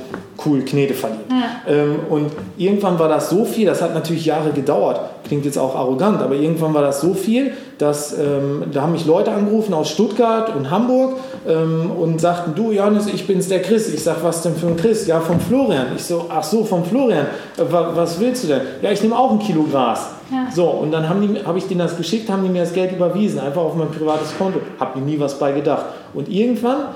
cool, 0.45 0.61
Knete 0.61 0.93
verliert. 0.93 1.21
Ja. 1.29 1.73
Ähm, 1.73 1.95
und 2.09 2.31
irgendwann 2.57 2.97
war 2.99 3.09
das 3.09 3.29
so 3.29 3.43
viel, 3.43 3.65
das 3.65 3.81
hat 3.81 3.93
natürlich 3.93 4.25
Jahre 4.25 4.51
gedauert, 4.51 5.01
klingt 5.27 5.45
jetzt 5.45 5.57
auch 5.57 5.75
arrogant, 5.75 6.21
aber 6.21 6.35
irgendwann 6.35 6.73
war 6.73 6.83
das 6.83 7.01
so 7.01 7.13
viel, 7.13 7.51
dass 7.77 8.17
ähm, 8.17 8.63
da 8.71 8.83
haben 8.83 8.91
mich 8.91 9.05
Leute 9.05 9.31
angerufen 9.31 9.73
aus 9.73 9.89
Stuttgart 9.89 10.55
und 10.55 10.69
Hamburg 10.69 11.15
ähm, 11.47 11.91
und 11.91 12.19
sagten, 12.19 12.53
du 12.55 12.71
Johannes, 12.71 13.07
ich 13.07 13.27
bin's 13.27 13.47
der 13.47 13.61
Chris. 13.61 13.93
Ich 13.93 14.03
sag, 14.03 14.23
was 14.23 14.41
denn 14.41 14.55
für 14.55 14.67
ein 14.67 14.77
Chris? 14.77 15.07
Ja, 15.07 15.19
vom 15.19 15.39
Florian. 15.39 15.87
Ich 15.95 16.03
so, 16.03 16.25
ach 16.29 16.43
so, 16.43 16.63
vom 16.63 16.83
Florian. 16.83 17.27
Äh, 17.57 17.63
was 17.69 18.19
willst 18.19 18.43
du 18.43 18.47
denn? 18.47 18.61
Ja, 18.81 18.91
ich 18.91 19.01
nehme 19.01 19.17
auch 19.17 19.31
ein 19.31 19.39
Kilo 19.39 19.63
Gras. 19.63 20.11
Ja. 20.31 20.47
So, 20.51 20.65
und 20.65 20.91
dann 20.91 21.07
habe 21.07 21.27
hab 21.45 21.55
ich 21.55 21.67
denen 21.67 21.79
das 21.79 21.97
geschickt, 21.97 22.29
haben 22.29 22.43
die 22.43 22.49
mir 22.49 22.63
das 22.63 22.73
Geld 22.73 22.91
überwiesen, 22.91 23.39
einfach 23.39 23.61
auf 23.61 23.75
mein 23.75 23.89
privates 23.89 24.35
Konto. 24.37 24.59
Hab 24.79 24.95
mir 24.95 25.01
nie 25.01 25.19
was 25.19 25.37
bei 25.37 25.51
gedacht. 25.51 25.85
Und 26.13 26.29
irgendwann 26.29 26.87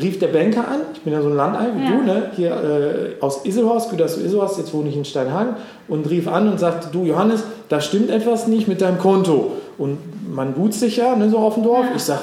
rief 0.00 0.18
der 0.18 0.28
Banker 0.28 0.66
an, 0.66 0.80
ich 0.94 1.02
bin 1.02 1.12
ja 1.12 1.20
so 1.20 1.28
ein 1.28 1.36
Landei 1.36 1.66
wie 1.76 1.84
ja. 1.84 1.90
du, 1.90 2.02
ne? 2.02 2.30
hier 2.34 2.50
äh, 2.50 3.22
aus 3.22 3.44
Iselhorst, 3.44 3.90
Gütersloh 3.90 4.24
Iselhorst, 4.24 4.58
jetzt 4.58 4.72
wohne 4.72 4.88
ich 4.88 4.96
in 4.96 5.04
Steinhagen, 5.04 5.56
und 5.86 6.08
rief 6.08 6.28
an 6.28 6.48
und 6.48 6.58
sagte, 6.58 6.88
du 6.90 7.04
Johannes, 7.04 7.44
da 7.68 7.80
stimmt 7.80 8.10
etwas 8.10 8.46
nicht 8.46 8.68
mit 8.68 8.80
deinem 8.80 8.98
Konto. 8.98 9.52
Und 9.82 9.98
man 10.32 10.54
duzt 10.54 10.78
sich 10.78 10.98
ja 10.98 11.16
ne, 11.16 11.28
so 11.28 11.38
auf 11.38 11.54
dem 11.54 11.64
Dorf. 11.64 11.86
Ich 11.96 12.04
sage, 12.04 12.22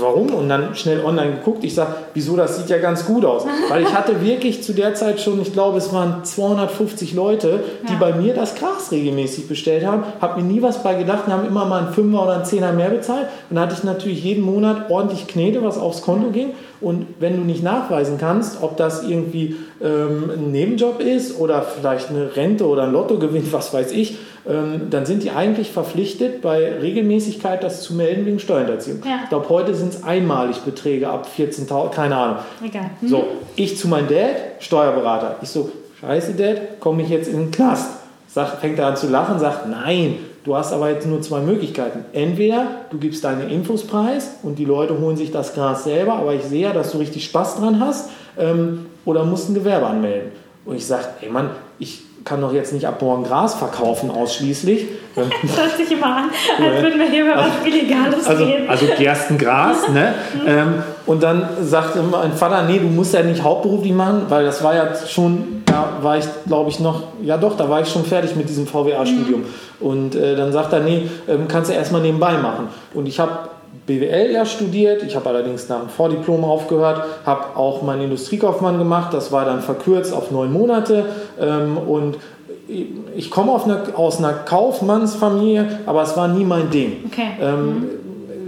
warum? 0.00 0.34
Und 0.34 0.48
dann 0.48 0.74
schnell 0.74 1.04
online 1.04 1.36
geguckt. 1.36 1.62
Ich 1.62 1.76
sage, 1.76 1.94
wieso, 2.12 2.36
das 2.36 2.56
sieht 2.58 2.68
ja 2.68 2.78
ganz 2.78 3.06
gut 3.06 3.24
aus. 3.24 3.46
Weil 3.68 3.84
ich 3.84 3.94
hatte 3.94 4.20
wirklich 4.20 4.64
zu 4.64 4.72
der 4.72 4.92
Zeit 4.96 5.20
schon, 5.20 5.40
ich 5.40 5.52
glaube, 5.52 5.78
es 5.78 5.92
waren 5.92 6.24
250 6.24 7.14
Leute, 7.14 7.60
die 7.88 7.92
ja. 7.92 7.98
bei 8.00 8.14
mir 8.14 8.34
das 8.34 8.56
Gras 8.56 8.90
regelmäßig 8.90 9.46
bestellt 9.46 9.86
haben. 9.86 10.02
Habe 10.20 10.42
mir 10.42 10.48
nie 10.48 10.60
was 10.60 10.82
bei 10.82 10.94
gedacht 10.94 11.28
und 11.28 11.32
haben 11.32 11.46
immer 11.46 11.66
mal 11.66 11.84
einen 11.84 11.94
Fünfer 11.94 12.24
oder 12.24 12.34
einen 12.34 12.44
Zehner 12.44 12.72
mehr 12.72 12.90
bezahlt. 12.90 13.28
Und 13.48 13.54
dann 13.54 13.66
hatte 13.66 13.76
ich 13.78 13.84
natürlich 13.84 14.24
jeden 14.24 14.42
Monat 14.42 14.90
ordentlich 14.90 15.28
Knete, 15.28 15.62
was 15.62 15.78
aufs 15.78 16.02
Konto 16.02 16.30
ging. 16.30 16.50
Und 16.80 17.06
wenn 17.20 17.36
du 17.36 17.42
nicht 17.42 17.62
nachweisen 17.62 18.18
kannst, 18.18 18.62
ob 18.62 18.76
das 18.76 19.02
irgendwie 19.02 19.56
ähm, 19.82 20.30
ein 20.30 20.52
Nebenjob 20.52 21.00
ist 21.00 21.38
oder 21.38 21.62
vielleicht 21.62 22.10
eine 22.10 22.36
Rente 22.36 22.66
oder 22.66 22.84
ein 22.84 22.92
Lottogewinn, 22.92 23.46
was 23.52 23.72
weiß 23.72 23.92
ich, 23.92 24.18
ähm, 24.48 24.90
dann 24.90 25.06
sind 25.06 25.22
die 25.22 25.30
eigentlich 25.30 25.72
verpflichtet, 25.72 26.40
bei 26.42 26.78
Regelmäßigkeit 26.80 27.64
das 27.64 27.82
zu 27.82 27.94
melden 27.94 28.26
wegen 28.26 28.38
Steuerhinterziehung. 28.38 29.00
Ja. 29.04 29.20
Ich 29.24 29.28
glaube, 29.28 29.48
heute 29.48 29.74
sind 29.74 29.94
es 29.94 30.04
einmalig 30.04 30.58
Beträge 30.58 31.08
ab 31.08 31.28
14.000, 31.36 31.90
keine 31.90 32.16
Ahnung. 32.16 32.36
Egal. 32.64 32.90
Mhm. 33.00 33.08
So, 33.08 33.24
ich 33.56 33.76
zu 33.76 33.88
meinem 33.88 34.08
Dad, 34.08 34.36
Steuerberater. 34.60 35.36
Ich 35.42 35.48
so, 35.48 35.72
scheiße 36.00 36.34
Dad, 36.34 36.80
komme 36.80 37.02
ich 37.02 37.08
jetzt 37.08 37.28
in 37.28 37.38
den 37.38 37.50
Knast? 37.50 37.90
Sag, 38.28 38.60
fängt 38.60 38.78
er 38.78 38.88
an 38.88 38.96
zu 38.96 39.08
lachen, 39.08 39.38
sagt, 39.38 39.68
nein, 39.68 40.18
Du 40.46 40.56
hast 40.56 40.72
aber 40.72 40.90
jetzt 40.90 41.08
nur 41.08 41.20
zwei 41.22 41.40
Möglichkeiten. 41.40 42.04
Entweder 42.12 42.68
du 42.90 42.98
gibst 42.98 43.24
deine 43.24 43.52
Infos 43.52 43.84
preis 43.84 44.36
und 44.44 44.60
die 44.60 44.64
Leute 44.64 44.96
holen 45.00 45.16
sich 45.16 45.32
das 45.32 45.54
Gras 45.54 45.82
selber, 45.82 46.14
aber 46.14 46.34
ich 46.34 46.44
sehe 46.44 46.62
ja, 46.62 46.72
dass 46.72 46.92
du 46.92 46.98
richtig 46.98 47.24
Spaß 47.24 47.56
dran 47.56 47.80
hast, 47.80 48.10
ähm, 48.38 48.86
oder 49.04 49.24
musst 49.24 49.48
ein 49.48 49.54
Gewerbe 49.54 49.86
anmelden. 49.86 50.30
Und 50.64 50.76
ich 50.76 50.86
sage, 50.86 51.06
ey 51.20 51.30
Mann, 51.30 51.50
ich 51.80 52.02
kann 52.26 52.40
doch 52.40 52.52
jetzt 52.52 52.72
nicht 52.72 52.86
ab 52.86 53.00
morgen 53.00 53.22
Gras 53.22 53.54
verkaufen 53.54 54.10
ausschließlich. 54.10 54.88
Das 55.14 55.26
hört 55.56 55.76
sich 55.76 55.90
immer 55.92 56.16
an, 56.16 56.30
als 56.58 56.82
würden 56.82 56.98
wir 56.98 57.08
hier 57.08 57.24
über 57.24 57.36
was 57.36 57.64
Illegales 57.64 58.26
also, 58.26 58.44
reden. 58.44 58.68
Also 58.68 58.86
Gerstengras, 58.98 59.88
ne? 59.88 60.12
ähm, 60.46 60.82
und 61.06 61.22
dann 61.22 61.48
sagte 61.62 62.02
mein 62.02 62.32
Vater, 62.32 62.64
nee, 62.64 62.80
du 62.80 62.88
musst 62.88 63.14
ja 63.14 63.22
nicht 63.22 63.42
hauptberuflich 63.42 63.92
machen, 63.92 64.26
weil 64.28 64.44
das 64.44 64.62
war 64.62 64.74
ja 64.74 64.88
schon, 65.06 65.62
da 65.64 65.88
war 66.02 66.18
ich, 66.18 66.26
glaube 66.46 66.68
ich, 66.68 66.80
noch, 66.80 67.04
ja 67.22 67.38
doch, 67.38 67.56
da 67.56 67.70
war 67.70 67.80
ich 67.80 67.88
schon 67.88 68.04
fertig 68.04 68.34
mit 68.34 68.48
diesem 68.48 68.66
VWA-Studium. 68.66 69.40
Mhm. 69.40 69.86
Und 69.86 70.14
äh, 70.16 70.34
dann 70.34 70.52
sagt 70.52 70.72
er, 70.72 70.80
nee, 70.80 71.08
ähm, 71.28 71.46
kannst 71.46 71.70
du 71.70 71.74
erstmal 71.74 72.00
nebenbei 72.00 72.32
machen. 72.38 72.68
Und 72.92 73.06
ich 73.06 73.20
habe 73.20 73.50
BWL 73.86 74.32
ja 74.32 74.44
studiert, 74.44 75.02
ich 75.02 75.14
habe 75.14 75.28
allerdings 75.28 75.68
nach 75.68 75.80
dem 75.80 75.88
Vordiplom 75.88 76.44
aufgehört, 76.44 77.04
habe 77.24 77.56
auch 77.56 77.82
meinen 77.82 78.02
Industriekaufmann 78.02 78.78
gemacht, 78.78 79.14
das 79.14 79.30
war 79.30 79.44
dann 79.44 79.60
verkürzt 79.60 80.12
auf 80.12 80.30
neun 80.30 80.52
Monate 80.52 81.04
ähm, 81.40 81.78
und 81.78 82.16
ich 83.16 83.30
komme 83.30 83.52
aus 83.52 84.18
einer 84.18 84.32
Kaufmannsfamilie, 84.32 85.80
aber 85.86 86.02
es 86.02 86.16
war 86.16 86.26
nie 86.28 86.44
mein 86.44 86.70
Ding. 86.70 87.04
Okay. 87.06 87.28
Ähm, 87.40 87.66
mhm. 87.66 87.88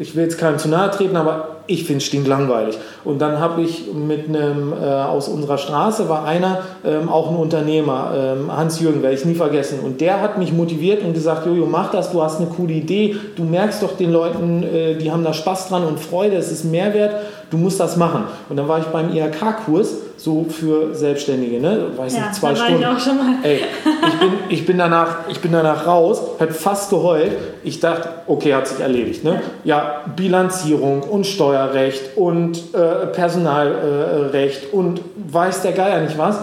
Ich 0.01 0.17
will 0.17 0.25
jetzt 0.25 0.39
keinem 0.39 0.59
zu 0.59 0.69
nahe 0.69 0.91
treten, 0.91 1.17
aber 1.17 1.58
ich 1.69 1.85
finde 1.85 1.99
es 1.99 2.05
stinklangweilig. 2.05 2.79
Und 3.05 3.21
dann 3.21 3.39
habe 3.39 3.63
ich 3.63 3.93
mit 3.93 4.29
einem 4.29 4.73
äh, 4.73 4.87
aus 4.87 5.29
unserer 5.29 5.59
Straße 5.59 6.09
war 6.09 6.25
einer 6.25 6.63
ähm, 6.85 7.09
auch 7.09 7.31
ein 7.31 7.37
Unternehmer, 7.37 8.13
ähm, 8.17 8.51
Hans-Jürgen, 8.55 9.03
werde 9.03 9.15
ich 9.15 9.25
nie 9.25 9.35
vergessen. 9.35 9.81
Und 9.85 10.01
der 10.01 10.21
hat 10.21 10.39
mich 10.39 10.53
motiviert 10.53 11.05
und 11.05 11.13
gesagt, 11.13 11.47
Jojo, 11.47 11.67
mach 11.67 11.91
das, 11.91 12.11
du 12.11 12.23
hast 12.23 12.41
eine 12.41 12.49
coole 12.49 12.73
Idee, 12.73 13.17
du 13.37 13.45
merkst 13.45 13.83
doch 13.83 13.97
den 13.97 14.11
Leuten, 14.11 14.63
äh, 14.63 14.97
die 14.97 15.13
haben 15.13 15.23
da 15.23 15.35
Spaß 15.35 15.69
dran 15.69 15.85
und 15.85 16.01
Freude, 16.01 16.37
es 16.37 16.51
ist 16.51 16.65
Mehrwert, 16.65 17.15
du 17.51 17.57
musst 17.57 17.81
das 17.81 17.97
machen. 17.97 18.25
Und 18.49 18.57
dann 18.57 18.69
war 18.69 18.79
ich 18.79 18.87
beim 18.87 19.13
IHK-Kurs 19.13 19.95
so 20.17 20.47
für 20.49 20.95
Selbstständige, 20.95 21.61
ne? 21.61 21.87
Weiß 21.97 22.15
ja, 22.15 22.23
nicht, 22.23 22.35
zwei 22.35 22.55
Stunden. 22.55 22.81
Ich 22.81 22.87
auch 22.87 22.99
schon 22.99 23.17
mal. 23.17 23.35
Ey, 23.43 23.61
ich 23.85 24.19
bin, 24.19 24.33
ich 24.49 24.67
bin 24.67 24.79
danach, 24.79 25.29
ich 25.29 25.41
bin 25.41 25.53
danach 25.53 25.87
raus, 25.87 26.21
hat 26.41 26.53
fast 26.53 26.91
geheult. 26.91 27.33
Ich 27.63 27.81
dachte, 27.81 28.09
okay, 28.27 28.55
hat 28.55 28.67
sich 28.67 28.81
erledigt, 28.81 29.25
ne? 29.25 29.41
Ja, 29.65 30.03
Bilanzierung 30.17 31.03
und 31.03 31.27
Steuerrecht 31.27 32.17
und 32.17 32.75
äh, 32.75 33.07
Personalrecht 33.07 34.73
und 34.73 35.01
weiß 35.17 35.63
der 35.63 35.73
Geier 35.73 36.01
nicht 36.01 36.19
was. 36.19 36.39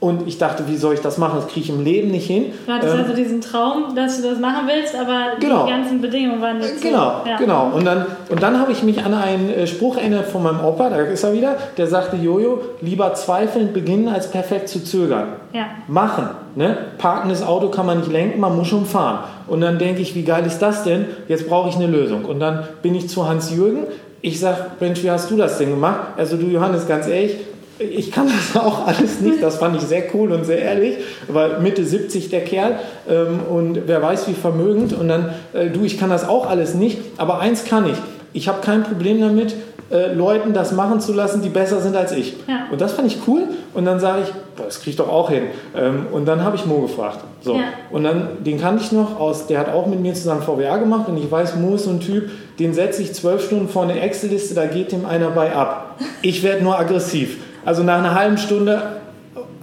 Und 0.00 0.26
ich 0.26 0.38
dachte, 0.38 0.66
wie 0.66 0.78
soll 0.78 0.94
ich 0.94 1.00
das 1.00 1.18
machen? 1.18 1.34
Das 1.36 1.46
kriege 1.48 1.60
ich 1.60 1.68
im 1.68 1.84
Leben 1.84 2.10
nicht 2.10 2.26
hin. 2.26 2.46
Du 2.66 2.72
hattest 2.72 2.94
ähm, 2.94 3.00
also 3.02 3.14
diesen 3.14 3.42
Traum, 3.42 3.94
dass 3.94 4.16
du 4.20 4.30
das 4.30 4.38
machen 4.40 4.66
willst, 4.66 4.94
aber 4.96 5.38
genau, 5.38 5.66
die 5.66 5.70
ganzen 5.72 6.00
Bedingungen 6.00 6.40
waren 6.40 6.56
nicht 6.56 6.80
Genau, 6.80 7.20
so. 7.22 7.28
ja. 7.30 7.36
genau. 7.36 7.70
Und 7.74 7.84
dann, 7.84 8.06
und 8.30 8.42
dann 8.42 8.58
habe 8.58 8.72
ich 8.72 8.82
mich 8.82 9.04
an 9.04 9.12
einen 9.12 9.50
äh, 9.50 9.66
Spruch 9.66 9.98
erinnert 9.98 10.26
von 10.28 10.42
meinem 10.42 10.64
Opa, 10.64 10.88
da 10.88 10.96
ist 10.96 11.22
er 11.22 11.34
wieder, 11.34 11.56
der 11.76 11.86
sagte, 11.86 12.16
Jojo, 12.16 12.60
lieber 12.80 13.12
zweifelnd 13.12 13.74
beginnen, 13.74 14.08
als 14.08 14.30
perfekt 14.30 14.70
zu 14.70 14.82
zögern. 14.82 15.28
Ja. 15.52 15.66
Machen. 15.86 16.30
Ne? 16.54 16.78
Parkendes 16.96 17.42
Auto 17.42 17.68
kann 17.68 17.84
man 17.84 17.98
nicht 17.98 18.10
lenken, 18.10 18.40
man 18.40 18.56
muss 18.56 18.68
schon 18.68 18.86
fahren. 18.86 19.18
Und 19.48 19.60
dann 19.60 19.78
denke 19.78 20.00
ich, 20.00 20.14
wie 20.14 20.22
geil 20.22 20.46
ist 20.46 20.60
das 20.60 20.82
denn? 20.82 21.04
Jetzt 21.28 21.46
brauche 21.46 21.68
ich 21.68 21.76
eine 21.76 21.86
Lösung. 21.88 22.24
Und 22.24 22.40
dann 22.40 22.64
bin 22.80 22.94
ich 22.94 23.08
zu 23.10 23.28
Hans-Jürgen. 23.28 23.84
Ich 24.22 24.40
sage, 24.40 24.66
Mensch, 24.80 25.02
wie 25.02 25.10
hast 25.10 25.30
du 25.30 25.36
das 25.36 25.58
denn 25.58 25.70
gemacht? 25.70 26.00
Also 26.16 26.36
du 26.36 26.46
Johannes, 26.46 26.86
ganz 26.88 27.06
ehrlich, 27.06 27.36
ich 27.80 28.12
kann 28.12 28.28
das 28.28 28.60
auch 28.62 28.86
alles 28.86 29.20
nicht. 29.20 29.42
Das 29.42 29.56
fand 29.56 29.76
ich 29.76 29.82
sehr 29.82 30.04
cool 30.14 30.32
und 30.32 30.44
sehr 30.44 30.58
ehrlich. 30.58 30.96
War 31.28 31.60
Mitte 31.60 31.84
70 31.84 32.28
der 32.28 32.44
Kerl 32.44 32.78
ähm, 33.08 33.40
und 33.48 33.82
wer 33.86 34.02
weiß 34.02 34.28
wie 34.28 34.34
vermögend. 34.34 34.92
Und 34.92 35.08
dann, 35.08 35.30
äh, 35.52 35.70
du, 35.70 35.84
ich 35.84 35.98
kann 35.98 36.10
das 36.10 36.28
auch 36.28 36.48
alles 36.48 36.74
nicht. 36.74 36.98
Aber 37.16 37.40
eins 37.40 37.64
kann 37.64 37.86
ich. 37.86 37.96
Ich 38.32 38.48
habe 38.48 38.60
kein 38.60 38.84
Problem 38.84 39.20
damit, 39.20 39.54
äh, 39.90 40.12
Leuten 40.12 40.52
das 40.52 40.70
machen 40.70 41.00
zu 41.00 41.12
lassen, 41.12 41.42
die 41.42 41.48
besser 41.48 41.80
sind 41.80 41.96
als 41.96 42.12
ich. 42.12 42.36
Ja. 42.46 42.66
Und 42.70 42.80
das 42.80 42.92
fand 42.92 43.08
ich 43.08 43.18
cool. 43.26 43.42
Und 43.74 43.86
dann 43.86 43.98
sage 43.98 44.22
ich, 44.22 44.32
boah, 44.56 44.66
das 44.66 44.78
kriege 44.78 44.90
ich 44.90 44.96
doch 44.96 45.08
auch 45.08 45.30
hin. 45.30 45.44
Ähm, 45.76 46.06
und 46.12 46.26
dann 46.26 46.44
habe 46.44 46.56
ich 46.56 46.64
Mo 46.64 46.80
gefragt. 46.82 47.24
So. 47.40 47.54
Ja. 47.54 47.62
Und 47.90 48.04
dann, 48.04 48.44
den 48.44 48.60
kannte 48.60 48.84
ich 48.84 48.92
noch 48.92 49.18
aus, 49.18 49.46
der 49.48 49.58
hat 49.58 49.72
auch 49.72 49.86
mit 49.86 50.00
mir 50.00 50.14
zusammen 50.14 50.42
VWA 50.42 50.76
gemacht. 50.76 51.08
Und 51.08 51.16
ich 51.16 51.28
weiß, 51.28 51.56
Mo 51.56 51.74
ist 51.74 51.84
so 51.84 51.90
ein 51.90 52.00
Typ, 52.00 52.30
den 52.60 52.72
setze 52.72 53.02
ich 53.02 53.14
zwölf 53.14 53.44
Stunden 53.44 53.68
vor 53.68 53.82
eine 53.82 53.98
Excel-Liste, 54.00 54.54
da 54.54 54.66
geht 54.66 54.92
dem 54.92 55.06
einer 55.06 55.30
bei 55.30 55.52
ab. 55.54 55.96
Ich 56.22 56.42
werde 56.42 56.62
nur 56.62 56.78
aggressiv. 56.78 57.38
Also 57.64 57.82
nach 57.82 57.98
einer 57.98 58.14
halben 58.14 58.38
Stunde 58.38 58.82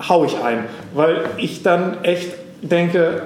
hau 0.07 0.23
ich 0.25 0.38
ein, 0.41 0.65
weil 0.93 1.21
ich 1.38 1.63
dann 1.63 2.03
echt 2.03 2.33
denke, 2.62 3.23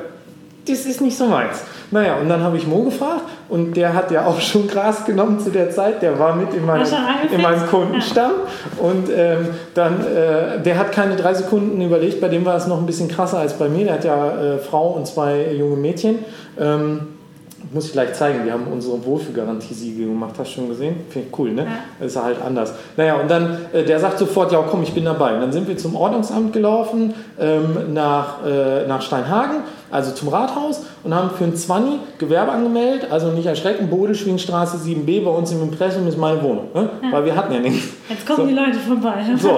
das 0.67 0.86
ist 0.86 1.01
nicht 1.01 1.17
so 1.17 1.25
meins. 1.25 1.63
Naja, 1.91 2.15
und 2.15 2.29
dann 2.29 2.41
habe 2.41 2.55
ich 2.55 2.65
Mo 2.65 2.84
gefragt 2.84 3.23
und 3.49 3.75
der 3.75 3.93
hat 3.93 4.12
ja 4.12 4.25
auch 4.25 4.39
schon 4.41 4.67
Gras 4.67 5.05
genommen 5.05 5.39
zu 5.39 5.49
der 5.49 5.71
Zeit. 5.71 6.01
Der 6.01 6.17
war 6.17 6.36
mit 6.36 6.53
in 6.53 6.65
meinem, 6.65 6.88
in 7.31 7.41
meinem 7.41 7.67
Kundenstamm 7.67 8.31
ja. 8.31 8.84
und 8.84 9.10
ähm, 9.13 9.49
dann, 9.73 9.99
äh, 10.05 10.62
der 10.63 10.77
hat 10.77 10.93
keine 10.93 11.17
drei 11.17 11.34
Sekunden 11.34 11.81
überlegt. 11.81 12.21
Bei 12.21 12.29
dem 12.29 12.45
war 12.45 12.55
es 12.55 12.67
noch 12.67 12.77
ein 12.77 12.86
bisschen 12.86 13.10
krasser 13.10 13.39
als 13.39 13.53
bei 13.53 13.67
mir. 13.67 13.86
Der 13.86 13.93
hat 13.95 14.05
ja 14.05 14.31
äh, 14.31 14.57
Frau 14.60 14.91
und 14.91 15.05
zwei 15.05 15.51
junge 15.51 15.75
Mädchen. 15.75 16.19
Ähm, 16.57 17.07
muss 17.71 17.88
ich 17.88 17.91
gleich 17.93 18.13
zeigen, 18.13 18.45
wir 18.45 18.54
haben 18.54 18.67
unsere 18.71 19.04
Wohlfühlgarantie-Siegel 19.06 20.08
gemacht, 20.08 20.34
hast 20.38 20.52
du 20.52 20.56
schon 20.56 20.69
gesehen? 20.69 20.95
Finde 21.10 21.28
ich 21.28 21.39
cool, 21.39 21.52
ne? 21.52 21.67
Ja. 22.00 22.06
Ist 22.06 22.21
halt 22.21 22.41
anders. 22.41 22.74
Naja, 22.97 23.15
und 23.15 23.30
dann, 23.30 23.58
äh, 23.74 23.84
der 23.84 24.00
sagt 24.00 24.17
sofort, 24.17 24.52
ja 24.52 24.63
komm, 24.69 24.84
ich 24.84 24.93
bin 24.93 25.06
dabei. 25.06 25.36
Und 25.36 25.41
dann 25.41 25.52
sind 25.52 25.67
wir 25.67 25.78
zum 25.78 25.95
Ordnungsamt 25.95 26.54
gelaufen, 26.54 27.13
ähm, 27.39 27.93
nach, 27.93 28.45
äh, 28.45 28.88
nach 28.88 29.02
Steinhagen, 29.02 29.58
also 29.91 30.12
zum 30.12 30.30
Rathaus 30.30 30.82
und 31.04 31.13
haben 31.13 31.32
für 31.32 31.43
ein 31.43 31.56
20 31.56 32.00
Gewerbe 32.17 32.52
angemeldet, 32.52 33.12
also 33.12 33.32
nicht 33.32 33.45
erschrecken, 33.45 33.89
Bodelschwingstraße 33.89 34.78
7b, 34.78 35.24
bei 35.24 35.32
uns 35.32 35.52
im 35.52 35.62
Impressum 35.62 36.08
ist 36.08 36.17
meine 36.17 36.41
Wohnung, 36.41 36.69
ne? 36.74 36.89
Ja. 37.04 37.12
weil 37.12 37.26
wir 37.26 37.36
hatten 37.36 37.54
ja 37.54 37.60
nichts. 37.60 37.89
Jetzt 38.12 38.26
kommen 38.26 38.41
so. 38.41 38.47
die 38.47 38.54
Leute 38.54 38.78
vorbei. 38.80 39.24
So, 39.38 39.54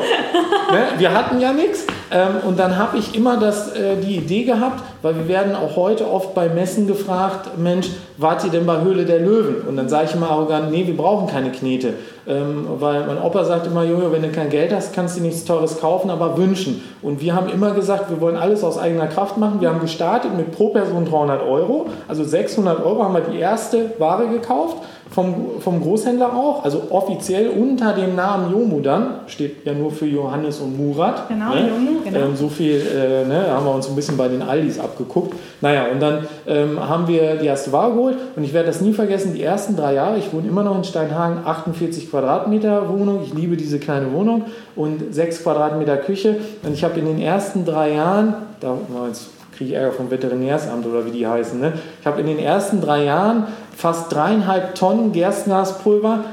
ne? 0.71 0.87
wir 0.97 1.13
hatten 1.13 1.39
ja 1.39 1.51
nichts 1.53 1.85
ähm, 2.11 2.47
und 2.47 2.59
dann 2.59 2.77
habe 2.77 2.97
ich 2.97 3.15
immer 3.15 3.37
das, 3.37 3.75
äh, 3.75 3.95
die 3.97 4.17
Idee 4.17 4.43
gehabt, 4.43 4.83
weil 5.01 5.15
wir 5.15 5.27
werden 5.27 5.55
auch 5.55 5.75
heute 5.75 6.09
oft 6.09 6.35
bei 6.35 6.47
Messen 6.47 6.85
gefragt, 6.85 7.57
Mensch, 7.57 7.89
wart 8.17 8.43
ihr 8.43 8.51
denn 8.51 8.65
bei 8.65 8.81
Höhle 8.81 9.05
der 9.05 9.19
Löwen? 9.19 9.67
Und 9.67 9.77
dann 9.77 9.89
sage 9.89 10.05
ich 10.09 10.15
immer 10.15 10.29
arrogant, 10.29 10.71
nee, 10.71 10.85
wir 10.85 10.95
brauchen 10.95 11.27
keine 11.27 11.51
Knete. 11.51 11.95
Ähm, 12.27 12.67
weil 12.79 13.05
mein 13.05 13.21
Opa 13.21 13.43
sagt 13.43 13.67
immer, 13.67 13.83
Jojo, 13.83 14.11
wenn 14.11 14.21
du 14.21 14.29
kein 14.29 14.49
Geld 14.49 14.73
hast, 14.73 14.93
kannst 14.93 15.17
du 15.17 15.21
nichts 15.21 15.43
Teures 15.43 15.81
kaufen, 15.81 16.09
aber 16.09 16.37
wünschen. 16.37 16.83
Und 17.01 17.19
wir 17.19 17.35
haben 17.35 17.49
immer 17.49 17.71
gesagt, 17.71 18.09
wir 18.11 18.21
wollen 18.21 18.37
alles 18.37 18.63
aus 18.63 18.77
eigener 18.77 19.07
Kraft 19.07 19.37
machen. 19.37 19.59
Wir 19.59 19.69
haben 19.69 19.81
gestartet 19.81 20.37
mit 20.37 20.51
pro 20.51 20.69
Person 20.69 21.05
300 21.05 21.41
Euro. 21.41 21.87
Also 22.07 22.23
600 22.23 22.85
Euro 22.85 23.03
haben 23.03 23.13
wir 23.15 23.21
die 23.21 23.39
erste 23.39 23.91
Ware 23.97 24.27
gekauft 24.27 24.77
vom, 25.13 25.59
vom 25.59 25.81
Großhändler 25.81 26.35
auch, 26.35 26.63
also 26.63 26.87
offiziell 26.89 27.49
unter 27.49 27.93
dem 27.93 28.15
Namen 28.15 28.51
Jomu 28.51 28.79
dann, 28.79 29.19
steht 29.27 29.65
ja 29.65 29.73
nur 29.73 29.91
für 29.91 30.07
Johannes 30.07 30.59
und 30.59 30.75
Murat. 30.75 31.27
Genau, 31.29 31.53
ne? 31.53 31.69
Jomu, 31.69 31.99
genau. 32.03 32.19
Ähm, 32.19 32.35
so 32.35 32.47
viel 32.49 32.81
äh, 32.81 33.25
ne, 33.25 33.45
haben 33.51 33.65
wir 33.65 33.75
uns 33.75 33.87
ein 33.87 33.95
bisschen 33.95 34.17
bei 34.17 34.27
den 34.27 34.41
Aldis 34.41 34.79
abgeguckt. 34.79 35.35
Naja, 35.61 35.85
und 35.91 36.01
dann 36.01 36.27
ähm, 36.47 36.79
haben 36.79 37.07
wir 37.07 37.35
die 37.35 37.45
erste 37.45 37.71
Ware 37.71 37.91
geholt 37.93 38.17
und 38.35 38.43
ich 38.43 38.53
werde 38.53 38.67
das 38.67 38.81
nie 38.81 38.93
vergessen, 38.93 39.33
die 39.35 39.43
ersten 39.43 39.75
drei 39.75 39.93
Jahre, 39.93 40.17
ich 40.17 40.33
wohne 40.33 40.47
immer 40.47 40.63
noch 40.63 40.75
in 40.75 40.83
Steinhagen, 40.83 41.45
48 41.45 42.09
Quadratmeter 42.09 42.89
Wohnung, 42.89 43.21
ich 43.23 43.33
liebe 43.33 43.55
diese 43.55 43.77
kleine 43.77 44.11
Wohnung 44.13 44.45
und 44.75 45.13
6 45.13 45.43
Quadratmeter 45.43 45.97
Küche 45.97 46.37
und 46.63 46.73
ich 46.73 46.83
habe 46.83 46.99
in 46.99 47.05
den 47.05 47.21
ersten 47.21 47.65
drei 47.65 47.93
Jahren, 47.93 48.33
da 48.59 48.69
war 48.89 49.07
jetzt 49.07 49.29
kriege 49.57 49.71
ich 49.71 49.75
Ärger 49.75 49.91
vom 49.91 50.09
Veterinärsamt 50.09 50.85
oder 50.85 51.05
wie 51.05 51.11
die 51.11 51.27
heißen. 51.27 51.59
Ne? 51.59 51.73
Ich 51.99 52.07
habe 52.07 52.19
in 52.21 52.27
den 52.27 52.39
ersten 52.39 52.81
drei 52.81 53.03
Jahren 53.05 53.47
fast 53.75 54.11
dreieinhalb 54.13 54.75
Tonnen 54.75 55.11
Gerstengaspulver 55.11 56.25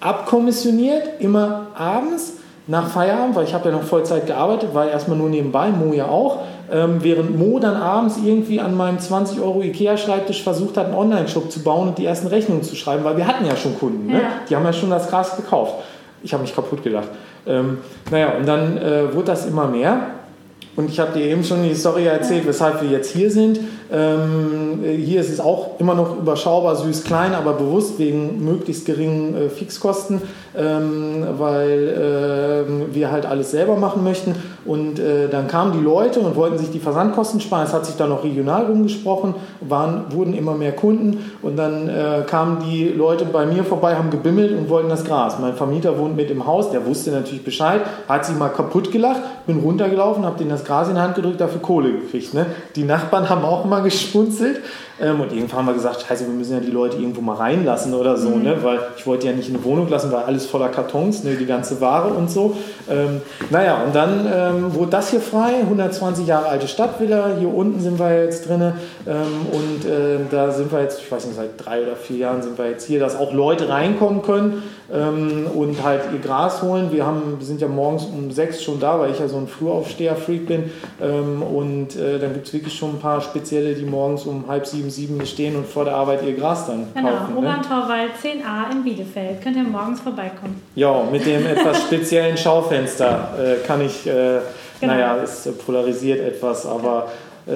abkommissioniert, 0.00 1.20
immer 1.20 1.66
abends 1.74 2.34
nach 2.66 2.88
Feierabend, 2.88 3.34
weil 3.34 3.44
ich 3.44 3.54
habe 3.54 3.70
ja 3.70 3.74
noch 3.74 3.82
Vollzeit 3.82 4.26
gearbeitet, 4.26 4.74
war 4.74 4.88
erstmal 4.88 5.16
nur 5.16 5.30
nebenbei, 5.30 5.70
Mo 5.70 5.92
ja 5.92 6.06
auch. 6.06 6.40
ähm, 6.70 6.98
während 7.00 7.38
Mo 7.38 7.58
dann 7.58 7.76
abends 7.76 8.18
irgendwie 8.22 8.60
an 8.60 8.76
meinem 8.76 8.98
20 8.98 9.40
Euro 9.40 9.62
Ikea-Schreibtisch 9.62 10.42
versucht 10.42 10.76
hat, 10.76 10.86
einen 10.86 10.94
Online-Shop 10.94 11.50
zu 11.50 11.62
bauen 11.62 11.88
und 11.88 11.96
die 11.98 12.04
ersten 12.04 12.26
Rechnungen 12.26 12.62
zu 12.62 12.76
schreiben, 12.76 13.04
weil 13.04 13.16
wir 13.16 13.26
hatten 13.26 13.46
ja 13.46 13.56
schon 13.56 13.78
Kunden. 13.78 14.06
Ne? 14.06 14.20
Ja. 14.20 14.28
Die 14.48 14.54
haben 14.54 14.64
ja 14.66 14.72
schon 14.74 14.90
das 14.90 15.08
Gras 15.08 15.34
gekauft. 15.36 15.76
Ich 16.22 16.32
habe 16.34 16.42
mich 16.42 16.54
kaputt 16.54 16.82
gelacht. 16.82 17.08
Ähm, 17.46 17.78
naja, 18.10 18.32
und 18.38 18.46
dann 18.46 18.76
äh, 18.76 19.14
wurde 19.14 19.28
das 19.28 19.46
immer 19.46 19.66
mehr. 19.66 19.98
Und 20.78 20.90
ich 20.90 21.00
habe 21.00 21.10
dir 21.18 21.26
eben 21.26 21.42
schon 21.42 21.64
die 21.64 21.74
Story 21.74 22.06
erzählt, 22.06 22.46
weshalb 22.46 22.80
wir 22.80 22.88
jetzt 22.88 23.10
hier 23.10 23.32
sind. 23.32 23.58
Ähm, 23.90 24.78
hier 24.84 25.20
ist 25.20 25.28
es 25.28 25.40
auch 25.40 25.80
immer 25.80 25.96
noch 25.96 26.18
überschaubar, 26.18 26.76
süß, 26.76 27.02
klein, 27.02 27.34
aber 27.34 27.54
bewusst 27.54 27.98
wegen 27.98 28.44
möglichst 28.44 28.86
geringen 28.86 29.34
äh, 29.34 29.48
Fixkosten, 29.48 30.22
ähm, 30.56 31.26
weil 31.36 31.88
äh, 31.88 32.94
wir 32.94 33.10
halt 33.10 33.26
alles 33.26 33.50
selber 33.50 33.74
machen 33.74 34.04
möchten. 34.04 34.36
Und 34.64 35.00
äh, 35.00 35.28
dann 35.28 35.48
kamen 35.48 35.72
die 35.72 35.82
Leute 35.82 36.20
und 36.20 36.36
wollten 36.36 36.58
sich 36.58 36.70
die 36.70 36.78
Versandkosten 36.78 37.40
sparen. 37.40 37.64
Es 37.64 37.72
hat 37.72 37.84
sich 37.84 37.96
dann 37.96 38.10
noch 38.10 38.22
regional 38.22 38.66
rumgesprochen, 38.66 39.34
waren, 39.60 40.04
wurden 40.10 40.32
immer 40.32 40.54
mehr 40.54 40.72
Kunden. 40.72 41.32
Und 41.42 41.56
dann 41.56 41.88
äh, 41.88 42.22
kamen 42.24 42.58
die 42.70 42.88
Leute 42.88 43.24
bei 43.24 43.46
mir 43.46 43.64
vorbei, 43.64 43.96
haben 43.96 44.10
gebimmelt 44.10 44.56
und 44.56 44.68
wollten 44.68 44.90
das 44.90 45.04
Gras. 45.04 45.40
Mein 45.40 45.54
Vermieter 45.54 45.98
wohnt 45.98 46.14
mit 46.14 46.30
im 46.30 46.46
Haus, 46.46 46.70
der 46.70 46.86
wusste 46.86 47.10
natürlich 47.10 47.42
Bescheid, 47.42 47.80
hat 48.08 48.26
sich 48.26 48.36
mal 48.36 48.50
kaputt 48.50 48.92
gelacht, 48.92 49.22
bin 49.48 49.58
runtergelaufen, 49.58 50.24
habe 50.24 50.38
denen 50.38 50.50
das 50.50 50.67
Gras 50.68 50.88
in 50.88 50.94
die 50.94 51.00
Hand 51.00 51.14
gedrückt, 51.14 51.40
dafür 51.40 51.62
Kohle 51.62 51.92
gekriegt. 51.92 52.34
Ne? 52.34 52.46
Die 52.76 52.84
Nachbarn 52.84 53.28
haben 53.28 53.42
auch 53.42 53.64
mal 53.64 53.82
geschmunzelt. 53.82 54.60
Ähm, 55.00 55.20
und 55.20 55.32
irgendwann 55.32 55.60
haben 55.60 55.66
wir 55.66 55.74
gesagt, 55.74 56.04
scheiße, 56.06 56.26
wir 56.26 56.34
müssen 56.34 56.54
ja 56.54 56.60
die 56.60 56.70
Leute 56.70 56.96
irgendwo 56.96 57.20
mal 57.20 57.36
reinlassen 57.36 57.94
oder 57.94 58.16
so, 58.16 58.30
mhm. 58.30 58.42
ne? 58.42 58.56
weil 58.62 58.80
ich 58.96 59.06
wollte 59.06 59.26
ja 59.26 59.32
nicht 59.32 59.48
in 59.48 59.56
eine 59.56 59.64
Wohnung 59.64 59.88
lassen, 59.88 60.10
weil 60.10 60.24
alles 60.24 60.46
voller 60.46 60.68
Kartons, 60.68 61.24
ne? 61.24 61.34
die 61.36 61.46
ganze 61.46 61.80
Ware 61.80 62.08
und 62.08 62.30
so. 62.30 62.56
Ähm, 62.90 63.20
naja, 63.50 63.82
und 63.84 63.94
dann 63.94 64.26
ähm, 64.32 64.74
wurde 64.74 64.90
das 64.90 65.10
hier 65.10 65.20
frei, 65.20 65.60
120 65.62 66.26
Jahre 66.26 66.46
alte 66.46 66.68
Stadtvilla, 66.68 67.36
hier 67.38 67.52
unten 67.52 67.80
sind 67.80 67.98
wir 67.98 68.24
jetzt 68.24 68.48
drin 68.48 68.72
ähm, 69.06 69.46
und 69.52 69.88
äh, 69.88 70.18
da 70.30 70.50
sind 70.50 70.72
wir 70.72 70.82
jetzt, 70.82 71.00
ich 71.00 71.10
weiß 71.10 71.26
nicht, 71.26 71.36
seit 71.36 71.50
drei 71.56 71.82
oder 71.82 71.96
vier 71.96 72.16
Jahren 72.16 72.42
sind 72.42 72.58
wir 72.58 72.68
jetzt 72.68 72.86
hier, 72.86 73.00
dass 73.00 73.16
auch 73.16 73.32
Leute 73.32 73.68
reinkommen 73.68 74.22
können 74.22 74.62
ähm, 74.92 75.46
und 75.54 75.82
halt 75.82 76.02
ihr 76.12 76.18
Gras 76.18 76.62
holen. 76.62 76.90
Wir 76.90 77.06
haben, 77.06 77.38
wir 77.38 77.46
sind 77.46 77.60
ja 77.60 77.68
morgens 77.68 78.04
um 78.04 78.30
sechs 78.30 78.62
schon 78.62 78.80
da, 78.80 78.98
weil 78.98 79.10
ich 79.10 79.20
ja 79.20 79.28
so 79.28 79.36
ein 79.36 79.46
Fluraufsteher-Freak 79.46 80.46
bin 80.46 80.70
ähm, 81.00 81.42
und 81.42 81.96
äh, 81.96 82.18
dann 82.18 82.34
gibt 82.34 82.48
es 82.48 82.52
wirklich 82.52 82.74
schon 82.74 82.90
ein 82.90 82.98
paar 82.98 83.20
Spezielle, 83.20 83.74
die 83.74 83.84
morgens 83.84 84.24
um 84.24 84.48
halb 84.48 84.66
sieben 84.66 84.87
sieben 84.90 85.24
stehen 85.26 85.56
und 85.56 85.66
vor 85.66 85.84
der 85.84 85.94
Arbeit 85.94 86.22
ihr 86.24 86.34
Gras 86.34 86.66
dann 86.66 86.88
genau, 86.94 87.08
kaufen. 87.08 87.26
Genau, 87.28 87.36
Roman 87.36 87.62
Torwald 87.62 88.10
10a 88.22 88.72
in 88.72 88.84
Bielefeld. 88.84 89.42
Könnt 89.42 89.56
ihr 89.56 89.62
morgens 89.62 90.00
vorbeikommen. 90.00 90.62
Ja, 90.74 91.04
mit 91.10 91.26
dem 91.26 91.46
etwas 91.46 91.82
speziellen 91.82 92.36
Schaufenster 92.36 93.30
äh, 93.38 93.66
kann 93.66 93.80
ich, 93.80 94.06
äh, 94.06 94.40
genau. 94.80 94.92
naja, 94.94 95.16
es 95.22 95.48
polarisiert 95.66 96.20
etwas, 96.20 96.66
aber 96.66 97.08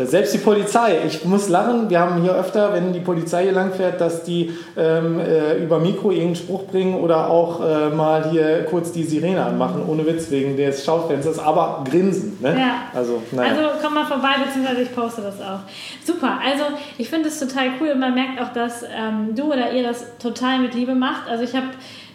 selbst 0.05 0.33
die 0.33 0.39
Polizei, 0.39 0.99
ich 1.07 1.25
muss 1.25 1.49
lachen, 1.49 1.91
wir 1.91 2.01
haben 2.01 2.23
hier 2.23 2.35
öfter, 2.35 2.73
wenn 2.73 2.93
die 2.93 3.01
Polizei 3.01 3.45
hier 3.45 3.53
langfährt, 3.53 4.01
dass 4.01 4.25
die 4.25 4.51
ähm, 4.77 5.21
äh, 5.21 5.63
über 5.63 5.79
Mikro 5.79 6.11
irgendeinen 6.11 6.37
Spruch 6.37 6.67
bringen 6.67 6.95
oder 6.95 7.29
auch 7.29 7.61
äh, 7.61 7.91
mal 7.91 8.31
hier 8.31 8.65
kurz 8.65 8.93
die 8.93 9.05
Sirene 9.05 9.45
anmachen, 9.45 9.83
ohne 9.87 10.07
Witz, 10.07 10.31
wegen 10.31 10.57
des 10.57 10.85
Schaufensters, 10.85 11.39
aber 11.39 11.85
grinsen. 11.91 12.39
Ne? 12.41 12.57
Ja. 12.59 12.75
Also, 12.95 13.23
naja. 13.33 13.51
also 13.51 13.63
komm 13.83 13.95
mal 13.95 14.07
vorbei, 14.07 14.31
beziehungsweise 14.45 14.83
ich 14.83 14.95
poste 14.95 15.21
das 15.21 15.41
auch. 15.41 15.61
Super, 16.05 16.39
also 16.45 16.65
ich 16.97 17.11
finde 17.11 17.29
es 17.29 17.39
total 17.39 17.73
cool 17.81 17.89
und 17.91 18.01
man 18.01 18.15
merkt 18.15 18.41
auch, 18.41 18.53
dass 18.53 18.83
ähm, 18.83 19.35
du 19.35 19.53
oder 19.53 19.73
ihr 19.73 19.83
das 19.83 20.07
total 20.19 20.61
mit 20.61 20.75
Liebe 20.75 20.95
macht. 20.95 21.29
Also 21.29 21.45
ich 21.45 21.55
habe 21.55 21.67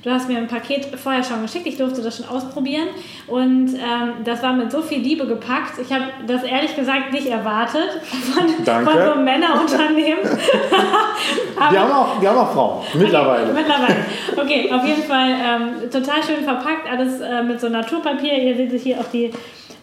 Du 0.07 0.13
hast 0.13 0.29
mir 0.29 0.37
ein 0.37 0.47
Paket 0.47 0.97
vorher 0.97 1.21
schon 1.21 1.41
geschickt, 1.41 1.67
ich 1.67 1.75
durfte 1.75 2.01
das 2.01 2.15
schon 2.15 2.29
ausprobieren 2.29 2.87
und 3.27 3.73
ähm, 3.73 4.23
das 4.23 4.41
war 4.41 4.53
mit 4.53 4.71
so 4.71 4.81
viel 4.81 4.99
Liebe 4.99 5.27
gepackt. 5.27 5.79
Ich 5.81 5.91
habe 5.91 6.05
das 6.25 6.43
ehrlich 6.43 6.77
gesagt 6.77 7.11
nicht 7.11 7.27
erwartet 7.27 7.89
von, 8.33 8.45
Danke. 8.63 8.89
von 8.89 9.01
so 9.01 9.11
einem 9.11 9.25
Männerunternehmen. 9.25 10.23
wir, 11.71 11.79
haben 11.81 11.91
auch, 11.91 12.21
wir 12.21 12.29
haben 12.29 12.37
auch 12.37 12.53
Frauen, 12.53 12.85
mittlerweile. 12.93 13.51
Okay, 13.51 13.53
mittlerweile. 13.53 13.95
Okay, 14.37 14.71
auf 14.71 14.85
jeden 14.85 15.03
Fall 15.03 15.29
ähm, 15.29 15.91
total 15.91 16.23
schön 16.23 16.45
verpackt, 16.45 16.89
alles 16.89 17.19
äh, 17.19 17.43
mit 17.43 17.59
so 17.59 17.67
Naturpapier. 17.67 18.31
Ihr 18.31 18.55
seht 18.55 18.81
hier 18.81 19.01
auch 19.01 19.11
die, 19.11 19.33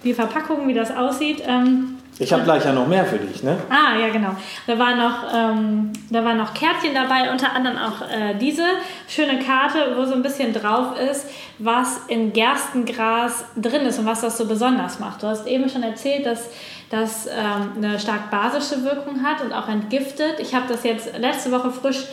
die 0.05 0.15
Verpackung, 0.15 0.67
wie 0.67 0.73
das 0.73 0.91
aussieht. 0.97 1.43
Ähm, 1.47 1.94
ich 2.19 2.33
habe 2.33 2.45
gleich 2.45 2.65
ja 2.65 2.73
noch 2.73 2.87
mehr 2.87 3.05
für 3.05 3.19
dich, 3.19 3.43
ne? 3.43 3.59
Ah, 3.69 3.99
ja, 3.99 4.09
genau. 4.11 4.37
Da 4.69 4.79
waren 4.79 4.99
noch, 4.99 5.25
ähm, 5.35 5.93
da 6.11 6.25
waren 6.25 6.37
noch 6.37 6.55
Kärtchen 6.55 6.95
dabei, 6.95 7.33
unter 7.33 7.53
anderem 7.53 7.77
auch 7.77 8.03
äh, 8.03 8.35
diese 8.41 8.63
schöne 9.09 9.41
Karte, 9.41 9.97
wo 9.97 10.05
so 10.05 10.15
ein 10.15 10.23
bisschen 10.23 10.53
drauf 10.53 10.97
ist, 10.99 11.27
was 11.59 12.03
in 12.07 12.33
Gerstengras 12.33 13.45
drin 13.57 13.83
ist 13.87 13.99
und 13.99 14.07
was 14.07 14.21
das 14.21 14.39
so 14.39 14.47
besonders 14.47 15.01
macht. 15.01 15.25
Du 15.25 15.27
hast 15.27 15.47
eben 15.49 15.69
schon 15.69 15.83
erzählt, 15.83 16.25
dass 16.25 16.51
das 16.91 17.27
ähm, 17.27 17.83
eine 17.83 17.99
stark 17.99 18.31
basische 18.31 18.85
Wirkung 18.85 19.25
hat 19.25 19.43
und 19.43 19.53
auch 19.53 19.69
entgiftet. 19.69 20.39
Ich 20.39 20.55
habe 20.55 20.67
das 20.69 20.85
jetzt 20.85 21.19
letzte 21.19 21.51
Woche 21.51 21.73
frisch 21.73 22.05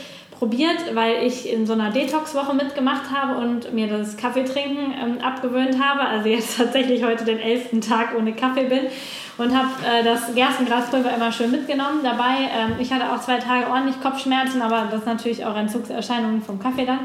probiert, 0.42 0.96
weil 0.96 1.24
ich 1.24 1.54
in 1.54 1.68
so 1.68 1.74
einer 1.74 1.92
Detox-Woche 1.92 2.56
mitgemacht 2.56 3.12
habe 3.16 3.40
und 3.40 3.72
mir 3.74 3.86
das 3.86 4.18
Kaffeetrinken 4.18 4.92
ähm, 5.00 5.18
abgewöhnt 5.22 5.80
habe. 5.80 6.02
Also 6.02 6.30
jetzt 6.30 6.58
tatsächlich 6.58 7.04
heute 7.04 7.24
den 7.24 7.38
elften 7.38 7.82
Tag 7.82 8.16
ohne 8.18 8.34
Kaffee 8.34 8.64
bin 8.64 8.88
und 9.42 9.56
habe 9.56 9.70
äh, 9.84 10.04
das 10.04 10.34
Gerstengraspulver 10.34 11.14
immer 11.16 11.32
schön 11.32 11.52
mitgenommen. 11.52 12.02
Dabei, 12.04 12.48
ähm, 12.54 12.76
ich 12.80 12.92
hatte 12.92 13.12
auch 13.12 13.20
zwei 13.20 13.38
Tage 13.38 13.68
ordentlich 13.68 14.00
Kopfschmerzen, 14.02 14.62
aber 14.62 14.88
das 14.90 15.02
ist 15.02 15.08
natürlich 15.08 15.46
auch 15.46 15.56
Entzugserscheinungen 15.56 16.42
vom 16.42 16.60
Kaffee 16.60 16.86
dann. 16.86 17.00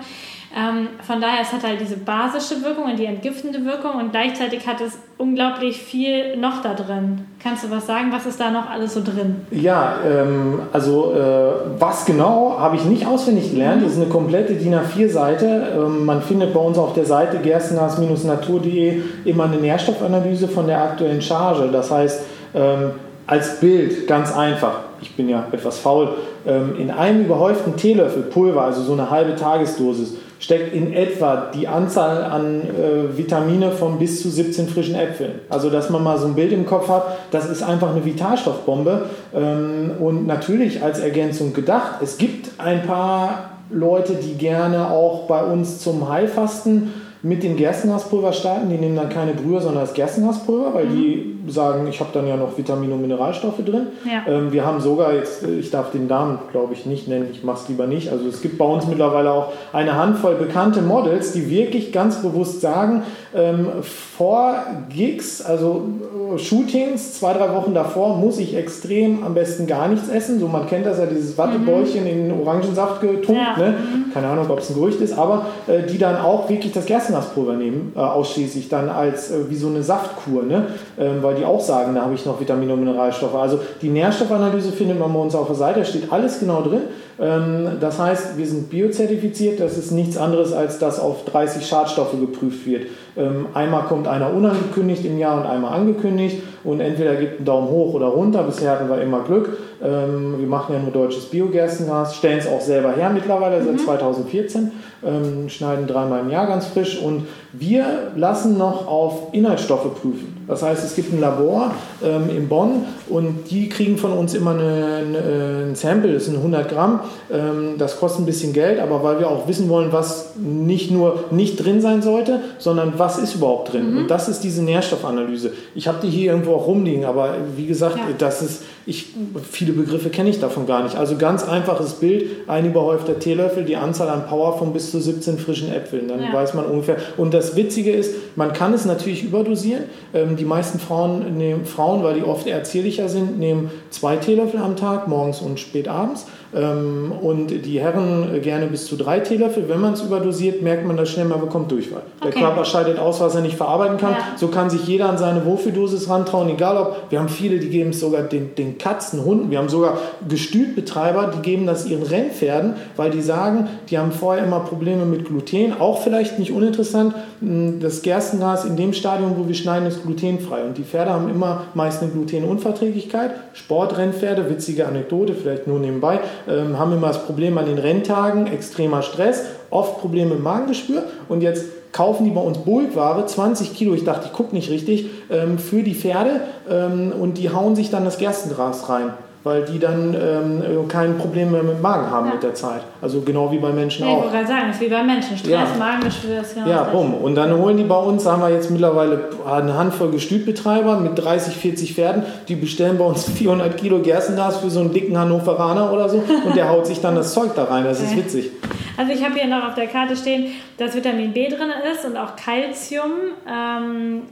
Ähm, 0.56 0.88
von 1.06 1.20
daher, 1.20 1.42
es 1.42 1.52
hat 1.52 1.64
halt 1.64 1.80
diese 1.80 1.98
basische 1.98 2.62
Wirkung 2.62 2.84
und 2.84 2.98
die 2.98 3.04
entgiftende 3.04 3.62
Wirkung 3.66 4.00
und 4.00 4.12
gleichzeitig 4.12 4.66
hat 4.66 4.80
es 4.80 4.96
unglaublich 5.18 5.76
viel 5.76 6.36
noch 6.38 6.62
da 6.62 6.72
drin. 6.72 7.26
Kannst 7.42 7.64
du 7.64 7.70
was 7.70 7.86
sagen? 7.86 8.10
Was 8.10 8.24
ist 8.24 8.40
da 8.40 8.50
noch 8.50 8.70
alles 8.70 8.94
so 8.94 9.02
drin? 9.02 9.44
Ja, 9.50 9.96
ähm, 10.06 10.60
also 10.72 11.12
äh, 11.12 11.78
was 11.78 12.06
genau 12.06 12.56
habe 12.58 12.76
ich 12.76 12.84
nicht 12.84 13.06
auswendig 13.06 13.50
gelernt. 13.50 13.82
Das 13.84 13.92
ist 13.92 14.00
eine 14.00 14.08
komplette 14.08 14.54
DIN 14.54 14.74
A4-Seite. 14.74 15.74
Ähm, 15.76 16.06
man 16.06 16.22
findet 16.22 16.54
bei 16.54 16.60
uns 16.60 16.78
auf 16.78 16.94
der 16.94 17.04
Seite 17.04 17.38
gerstengas-natur.de 17.38 19.02
immer 19.26 19.44
eine 19.44 19.56
Nährstoffanalyse 19.56 20.48
von 20.48 20.66
der 20.66 20.82
aktuellen 20.82 21.20
Charge. 21.20 21.68
Das 21.70 21.90
heißt, 21.90 22.22
ähm, 22.56 22.92
als 23.26 23.60
Bild 23.60 24.06
ganz 24.06 24.34
einfach, 24.34 24.80
ich 25.00 25.14
bin 25.16 25.28
ja 25.28 25.46
etwas 25.52 25.78
faul, 25.78 26.10
ähm, 26.46 26.74
in 26.78 26.90
einem 26.90 27.24
überhäuften 27.24 27.76
Teelöffel 27.76 28.22
Pulver, 28.22 28.62
also 28.62 28.82
so 28.82 28.92
eine 28.92 29.10
halbe 29.10 29.34
Tagesdosis, 29.34 30.14
steckt 30.38 30.74
in 30.74 30.92
etwa 30.92 31.50
die 31.54 31.66
Anzahl 31.66 32.22
an 32.22 32.62
äh, 32.62 33.16
Vitamine 33.16 33.72
von 33.72 33.98
bis 33.98 34.22
zu 34.22 34.30
17 34.30 34.68
frischen 34.68 34.94
Äpfeln. 34.94 35.40
Also, 35.48 35.70
dass 35.70 35.90
man 35.90 36.02
mal 36.02 36.18
so 36.18 36.26
ein 36.26 36.34
Bild 36.34 36.52
im 36.52 36.66
Kopf 36.66 36.88
hat, 36.88 37.04
das 37.30 37.48
ist 37.48 37.62
einfach 37.62 37.90
eine 37.90 38.04
Vitalstoffbombe 38.04 39.06
ähm, 39.34 39.92
und 39.98 40.26
natürlich 40.26 40.82
als 40.82 41.00
Ergänzung 41.00 41.52
gedacht. 41.52 42.02
Es 42.02 42.18
gibt 42.18 42.60
ein 42.60 42.82
paar 42.86 43.50
Leute, 43.70 44.14
die 44.14 44.34
gerne 44.34 44.90
auch 44.90 45.26
bei 45.26 45.42
uns 45.42 45.80
zum 45.80 46.08
Heilfasten 46.08 46.92
mit 47.26 47.42
dem 47.42 47.56
Gerstengaspulver 47.56 48.32
starten. 48.32 48.70
Die 48.70 48.76
nehmen 48.76 48.94
dann 48.94 49.08
keine 49.08 49.32
Brühe, 49.32 49.60
sondern 49.60 49.82
das 49.82 49.94
Gerstengaspulver, 49.94 50.74
weil 50.74 50.86
mhm. 50.86 50.96
die 50.96 51.36
sagen, 51.48 51.86
ich 51.88 52.00
habe 52.00 52.10
dann 52.12 52.26
ja 52.26 52.36
noch 52.36 52.56
Vitamine 52.56 52.94
und 52.94 53.00
Mineralstoffe 53.00 53.64
drin. 53.64 53.88
Ja. 54.04 54.32
Ähm, 54.32 54.52
wir 54.52 54.64
haben 54.64 54.80
sogar 54.80 55.12
jetzt, 55.14 55.44
ich 55.44 55.70
darf 55.70 55.90
den 55.90 56.06
Namen 56.06 56.38
glaube 56.52 56.74
ich 56.74 56.86
nicht 56.86 57.08
nennen, 57.08 57.28
ich 57.30 57.42
mache 57.42 57.62
es 57.62 57.68
lieber 57.68 57.86
nicht. 57.86 58.10
Also 58.10 58.28
es 58.28 58.42
gibt 58.42 58.58
bei 58.58 58.64
uns 58.64 58.86
mittlerweile 58.86 59.32
auch 59.32 59.52
eine 59.72 59.96
Handvoll 59.96 60.34
bekannte 60.36 60.82
Models, 60.82 61.32
die 61.32 61.50
wirklich 61.50 61.92
ganz 61.92 62.22
bewusst 62.22 62.60
sagen, 62.60 63.02
ähm, 63.34 63.68
vor 63.82 64.56
Gigs, 64.88 65.42
also 65.42 65.86
äh, 66.34 66.38
Shootings, 66.38 67.18
zwei, 67.18 67.32
drei 67.32 67.54
Wochen 67.54 67.74
davor, 67.74 68.16
muss 68.16 68.38
ich 68.38 68.56
extrem 68.56 69.24
am 69.24 69.34
besten 69.34 69.66
gar 69.66 69.88
nichts 69.88 70.08
essen. 70.08 70.38
So, 70.38 70.48
man 70.48 70.66
kennt 70.66 70.86
das 70.86 70.98
ja, 70.98 71.06
dieses 71.06 71.36
Wattebäulchen 71.36 72.04
mhm. 72.04 72.30
in 72.30 72.40
Orangensaft 72.40 73.00
getunkt. 73.00 73.40
Ja. 73.40 73.56
Ne? 73.56 73.74
Keine 74.16 74.28
Ahnung, 74.28 74.46
ob 74.48 74.60
es 74.60 74.70
ein 74.70 74.76
Gerücht 74.76 74.98
ist, 75.02 75.12
aber 75.12 75.44
äh, 75.66 75.82
die 75.82 75.98
dann 75.98 76.16
auch 76.16 76.48
wirklich 76.48 76.72
das 76.72 76.86
Gerstengaspulver 76.86 77.52
nehmen, 77.52 77.92
äh, 77.94 77.98
ausschließlich 77.98 78.70
dann 78.70 78.88
als 78.88 79.30
äh, 79.30 79.50
wie 79.50 79.56
so 79.56 79.66
eine 79.66 79.82
Saftkur, 79.82 80.42
ne? 80.42 80.68
Ähm, 80.98 81.18
weil 81.20 81.34
die 81.34 81.44
auch 81.44 81.60
sagen, 81.60 81.94
da 81.94 82.00
habe 82.00 82.14
ich 82.14 82.24
noch 82.24 82.40
Vitamine 82.40 82.72
und 82.72 82.80
Mineralstoffe. 82.82 83.34
Also 83.34 83.60
die 83.82 83.90
Nährstoffanalyse 83.90 84.72
findet 84.72 84.98
man 84.98 85.12
bei 85.12 85.18
uns 85.18 85.34
auf 85.34 85.48
der 85.48 85.56
Seite, 85.56 85.80
da 85.80 85.84
steht 85.84 86.10
alles 86.10 86.40
genau 86.40 86.62
drin. 86.62 86.80
Ähm, 87.20 87.72
das 87.78 87.98
heißt, 87.98 88.38
wir 88.38 88.46
sind 88.46 88.70
biozertifiziert, 88.70 89.60
das 89.60 89.76
ist 89.76 89.90
nichts 89.90 90.16
anderes, 90.16 90.54
als 90.54 90.78
dass 90.78 90.98
auf 90.98 91.26
30 91.26 91.66
Schadstoffe 91.66 92.18
geprüft 92.18 92.66
wird. 92.66 92.86
Ähm, 93.18 93.48
einmal 93.52 93.82
kommt 93.82 94.08
einer 94.08 94.32
unangekündigt 94.32 95.04
im 95.04 95.18
Jahr 95.18 95.38
und 95.38 95.46
einmal 95.46 95.74
angekündigt 95.74 96.42
und 96.64 96.80
entweder 96.80 97.16
gibt 97.16 97.36
einen 97.36 97.44
Daumen 97.44 97.68
hoch 97.68 97.92
oder 97.92 98.06
runter. 98.06 98.42
Bisher 98.44 98.70
hatten 98.70 98.88
wir 98.88 99.00
immer 99.02 99.20
Glück. 99.20 99.58
Ähm, 99.82 100.38
wir 100.38 100.46
machen 100.46 100.74
ja 100.74 100.80
nur 100.80 100.90
deutsches 100.90 101.26
Biogerstengras, 101.26 102.16
stellen 102.16 102.38
es 102.38 102.46
auch 102.46 102.60
selber 102.60 102.92
her 102.92 103.10
mittlerweile 103.10 103.62
seit 103.62 103.80
2014, 103.80 104.72
ähm, 105.04 105.48
schneiden 105.48 105.86
dreimal 105.86 106.20
im 106.20 106.30
Jahr 106.30 106.46
ganz 106.46 106.66
frisch 106.66 107.00
und 107.00 107.26
wir 107.52 107.84
lassen 108.16 108.58
noch 108.58 108.86
auf 108.86 109.28
Inhaltsstoffe 109.32 110.00
prüfen. 110.00 110.44
Das 110.46 110.62
heißt, 110.62 110.84
es 110.84 110.94
gibt 110.94 111.12
ein 111.12 111.20
Labor 111.20 111.72
ähm, 112.04 112.30
in 112.34 112.48
Bonn 112.48 112.84
und 113.08 113.50
die 113.50 113.68
kriegen 113.68 113.96
von 113.98 114.12
uns 114.12 114.34
immer 114.34 114.52
eine, 114.52 115.02
eine, 115.06 115.64
ein 115.70 115.74
Sample, 115.74 116.12
das 116.12 116.26
sind 116.26 116.36
100 116.36 116.68
Gramm. 116.68 117.00
Ähm, 117.32 117.74
das 117.78 117.98
kostet 117.98 118.22
ein 118.22 118.26
bisschen 118.26 118.52
Geld, 118.52 118.78
aber 118.78 119.02
weil 119.02 119.18
wir 119.18 119.28
auch 119.28 119.48
wissen 119.48 119.68
wollen, 119.68 119.92
was 119.92 120.34
nicht 120.36 120.90
nur 120.90 121.24
nicht 121.30 121.56
drin 121.56 121.80
sein 121.80 122.02
sollte, 122.02 122.40
sondern 122.58 122.94
was 122.96 123.18
ist 123.18 123.34
überhaupt 123.34 123.72
drin. 123.72 123.92
Mhm. 123.92 123.98
Und 123.98 124.10
das 124.10 124.28
ist 124.28 124.40
diese 124.44 124.62
Nährstoffanalyse. 124.62 125.52
Ich 125.74 125.88
habe 125.88 125.98
die 126.02 126.10
hier 126.10 126.32
irgendwo 126.32 126.54
auch 126.54 126.66
rumliegen, 126.66 127.04
aber 127.04 127.34
wie 127.56 127.66
gesagt, 127.66 127.96
ja. 127.96 128.04
das 128.16 128.42
ist, 128.42 128.62
ich, 128.86 129.06
viele 129.50 129.72
Begriffe 129.72 130.10
kenne 130.10 130.30
ich 130.30 130.38
davon 130.38 130.64
gar 130.64 130.84
nicht. 130.84 130.94
Also 130.94 131.16
ganz 131.16 131.42
einfaches 131.42 131.94
Bild, 131.94 132.48
ein 132.48 132.66
überhäufter 132.66 133.18
Teelöffel, 133.18 133.64
die 133.64 133.74
Anzahl 133.74 134.08
an 134.08 134.26
Power 134.26 134.56
von 134.58 134.72
bis 134.72 134.92
zu 134.92 135.00
17 135.00 135.38
frischen 135.38 135.72
Äpfeln. 135.72 136.06
Dann 136.06 136.22
ja. 136.22 136.32
weiß 136.32 136.54
man 136.54 136.66
ungefähr. 136.66 136.96
Und 137.16 137.34
das 137.34 137.56
Witzige 137.56 137.90
ist, 137.90 138.14
man 138.36 138.52
kann 138.52 138.72
es 138.72 138.84
natürlich 138.84 139.24
überdosieren. 139.24 139.84
Ähm, 140.14 140.36
die 140.36 140.44
meisten 140.44 140.78
Frauen 140.78 141.36
nehmen, 141.36 141.64
Frauen, 141.64 142.04
weil 142.04 142.14
die 142.14 142.22
oft 142.22 142.46
eher 142.46 142.62
zierlicher 142.62 143.08
sind, 143.08 143.40
nehmen 143.40 143.72
zwei 143.90 144.16
Teelöffel 144.16 144.60
am 144.60 144.76
Tag, 144.76 145.08
morgens 145.08 145.40
und 145.40 145.58
spät 145.58 145.88
abends. 145.88 146.26
Ähm, 146.56 147.12
und 147.20 147.48
die 147.48 147.80
Herren 147.80 148.40
gerne 148.42 148.66
bis 148.66 148.86
zu 148.86 148.96
drei 148.96 149.20
Teelöffel. 149.20 149.68
Wenn 149.68 149.80
man 149.80 149.92
es 149.92 150.02
überdosiert, 150.02 150.62
merkt 150.62 150.86
man 150.86 150.96
das 150.96 151.10
schnell, 151.10 151.26
man 151.26 151.40
bekommt 151.40 151.70
Durchfall. 151.70 152.02
Okay. 152.20 152.30
Der 152.30 152.42
Körper 152.42 152.64
scheidet 152.64 152.98
aus, 152.98 153.20
was 153.20 153.34
er 153.34 153.42
nicht 153.42 153.56
verarbeiten 153.56 153.98
kann. 153.98 154.12
Ja. 154.12 154.18
So 154.36 154.48
kann 154.48 154.70
sich 154.70 154.86
jeder 154.86 155.08
an 155.08 155.18
seine 155.18 155.44
Wohlfühldosis 155.44 156.08
rantrauen, 156.08 156.48
egal 156.48 156.76
ob, 156.78 157.10
wir 157.10 157.18
haben 157.18 157.28
viele, 157.28 157.58
die 157.58 157.68
geben 157.68 157.90
es 157.90 158.00
sogar 158.00 158.22
den, 158.22 158.54
den 158.54 158.78
Katzen, 158.78 159.24
Hunden, 159.24 159.50
wir 159.50 159.58
haben 159.58 159.68
sogar 159.68 159.98
Gestütbetreiber, 160.28 161.32
die 161.36 161.42
geben 161.42 161.66
das 161.66 161.86
ihren 161.86 162.02
Rennpferden, 162.02 162.74
weil 162.96 163.10
die 163.10 163.20
sagen, 163.20 163.68
die 163.90 163.98
haben 163.98 164.12
vorher 164.12 164.44
immer 164.44 164.60
Probleme 164.60 165.04
mit 165.04 165.26
Gluten, 165.26 165.74
auch 165.78 166.02
vielleicht 166.02 166.38
nicht 166.38 166.52
uninteressant, 166.52 167.14
das 167.40 168.02
Gerstengras 168.02 168.64
in 168.64 168.76
dem 168.76 168.92
Stadium, 168.92 169.36
wo 169.36 169.46
wir 169.46 169.54
schneiden, 169.54 169.86
ist 169.86 170.02
glutenfrei 170.02 170.64
und 170.64 170.78
die 170.78 170.84
Pferde 170.84 171.10
haben 171.10 171.28
immer 171.28 171.64
meist 171.74 172.02
eine 172.02 172.10
Glutenunverträglichkeit. 172.10 173.32
Sportrennpferde, 173.52 174.48
witzige 174.48 174.86
Anekdote, 174.86 175.34
vielleicht 175.34 175.66
nur 175.66 175.78
nebenbei, 175.78 176.20
ähm, 176.48 176.78
haben 176.78 176.92
immer 176.92 177.08
das 177.08 177.24
Problem 177.24 177.58
an 177.58 177.66
den 177.66 177.78
Renntagen, 177.78 178.46
extremer 178.46 179.02
Stress, 179.02 179.44
oft 179.70 180.00
Probleme 180.00 180.34
im 180.34 180.42
Magengeschwür. 180.42 181.04
Und 181.28 181.42
jetzt 181.42 181.64
kaufen 181.92 182.24
die 182.24 182.30
bei 182.30 182.40
uns 182.40 182.58
Bulkware, 182.58 183.26
20 183.26 183.74
Kilo, 183.74 183.94
ich 183.94 184.04
dachte, 184.04 184.26
ich 184.26 184.32
gucke 184.32 184.54
nicht 184.54 184.70
richtig, 184.70 185.10
ähm, 185.30 185.58
für 185.58 185.82
die 185.82 185.94
Pferde 185.94 186.42
ähm, 186.70 187.12
und 187.18 187.38
die 187.38 187.50
hauen 187.50 187.74
sich 187.74 187.90
dann 187.90 188.04
das 188.04 188.18
Gerstengras 188.18 188.88
rein 188.88 189.12
weil 189.46 189.62
die 189.62 189.78
dann 189.78 190.12
ähm, 190.12 190.88
kein 190.88 191.16
Problem 191.18 191.52
mehr 191.52 191.62
mit 191.62 191.80
Magen 191.80 192.10
haben 192.10 192.26
ja. 192.26 192.32
mit 192.32 192.42
der 192.42 192.54
Zeit. 192.54 192.80
Also 193.00 193.20
genau 193.20 193.52
wie 193.52 193.58
bei 193.58 193.70
Menschen 193.70 194.04
ja, 194.04 194.10
auch. 194.10 194.16
Ich 194.16 194.22
wollte 194.24 194.36
gerade 194.38 194.48
sagen, 194.48 194.66
es 194.70 194.74
ist 194.74 194.82
wie 194.82 194.88
bei 194.88 195.04
Menschen. 195.04 195.38
Stress, 195.38 195.50
ja. 195.50 195.66
Magengeschwür 195.78 196.40
ist 196.40 196.54
genau 196.54 196.68
Ja, 196.68 196.82
bumm. 196.82 197.14
Und 197.14 197.36
dann 197.36 197.56
holen 197.56 197.76
die 197.76 197.84
bei 197.84 197.96
uns, 197.96 198.26
haben 198.26 198.42
wir 198.42 198.50
jetzt 198.50 198.72
mittlerweile 198.72 199.28
eine 199.48 199.78
Handvoll 199.78 200.10
Gestütbetreiber 200.10 200.98
mit 200.98 201.16
30, 201.16 201.54
40 201.54 201.94
Pferden, 201.94 202.24
die 202.48 202.56
bestellen 202.56 202.98
bei 202.98 203.04
uns 203.04 203.30
400 203.30 203.76
Kilo 203.76 204.00
Gerstengras 204.00 204.56
für 204.56 204.68
so 204.68 204.80
einen 204.80 204.92
dicken 204.92 205.16
Hannoveraner 205.16 205.92
oder 205.92 206.08
so 206.08 206.24
und 206.44 206.56
der 206.56 206.68
haut 206.68 206.88
sich 206.88 207.00
dann 207.00 207.14
das 207.14 207.32
Zeug 207.32 207.54
da 207.54 207.64
rein. 207.64 207.84
Das 207.84 208.00
okay. 208.00 208.10
ist 208.10 208.16
witzig. 208.16 208.50
Also 208.96 209.12
ich 209.12 209.24
habe 209.24 209.34
hier 209.34 209.46
noch 209.46 209.68
auf 209.68 209.74
der 209.76 209.86
Karte 209.86 210.16
stehen, 210.16 210.46
dass 210.76 210.96
Vitamin 210.96 211.32
B 211.32 211.48
drin 211.48 211.70
ist 211.92 212.04
und 212.04 212.16
auch 212.16 212.34
Calcium. 212.34 213.12
Ähm, 213.48 214.22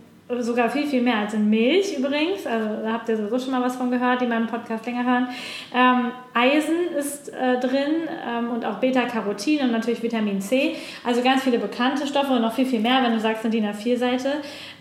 sogar 0.41 0.71
viel, 0.71 0.87
viel 0.87 1.03
mehr 1.03 1.19
als 1.19 1.35
in 1.35 1.51
Milch 1.51 1.99
übrigens. 1.99 2.47
Also 2.47 2.83
da 2.83 2.93
habt 2.93 3.09
ihr 3.09 3.17
sowieso 3.17 3.39
schon 3.39 3.51
mal 3.51 3.63
was 3.63 3.77
von 3.77 3.91
gehört, 3.91 4.23
die 4.23 4.27
meinen 4.27 4.47
Podcast 4.47 4.87
länger 4.87 5.05
hören. 5.05 5.29
Ähm, 5.75 6.13
Eisen 6.33 6.95
ist 6.99 7.29
äh, 7.29 7.61
drin 7.61 8.09
ähm, 8.27 8.51
und 8.51 8.65
auch 8.65 8.77
Beta-Carotin 8.77 9.61
und 9.61 9.73
natürlich 9.73 10.03
Vitamin 10.03 10.41
C. 10.41 10.77
Also 11.05 11.23
ganz 11.23 11.43
viele 11.43 11.59
bekannte 11.59 12.07
Stoffe 12.07 12.33
und 12.33 12.41
noch 12.41 12.55
viel, 12.55 12.67
viel 12.67 12.81
mehr, 12.81 13.03
wenn 13.03 13.13
du 13.13 13.21
sagst, 13.21 13.45
eine 13.45 13.51
DIN 13.51 13.67
A4-Seite. 13.67 14.33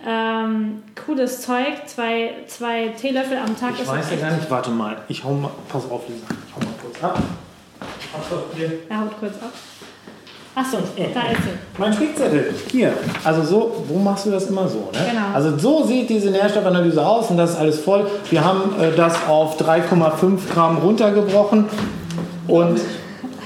Ähm, 0.07 0.83
cooles 1.05 1.41
Zeug, 1.41 1.87
zwei, 1.87 2.35
zwei 2.47 2.89
Teelöffel 2.89 3.37
am 3.37 3.57
Tag. 3.59 3.73
Ich 3.81 3.87
weiß 3.87 4.11
ja 4.11 4.17
gar 4.17 4.35
nicht, 4.37 4.49
warte 4.49 4.71
mal, 4.71 4.97
ich 5.09 5.23
hau 5.23 5.33
mal, 5.33 5.51
pass 5.67 5.89
auf, 5.89 6.07
Lisa, 6.07 6.25
ich 6.47 6.55
hau 6.55 6.59
mal 6.59 6.73
kurz 6.81 7.03
ab. 7.03 7.21
Er 8.89 9.01
haut 9.01 9.19
kurz 9.19 9.35
ab. 9.41 9.51
Achso, 10.55 10.77
da 10.95 11.31
ist 11.31 11.43
sie. 11.43 11.79
Mein 11.79 11.93
Spickzettel. 11.93 12.53
Hier. 12.71 12.93
Also 13.23 13.43
so, 13.43 13.83
wo 13.87 13.97
machst 13.97 14.27
du 14.27 14.31
das 14.31 14.47
immer 14.47 14.67
so? 14.67 14.89
Ne? 14.93 14.99
Genau. 15.09 15.25
Also 15.33 15.57
so 15.57 15.83
sieht 15.83 16.09
diese 16.09 16.29
Nährstoffanalyse 16.29 17.03
aus 17.03 17.31
und 17.31 17.37
das 17.37 17.51
ist 17.51 17.57
alles 17.57 17.79
voll. 17.79 18.05
Wir 18.29 18.43
haben 18.43 18.79
äh, 18.79 18.91
das 18.95 19.15
auf 19.27 19.59
3,5 19.59 20.53
Gramm 20.53 20.77
runtergebrochen 20.77 21.65
und 22.47 22.79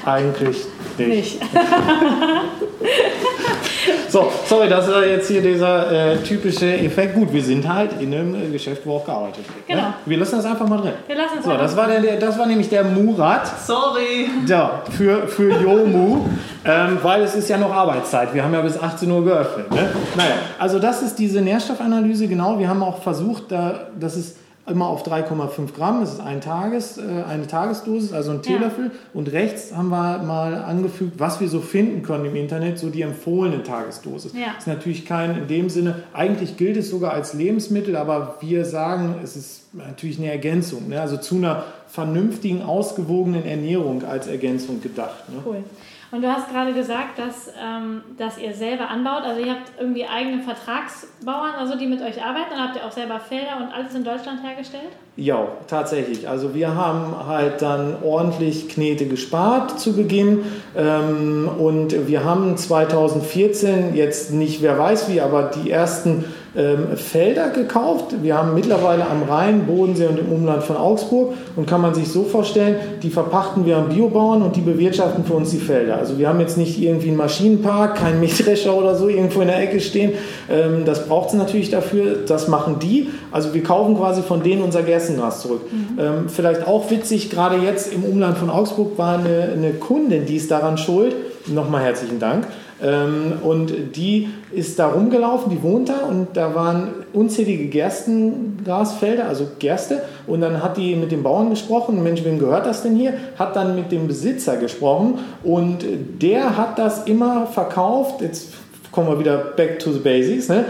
eigentlich 0.05 0.65
nicht. 0.97 1.07
nicht. 1.07 1.39
so, 4.17 4.31
sorry, 4.45 4.67
das 4.67 4.87
ist 4.87 4.95
jetzt 5.05 5.27
hier 5.27 5.41
dieser 5.41 5.91
äh, 5.91 6.17
typische 6.17 6.65
Effekt. 6.77 7.13
Gut, 7.13 7.31
wir 7.31 7.43
sind 7.43 7.67
halt 7.71 8.01
in 8.01 8.13
einem 8.13 8.33
äh, 8.35 8.49
Geschäft, 8.49 8.81
wo 8.85 8.95
auch 8.95 9.05
gearbeitet 9.05 9.45
wird. 9.47 9.69
Ne? 9.69 9.75
Genau. 9.75 9.89
Ne? 9.89 9.93
Wir 10.05 10.17
lassen 10.17 10.37
das 10.37 10.45
einfach 10.45 10.67
mal 10.67 10.81
drin. 10.81 10.93
Wir 11.05 11.15
lassen 11.15 11.37
es 11.39 11.45
so, 11.45 11.51
das 11.51 11.77
war, 11.77 11.87
der, 11.87 12.17
das 12.17 12.37
war 12.37 12.47
nämlich 12.47 12.69
der 12.69 12.83
Murat. 12.83 13.47
Sorry. 13.59 14.29
Ja, 14.47 14.81
für, 14.89 15.27
für 15.27 15.51
Yomu, 15.61 16.25
ähm, 16.65 16.97
weil 17.03 17.21
es 17.21 17.35
ist 17.35 17.49
ja 17.49 17.57
noch 17.57 17.71
Arbeitszeit. 17.71 18.33
Wir 18.33 18.43
haben 18.43 18.53
ja 18.53 18.61
bis 18.61 18.81
18 18.81 19.09
Uhr 19.11 19.23
geöffnet. 19.23 19.69
Ne? 19.71 19.89
Naja, 20.15 20.35
also 20.57 20.79
das 20.79 21.03
ist 21.03 21.19
diese 21.19 21.41
Nährstoffanalyse, 21.41 22.27
genau. 22.27 22.57
Wir 22.57 22.69
haben 22.69 22.81
auch 22.81 23.01
versucht, 23.03 23.51
da, 23.51 23.87
das 23.99 24.17
ist 24.17 24.37
immer 24.67 24.87
auf 24.87 25.05
3,5 25.05 25.73
Gramm. 25.73 26.01
Das 26.01 26.13
ist 26.13 26.19
ein 26.19 26.41
Tages, 26.41 26.97
äh, 26.97 27.01
eine 27.27 27.47
Tagesdosis, 27.47 28.13
also 28.13 28.31
ein 28.31 28.41
Teelöffel. 28.41 28.85
Ja. 28.85 28.91
Und 29.13 29.31
rechts 29.31 29.73
haben 29.75 29.89
wir 29.89 30.19
mal 30.19 30.55
angefügt, 30.55 31.19
was 31.19 31.39
wir 31.39 31.47
so 31.47 31.61
finden 31.61 32.03
können 32.03 32.25
im 32.25 32.35
Internet, 32.35 32.77
so 32.77 32.89
die 32.89 33.01
empfohlene 33.01 33.63
Tagesdosis. 33.63 34.33
Ja. 34.33 34.57
Ist 34.57 34.67
natürlich 34.67 35.05
kein, 35.05 35.37
in 35.37 35.47
dem 35.47 35.69
Sinne, 35.69 36.03
eigentlich 36.13 36.57
gilt 36.57 36.77
es 36.77 36.89
sogar 36.89 37.13
als 37.13 37.33
Lebensmittel, 37.33 37.95
aber 37.95 38.37
wir 38.41 38.65
sagen, 38.65 39.15
es 39.23 39.35
ist 39.35 39.61
natürlich 39.73 40.19
eine 40.19 40.31
Ergänzung. 40.31 40.89
Ne? 40.89 40.99
Also 40.99 41.17
zu 41.17 41.35
einer 41.35 41.63
vernünftigen, 41.87 42.61
ausgewogenen 42.61 43.45
Ernährung 43.45 44.03
als 44.03 44.27
Ergänzung 44.27 44.81
gedacht. 44.81 45.29
Ne? 45.29 45.37
Cool. 45.45 45.63
Und 46.09 46.21
du 46.21 46.31
hast 46.31 46.49
gerade 46.49 46.73
gesagt, 46.73 47.19
dass, 47.19 47.49
ähm, 47.61 48.01
dass 48.17 48.37
ihr 48.37 48.53
selber 48.53 48.89
anbaut. 48.89 49.23
Also 49.23 49.41
ihr 49.41 49.51
habt 49.51 49.71
irgendwie 49.77 50.05
eigene 50.05 50.41
Vertragsbauern, 50.41 51.55
also 51.59 51.77
die 51.77 51.85
mit 51.85 52.01
euch 52.01 52.23
arbeiten. 52.23 52.51
Dann 52.51 52.63
habt 52.63 52.77
ihr 52.77 52.85
auch 52.85 52.91
selber 52.91 53.19
Felder 53.19 53.57
und 53.57 53.73
alles 53.73 53.93
in 53.93 54.05
Deutschland 54.05 54.41
hergestellt? 54.41 54.91
Ja, 55.17 55.47
tatsächlich. 55.67 56.29
Also 56.29 56.55
wir 56.55 56.75
haben 56.75 57.27
halt 57.27 57.61
dann 57.61 57.97
ordentlich 58.03 58.69
Knete 58.69 59.07
gespart 59.07 59.79
zu 59.79 59.97
Beginn. 59.97 60.45
Ähm, 60.77 61.49
und 61.57 62.07
wir 62.07 62.23
haben 62.23 62.55
2014 62.55 63.93
jetzt 63.93 64.31
nicht, 64.31 64.61
wer 64.61 64.79
weiß 64.79 65.09
wie, 65.11 65.19
aber 65.19 65.43
die 65.43 65.71
ersten 65.71 66.23
ähm, 66.57 66.97
Felder 66.97 67.49
gekauft. 67.49 68.15
Wir 68.23 68.35
haben 68.35 68.55
mittlerweile 68.55 69.07
am 69.07 69.23
Rhein, 69.29 69.67
Bodensee 69.67 70.07
und 70.07 70.17
im 70.17 70.31
Umland 70.31 70.63
von 70.63 70.75
Augsburg 70.75 71.33
und 71.55 71.67
kann 71.67 71.81
man 71.81 71.93
sich 71.93 72.07
so 72.07 72.23
vorstellen, 72.23 72.77
die 73.03 73.11
verpachten 73.11 73.65
wir 73.65 73.77
an 73.77 73.89
Biobauern 73.89 74.41
und 74.41 74.55
die 74.55 74.61
bewirtschaften 74.61 75.23
für 75.23 75.33
uns 75.33 75.51
die 75.51 75.59
Felder. 75.59 75.97
Also 75.97 76.17
wir 76.17 76.27
haben 76.27 76.39
jetzt 76.39 76.57
nicht 76.57 76.81
irgendwie 76.81 77.09
einen 77.09 77.17
Maschinenpark, 77.17 77.95
keinen 77.95 78.19
Mähdrescher 78.19 78.75
oder 78.75 78.95
so 78.95 79.07
irgendwo 79.07 79.41
in 79.41 79.47
der 79.47 79.61
Ecke 79.61 79.79
stehen. 79.79 80.13
Ähm, 80.49 80.83
das 80.83 81.07
braucht 81.07 81.29
es 81.29 81.35
natürlich 81.35 81.69
dafür. 81.69 82.17
Das 82.27 82.47
machen 82.47 82.79
die. 82.79 83.09
Also 83.31 83.53
wir 83.53 83.61
kaufen 83.61 83.95
quasi 83.95 84.23
von 84.23 84.41
denen 84.41 84.63
unser 84.63 84.81
Gerstengras 84.81 85.41
zurück. 85.41 85.61
Mhm. 85.71 85.99
Ähm, 85.99 86.13
vielleicht 86.27 86.65
auch 86.65 86.89
witzig, 86.89 87.29
gerade 87.29 87.57
jetzt 87.57 87.93
im 87.93 88.03
Umland 88.03 88.37
von 88.39 88.49
Augsburg 88.49 88.97
war 88.97 89.19
eine, 89.19 89.49
eine 89.53 89.73
Kundin, 89.73 90.25
die 90.25 90.37
ist 90.37 90.49
daran 90.49 90.79
schuld. 90.79 91.15
Nochmal 91.47 91.83
herzlichen 91.83 92.19
Dank. 92.19 92.47
Ähm, 92.81 93.33
und 93.43 93.95
die 93.95 94.29
ist 94.51 94.77
da 94.77 94.87
rumgelaufen, 94.87 95.49
die 95.49 95.63
wohnt 95.63 95.89
da 95.89 96.05
und 96.07 96.37
da 96.37 96.53
waren 96.53 96.89
unzählige 97.13 97.67
Gerstengrasfelder, 97.67 99.27
also 99.27 99.47
Gerste. 99.57 100.03
Und 100.27 100.41
dann 100.41 100.61
hat 100.61 100.77
die 100.77 100.95
mit 100.95 101.11
dem 101.11 101.23
Bauern 101.23 101.49
gesprochen, 101.49 102.03
Mensch, 102.03 102.23
wem 102.23 102.37
gehört 102.37 102.65
das 102.65 102.83
denn 102.83 102.95
hier? 102.95 103.13
Hat 103.37 103.55
dann 103.55 103.75
mit 103.75 103.91
dem 103.91 104.07
Besitzer 104.07 104.57
gesprochen 104.57 105.19
und 105.43 105.79
der 106.21 106.57
hat 106.57 106.77
das 106.77 107.05
immer 107.05 107.47
verkauft. 107.47 108.21
Jetzt 108.21 108.49
kommen 108.91 109.07
wir 109.07 109.19
wieder 109.19 109.37
back 109.37 109.79
to 109.79 109.91
the 109.91 109.99
basics, 109.99 110.49
ne? 110.49 110.65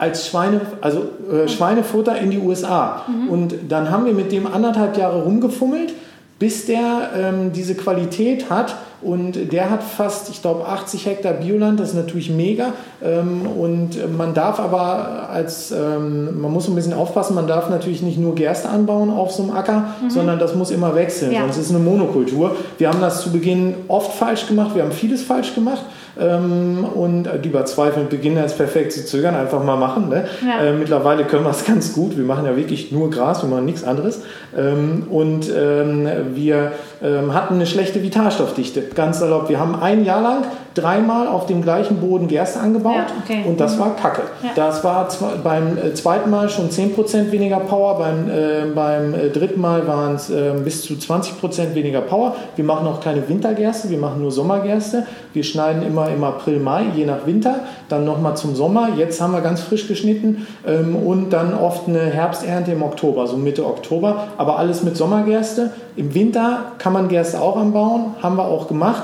als 0.00 0.26
Schweine, 0.28 0.62
also 0.80 1.08
äh, 1.30 1.46
Schweinefutter 1.46 2.18
in 2.18 2.30
die 2.30 2.38
USA. 2.38 3.04
Mhm. 3.06 3.28
Und 3.28 3.54
dann 3.68 3.90
haben 3.90 4.06
wir 4.06 4.14
mit 4.14 4.32
dem 4.32 4.46
anderthalb 4.46 4.96
Jahre 4.96 5.24
rumgefummelt, 5.24 5.92
bis 6.40 6.66
der 6.66 7.10
ähm, 7.16 7.52
diese 7.52 7.76
Qualität 7.76 8.50
hat 8.50 8.74
und 9.02 9.52
der 9.52 9.70
hat 9.70 9.82
fast, 9.82 10.30
ich 10.30 10.42
glaube, 10.42 10.66
80 10.66 11.06
Hektar 11.06 11.34
Bioland, 11.34 11.78
das 11.78 11.90
ist 11.90 11.94
natürlich 11.94 12.30
mega. 12.30 12.72
Ähm, 13.02 13.46
und 13.46 14.16
man 14.16 14.34
darf 14.34 14.58
aber 14.58 15.28
als, 15.30 15.70
ähm, 15.70 16.40
man 16.40 16.50
muss 16.52 16.66
ein 16.66 16.74
bisschen 16.74 16.92
aufpassen, 16.92 17.34
man 17.34 17.46
darf 17.46 17.70
natürlich 17.70 18.02
nicht 18.02 18.18
nur 18.18 18.34
Gerste 18.34 18.68
anbauen 18.68 19.10
auf 19.10 19.32
so 19.32 19.42
einem 19.42 19.52
Acker, 19.52 19.94
mhm. 20.02 20.10
sondern 20.10 20.38
das 20.38 20.54
muss 20.54 20.70
immer 20.70 20.94
wechseln, 20.94 21.32
ja. 21.32 21.42
sonst 21.42 21.58
ist 21.58 21.66
es 21.66 21.74
eine 21.74 21.84
Monokultur. 21.84 22.56
Wir 22.78 22.88
haben 22.88 23.00
das 23.00 23.22
zu 23.22 23.32
Beginn 23.32 23.74
oft 23.88 24.12
falsch 24.12 24.46
gemacht, 24.46 24.74
wir 24.74 24.82
haben 24.82 24.92
vieles 24.92 25.22
falsch 25.22 25.54
gemacht. 25.54 25.82
Ähm, 26.18 26.84
und 26.84 27.28
die 27.44 27.48
überzweifeln 27.48 28.08
beginnen 28.08 28.38
als 28.38 28.56
perfekt 28.56 28.92
zu 28.92 29.04
zögern, 29.04 29.34
einfach 29.34 29.62
mal 29.62 29.76
machen. 29.76 30.08
Ne? 30.08 30.24
Ja. 30.46 30.64
Äh, 30.64 30.72
mittlerweile 30.72 31.24
können 31.24 31.44
wir 31.44 31.50
es 31.50 31.64
ganz 31.64 31.92
gut. 31.92 32.16
Wir 32.16 32.24
machen 32.24 32.44
ja 32.44 32.56
wirklich 32.56 32.92
nur 32.92 33.10
Gras, 33.10 33.42
wir 33.42 33.48
machen 33.48 33.64
nichts 33.64 33.84
anderes. 33.84 34.22
Ähm, 34.56 35.04
und 35.10 35.50
ähm, 35.54 36.08
wir 36.34 36.72
ähm, 37.02 37.34
hatten 37.34 37.54
eine 37.54 37.66
schlechte 37.66 38.02
Vitalstoffdichte, 38.02 38.82
ganz 38.94 39.18
salopp. 39.20 39.48
Wir 39.48 39.60
haben 39.60 39.80
ein 39.80 40.04
Jahr 40.04 40.22
lang 40.22 40.44
dreimal 40.74 41.26
auf 41.26 41.46
dem 41.46 41.62
gleichen 41.62 41.96
Boden 41.96 42.28
Gerste 42.28 42.60
angebaut 42.60 42.94
Ja, 42.96 43.06
okay. 43.24 43.44
und 43.46 43.58
das 43.58 43.78
war 43.78 43.96
Kacke. 43.96 44.22
Ja. 44.42 44.50
Das 44.54 44.84
war 44.84 45.08
beim 45.42 45.76
äh, 45.76 45.94
zweiten 45.94 46.30
Mal 46.30 46.48
schon 46.48 46.70
10% 46.70 47.32
weniger 47.32 47.58
Power, 47.58 47.98
beim, 47.98 48.28
äh, 48.28 48.72
beim 48.74 49.14
äh, 49.14 49.28
dritten 49.30 49.60
Mal 49.60 49.86
waren 49.86 50.14
es 50.14 50.30
äh, 50.30 50.52
bis 50.64 50.82
zu 50.82 50.94
20% 50.94 51.74
weniger 51.74 52.00
Power. 52.00 52.36
Wir 52.56 52.64
machen 52.64 52.86
auch 52.86 53.00
keine 53.00 53.28
Wintergerste, 53.28 53.90
wir 53.90 53.98
machen 53.98 54.20
nur 54.20 54.30
Sommergerste. 54.30 55.06
Wir 55.32 55.42
schneiden 55.42 55.82
immer 55.82 56.08
im 56.08 56.22
April, 56.22 56.60
Mai, 56.60 56.84
je 56.94 57.04
nach 57.04 57.26
Winter, 57.26 57.60
dann 57.88 58.04
nochmal 58.04 58.36
zum 58.36 58.54
Sommer. 58.54 58.90
Jetzt 58.96 59.20
haben 59.20 59.32
wir 59.32 59.40
ganz 59.40 59.60
frisch 59.60 59.88
geschnitten 59.88 60.46
ähm, 60.66 60.94
und 60.94 61.30
dann 61.30 61.54
oft 61.54 61.88
eine 61.88 62.00
Herbsternte 62.00 62.72
im 62.72 62.82
Oktober, 62.82 63.26
so 63.26 63.36
Mitte 63.36 63.66
Oktober, 63.66 64.28
aber 64.38 64.58
alles 64.58 64.82
mit 64.82 64.96
Sommergerste. 64.96 65.70
Im 65.96 66.14
Winter 66.14 66.72
kann 66.78 66.92
man 66.92 67.08
Gerste 67.08 67.40
auch 67.40 67.56
anbauen, 67.56 68.14
haben 68.22 68.36
wir 68.36 68.44
auch 68.44 68.68
gemacht. 68.68 69.02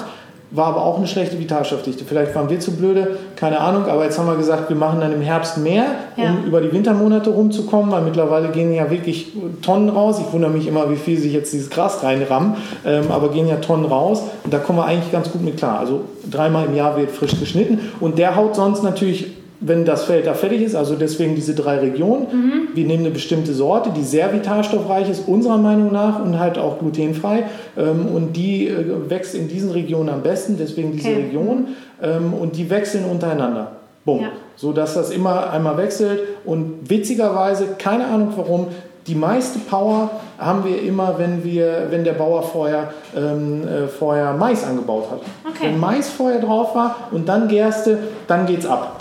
War 0.53 0.66
aber 0.68 0.84
auch 0.84 0.99
eine 0.99 1.09
schlechte 1.09 1.38
Vitalstoffdichte. 1.40 2.05
Vielleicht 2.05 2.34
waren 2.36 2.49
wir 2.49 2.61
zu 2.61 2.70
blöde, 2.76 3.18
keine 3.34 3.61
Ahnung, 3.61 3.86
aber 3.86 4.05
jetzt 4.05 4.16
haben 4.16 4.28
wir 4.28 4.36
gesagt, 4.36 4.68
wir 4.68 4.76
machen 4.76 5.01
dann 5.01 5.12
im 5.12 5.20
Herbst 5.20 5.59
mehr, 5.59 5.84
um 6.16 6.22
Ja. 6.22 6.34
über 6.47 6.61
die 6.61 6.72
Wintermonate 6.72 7.30
rumzukommen, 7.30 7.90
weil 7.90 8.03
mittlerweile 8.03 8.49
gehen 8.51 8.72
ja 8.72 8.88
wirklich 8.88 9.32
Tonnen 9.61 9.88
raus. 9.88 10.20
Ich 10.24 10.32
wundere 10.32 10.53
mich 10.53 10.68
immer, 10.68 10.88
wie 10.88 10.97
viel 10.97 11.18
sich 11.18 11.32
jetzt 11.32 11.53
dieses 11.53 11.68
Gras 11.68 12.03
reinrammen, 12.05 12.55
ähm, 12.86 13.07
aber 13.11 13.30
gehen 13.30 13.49
ja 13.49 13.57
Tonnen 13.57 13.86
raus 13.86 14.22
und 14.44 14.55
da 14.55 14.59
kommen 14.59 14.78
wir 14.78 14.84
eigentlich 14.84 15.11
ganz 15.11 15.32
gut 15.32 15.42
mit 15.42 15.57
klar. 15.57 15.80
Also 15.80 16.03
dreimal 16.30 16.66
im 16.66 16.76
Jahr 16.76 16.97
wird 16.97 17.11
frisch 17.11 17.38
geschnitten 17.40 17.80
und 17.99 18.16
der 18.18 18.36
haut 18.36 18.55
sonst 18.55 18.84
natürlich 18.84 19.26
wenn 19.61 19.85
das 19.85 20.05
Feld 20.05 20.27
da 20.27 20.35
fertig 20.35 20.63
ist, 20.63 20.75
also 20.75 20.97
deswegen 20.97 21.35
diese 21.35 21.55
drei 21.55 21.79
Regionen. 21.79 22.69
Wir 22.75 22.85
nehmen 22.85 23.05
eine 23.05 23.11
bestimmte 23.13 23.55
Sorte, 23.55 23.91
die 23.97 24.03
sehr 24.03 24.33
vitalstoffreich 24.33 25.09
ist, 25.09 25.27
unserer 25.27 25.59
Meinung 25.59 25.93
nach, 25.93 26.23
und 26.23 26.39
halt 26.39 26.59
auch 26.59 26.79
glutenfrei. 26.79 27.45
Ähm, 27.77 28.07
und 28.15 28.37
die 28.37 28.69
äh, 28.69 29.09
wächst 29.09 29.35
in 29.35 29.49
diesen 29.49 29.71
Regionen 29.71 30.09
am 30.09 30.23
besten, 30.23 30.57
deswegen 30.59 30.93
diese 30.93 31.09
Okay. 31.09 31.23
Region. 31.23 31.69
Ähm, 32.03 32.35
und 32.35 32.57
die 32.57 32.69
wechseln 32.69 33.05
untereinander. 33.05 33.73
Bumm. 34.05 34.21
Ja. 34.21 34.29
So 34.57 34.73
dass 34.73 34.95
das 34.95 35.11
immer 35.11 35.51
einmal 35.51 35.77
wechselt. 35.79 36.21
Und 36.45 36.89
witzigerweise, 36.89 37.77
keine 37.79 38.07
Ahnung 38.07 38.33
warum, 38.37 38.69
die 39.07 39.15
meiste 39.15 39.59
Power 39.61 40.11
haben 40.39 40.65
wir 40.65 40.83
immer, 40.83 41.17
wenn, 41.19 41.45
wir, 41.45 41.87
wenn 41.91 42.03
der 42.03 42.15
Bauer 42.15 42.43
vorher, 42.43 42.93
ähm, 43.17 43.63
äh, 43.67 43.87
vorher 43.87 44.33
Mais 44.33 44.65
angebaut 44.65 45.09
hat. 45.11 45.21
Okay. 45.49 45.69
Wenn 45.69 45.81
Mais 45.81 46.09
vorher 46.09 46.41
drauf 46.41 46.75
war 46.75 47.09
und 47.13 47.29
dann 47.29 47.47
Gerste, 47.49 47.99
dann 48.27 48.47
geht's 48.47 48.67
ab. 48.67 49.01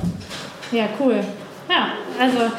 Ja, 0.76 0.86
cool. 1.00 1.16
Ja, 1.70 1.88
also 2.20 2.52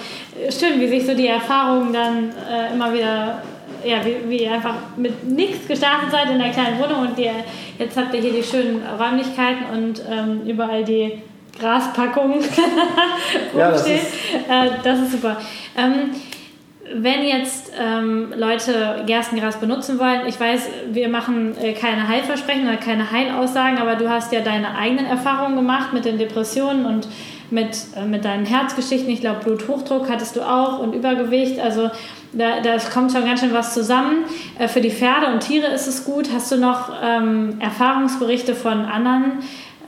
schön, 0.58 0.80
wie 0.80 0.88
sich 0.88 1.06
so 1.06 1.14
die 1.14 1.28
Erfahrungen 1.28 1.92
dann 1.92 2.30
äh, 2.50 2.72
immer 2.72 2.92
wieder, 2.92 3.42
ja, 3.84 3.98
wie, 4.04 4.28
wie 4.28 4.42
ihr 4.44 4.52
einfach 4.52 4.74
mit 4.96 5.24
nichts 5.24 5.68
gestartet 5.68 6.10
seid 6.10 6.30
in 6.30 6.38
der 6.38 6.50
kleinen 6.50 6.78
Wohnung 6.78 7.08
und 7.08 7.18
ihr, 7.18 7.32
jetzt 7.78 7.96
habt 7.96 8.12
ihr 8.14 8.20
hier 8.20 8.32
die 8.32 8.42
schönen 8.42 8.82
Räumlichkeiten 8.98 9.64
und 9.72 10.02
ähm, 10.10 10.42
überall 10.46 10.82
die 10.84 11.22
Graspackungen 11.60 12.40
Ja, 13.56 13.70
das 13.70 13.86
ist- 13.86 14.12
äh, 14.48 14.70
das 14.82 14.98
ist 15.00 15.12
super. 15.12 15.36
Ähm, 15.76 16.10
wenn 16.94 17.24
jetzt 17.24 17.72
ähm, 17.80 18.32
Leute 18.36 19.02
Gerstengras 19.06 19.56
benutzen 19.56 19.98
wollen, 19.98 20.20
ich 20.28 20.38
weiß, 20.38 20.68
wir 20.92 21.08
machen 21.08 21.56
äh, 21.60 21.72
keine 21.72 22.06
Heilversprechen 22.06 22.66
oder 22.68 22.76
keine 22.76 23.10
Heilaussagen, 23.10 23.78
aber 23.78 23.96
du 23.96 24.08
hast 24.08 24.32
ja 24.32 24.40
deine 24.40 24.76
eigenen 24.76 25.06
Erfahrungen 25.06 25.56
gemacht 25.56 25.92
mit 25.92 26.04
den 26.04 26.16
Depressionen 26.18 26.86
und 26.86 27.08
mit, 27.50 27.68
äh, 27.96 28.04
mit 28.04 28.24
deinen 28.24 28.46
Herzgeschichten. 28.46 29.08
Ich 29.10 29.20
glaube, 29.20 29.40
Bluthochdruck 29.44 30.08
hattest 30.10 30.36
du 30.36 30.40
auch 30.42 30.78
und 30.80 30.94
Übergewicht. 30.94 31.58
Also 31.60 31.90
da, 32.32 32.60
da 32.62 32.76
kommt 32.92 33.12
schon 33.12 33.24
ganz 33.24 33.40
schön 33.40 33.52
was 33.54 33.74
zusammen. 33.74 34.24
Äh, 34.58 34.68
für 34.68 34.80
die 34.80 34.90
Pferde 34.90 35.28
und 35.32 35.40
Tiere 35.40 35.68
ist 35.72 35.86
es 35.86 36.04
gut. 36.04 36.28
Hast 36.34 36.50
du 36.52 36.56
noch 36.56 36.90
ähm, 37.04 37.54
Erfahrungsberichte 37.60 38.54
von 38.54 38.84
anderen 38.84 39.38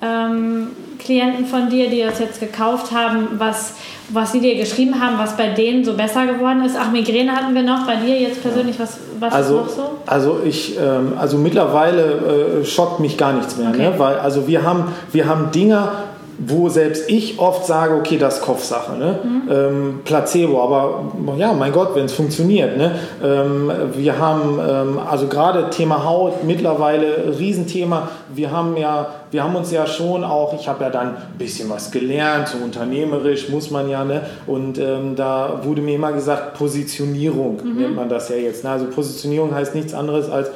ähm, 0.01 0.69
Klienten 1.01 1.47
von 1.47 1.69
dir, 1.71 1.89
die 1.91 2.03
das 2.03 2.19
jetzt 2.21 2.41
gekauft 2.41 2.93
haben, 2.93 3.29
was, 3.39 3.75
was 4.11 4.33
sie 4.33 4.41
dir 4.41 4.57
geschrieben 4.57 5.01
haben, 5.01 5.19
was 5.19 5.37
bei 5.37 5.49
denen 5.49 5.85
so 5.85 5.95
besser 5.95 6.27
geworden 6.27 6.65
ist? 6.65 6.77
Ach, 6.79 6.91
Migräne 6.93 7.33
hatten 7.35 7.55
wir 7.55 7.63
noch. 7.63 7.87
Bei 7.87 7.97
dir 7.97 8.19
jetzt 8.21 8.43
persönlich, 8.43 8.79
was, 8.79 8.99
was 9.19 9.33
Also, 9.35 9.61
ist 9.61 9.67
noch 9.67 9.85
so? 9.85 9.91
also 10.07 10.41
ich, 10.45 10.77
ähm, 10.79 11.15
also 11.19 11.37
mittlerweile 11.39 12.61
äh, 12.63 12.65
schockt 12.65 13.01
mich 13.01 13.17
gar 13.19 13.33
nichts 13.33 13.57
mehr, 13.57 13.71
Okay. 13.71 13.91
ne? 13.91 13.95
weil 13.99 14.19
also 14.19 14.47
wir 14.47 14.63
haben, 14.65 14.85
wir 15.13 15.27
haben 15.27 15.51
Dinger, 15.51 15.93
wo 16.39 16.69
selbst 16.69 17.11
ich 17.11 17.39
oft 17.39 17.67
sage, 17.67 17.95
okay, 17.95 18.17
das 18.17 18.39
ist 18.39 18.43
Kopfsache, 18.43 18.97
ne? 18.97 19.19
ähm, 19.51 20.01
Placebo, 20.05 20.63
aber 20.63 21.13
ja, 21.37 21.53
mein 21.53 21.73
Gott, 21.73 21.97
wenn 21.97 22.05
es 22.05 22.13
funktioniert. 22.13 22.77
Ne? 22.77 22.93
Ähm, 23.23 23.73
wir 23.95 24.19
haben 24.19 24.61
ähm, 24.61 24.99
also 24.99 25.27
gerade 25.27 25.69
Thema 25.71 26.05
Haut 26.05 26.45
mittlerweile 26.45 27.35
Riesenthema. 27.39 28.09
Wir 28.33 28.53
haben 28.53 28.77
ja, 28.77 29.09
wir 29.33 29.43
haben 29.43 29.57
uns 29.57 29.73
ja 29.73 29.87
schon 29.87 30.23
auch, 30.23 30.55
ich 30.59 30.69
habe 30.69 30.85
ja 30.85 30.91
dann 30.91 31.09
ein 31.09 31.39
bisschen 31.39 31.69
was 31.71 31.91
gelernt, 31.91 32.49
so 32.49 32.59
unternehmerisch 32.59 33.49
muss 33.49 33.73
man 33.73 33.91
ja, 33.91 34.05
ne? 34.05 34.23
Und 34.47 34.79
ähm, 34.79 35.17
da 35.17 35.61
wurde 35.65 35.83
mir 35.83 35.97
immer 35.97 36.13
gesagt, 36.13 36.55
Positionierung 36.55 37.61
nennt 37.77 37.97
man 37.97 38.09
das 38.09 38.29
ja 38.29 38.37
jetzt. 38.37 38.63
Ne? 38.63 38.71
Also 38.71 38.87
Positionierung 38.87 39.53
heißt 39.55 39.75
nichts 39.75 39.93
anderes 39.93 40.31
als 40.31 40.51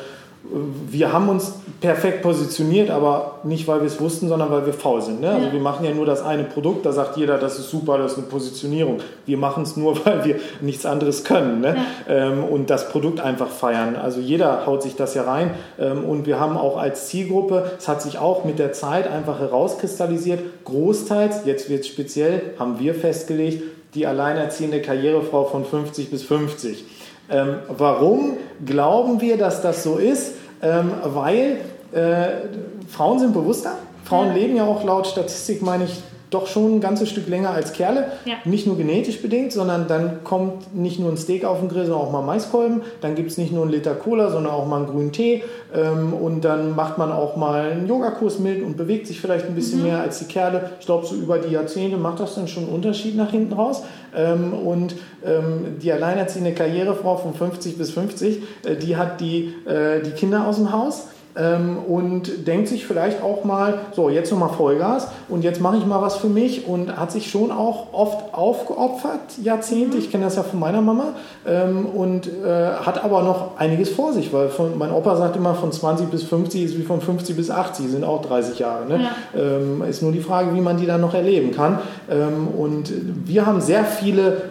wir 0.91 1.13
haben 1.13 1.29
uns 1.29 1.55
perfekt 1.81 2.23
positioniert, 2.23 2.91
aber 2.91 3.39
nicht, 3.45 3.69
weil 3.69 3.81
wir 3.81 3.87
es 3.87 4.01
wussten, 4.01 4.29
sondern 4.29 4.51
weil 4.51 4.67
wir 4.67 4.73
faul 4.73 5.01
sind. 5.01 5.21
Ne? 5.21 5.31
Also 5.31 5.47
Ja. 5.47 5.53
wir 5.53 5.61
machen 5.61 5.85
ja 5.85 5.93
nur 5.95 6.05
das 6.05 6.23
eine 6.23 6.45
Produkt, 6.45 6.85
da 6.85 6.93
sagt 6.93 7.17
jeder, 7.17 7.39
das 7.39 7.59
ist 7.59 7.71
super, 7.71 7.97
das 7.97 8.13
ist 8.13 8.19
eine 8.19 8.27
Positionierung. 8.27 8.99
Wir 9.25 9.39
machen 9.39 9.63
es 9.63 9.77
nur, 9.77 9.97
weil 10.05 10.25
wir 10.25 10.37
nichts 10.61 10.85
anderes 10.85 11.25
können 11.25 11.61
ne? 11.61 11.77
ähm, 12.09 12.45
und 12.45 12.71
das 12.71 12.89
Produkt 12.91 13.21
einfach 13.21 13.49
feiern. 13.49 13.97
Also 13.97 14.21
jeder 14.21 14.67
haut 14.67 14.83
sich 14.83 14.97
das 14.97 15.15
ja 15.15 15.23
rein 15.23 15.53
ähm, 15.79 16.05
und 16.05 16.27
wir 16.27 16.41
haben 16.41 16.57
auch 16.57 16.77
als 16.77 17.07
Zielgruppe, 17.09 17.71
es 17.79 17.87
hat 17.89 18.03
sich 18.03 18.19
auch 18.19 18.45
mit 18.45 18.59
der 18.59 18.73
Zeit 18.73 19.09
einfach 19.09 19.39
herauskristallisiert, 19.39 20.41
großteils, 20.65 21.43
jetzt 21.45 21.71
wird 21.71 21.81
es 21.81 21.89
speziell, 21.89 22.43
haben 22.59 22.79
wir 22.79 22.95
festgelegt, 22.95 23.63
die 23.95 24.07
alleinerziehende 24.07 24.81
Karrierefrau 24.81 25.45
von 25.45 25.65
50 25.65 26.11
bis 26.11 26.23
50. 26.23 26.85
Ähm, 27.33 27.57
warum 27.69 28.37
glauben 28.65 29.21
wir, 29.21 29.39
dass 29.39 29.63
das 29.63 29.83
so 29.83 29.97
ist? 29.97 30.35
Ähm, 30.63 30.93
weil 31.03 31.59
äh, 31.93 32.87
Frauen 32.89 33.19
sind 33.19 33.33
bewusster. 33.33 33.73
Frauen 34.05 34.35
leben 34.35 34.57
ja 34.57 34.65
auch 34.65 34.85
laut 34.85 35.07
Statistik, 35.07 35.63
meine 35.63 35.85
ich, 35.85 36.03
doch 36.33 36.47
schon 36.47 36.77
ein 36.77 36.81
ganzes 36.81 37.09
Stück 37.09 37.29
länger 37.29 37.51
als 37.51 37.73
Kerle. 37.73 38.13
Ja. 38.25 38.35
Nicht 38.45 38.67
nur 38.67 38.77
genetisch 38.77 39.21
bedingt, 39.21 39.53
sondern 39.53 39.87
dann 39.87 40.25
kommt 40.25 40.75
nicht 40.75 40.99
nur 40.99 41.11
ein 41.11 41.17
Steak 41.17 41.45
auf 41.45 41.61
den 41.61 41.69
Grill, 41.69 41.87
sondern 41.87 42.07
auch 42.07 42.13
mal 42.13 42.23
Maiskolben. 42.23 42.83
Dann 43.01 43.15
gibt 43.15 43.31
es 43.31 43.39
nicht 43.39 43.53
nur 43.53 43.63
einen 43.63 43.73
Liter 43.73 43.95
Cola, 43.95 44.31
sondern 44.31 44.53
auch 44.53 44.67
mal 44.67 44.79
einen 44.79 44.87
grünen 44.87 45.13
Tee. 45.13 45.45
Ähm, 45.75 46.15
und 46.15 46.43
dann 46.43 46.75
macht 46.75 46.99
man 46.99 47.13
auch 47.13 47.37
mal 47.37 47.71
einen 47.71 47.87
Yogakurs 47.87 48.39
mit 48.39 48.63
und 48.63 48.77
bewegt 48.77 49.07
sich 49.07 49.21
vielleicht 49.21 49.47
ein 49.47 49.55
bisschen 49.55 49.83
mehr 49.83 50.01
als 50.01 50.19
die 50.19 50.27
Kerle. 50.27 50.71
Ich 50.81 50.87
glaube, 50.87 51.07
so 51.07 51.15
über 51.15 51.39
die 51.39 51.53
Jahrzehnte 51.53 51.97
macht 51.97 52.21
das 52.21 52.35
dann 52.35 52.49
schon 52.49 52.65
einen 52.65 52.73
Unterschied 52.73 53.17
nach 53.17 53.31
hinten 53.31 53.53
raus. 53.53 53.83
Ähm, 54.15 54.53
und 54.53 54.95
ähm, 55.25 55.79
die 55.83 55.93
alleinerziehende 55.93 56.53
Karrierefrau 56.53 57.17
von 57.17 57.35
50 57.35 57.79
bis 57.79 57.91
50, 57.91 58.43
äh, 58.65 58.77
die 58.77 58.97
hat 58.97 59.21
die, 59.21 59.55
äh, 59.67 60.03
die 60.03 60.11
Kinder 60.11 60.47
aus 60.47 60.57
dem 60.57 60.73
Haus 60.73 61.09
ähm, 61.37 61.79
und 61.79 62.47
denkt 62.47 62.69
sich 62.69 62.87
vielleicht 62.87 63.23
auch 63.23 63.45
mal, 63.45 63.81
so 63.93 64.09
jetzt 64.09 64.31
nochmal 64.31 64.51
Vollgas 64.51 65.09
und 65.29 65.45
jetzt 65.45 65.61
mache 65.61 65.79
ich 65.79 65.87
mal 65.87 66.03
was 66.03 66.17
für 66.17 66.29
mich 66.29 66.67
und 66.67 66.97
hat 66.97 67.11
sich 67.11 67.31
schon 67.31 67.51
auch 67.51 67.93
oft 67.93 68.35
aufgeopfert, 68.35 69.21
Jahrzehnte, 69.43 69.97
ich 69.97 70.11
kenne 70.11 70.25
das 70.25 70.37
ja 70.37 70.43
von 70.43 70.61
meiner 70.61 70.81
Mama 70.81 71.15
ähm, 71.47 71.87
und 71.87 72.27
äh, 72.27 72.73
hat 72.85 73.03
aber 73.03 73.23
noch 73.23 73.57
einiges 73.59 73.91
vor 73.91 74.13
sich, 74.13 74.33
weil 74.33 74.49
von, 74.49 74.77
mein 74.77 74.93
Opa 74.93 75.17
sagt 75.17 75.37
immer, 75.37 75.55
von 75.55 75.73
20 75.73 76.09
bis 76.09 76.23
50 76.25 76.63
ist 76.65 76.79
wie 76.79 76.83
von 76.83 77.01
50 77.01 77.37
bis 77.37 77.51
80, 77.51 77.89
sind 77.89 78.05
auch 78.05 78.23
30 78.23 78.59
Jahre. 78.59 78.87
Ne? 78.87 79.07
Ähm, 79.37 79.83
ist 79.89 80.03
nur 80.03 80.13
die 80.13 80.21
Frage, 80.21 80.55
wie 80.55 80.61
man 80.61 80.77
die 80.77 80.87
dann 80.87 81.01
noch 81.01 81.15
erleben 81.15 81.53
kann. 81.53 81.79
Ähm, 82.11 82.49
und 82.49 82.93
wir 83.27 83.47
haben 83.47 83.61
sehr 83.61 83.85
viele 83.85 84.43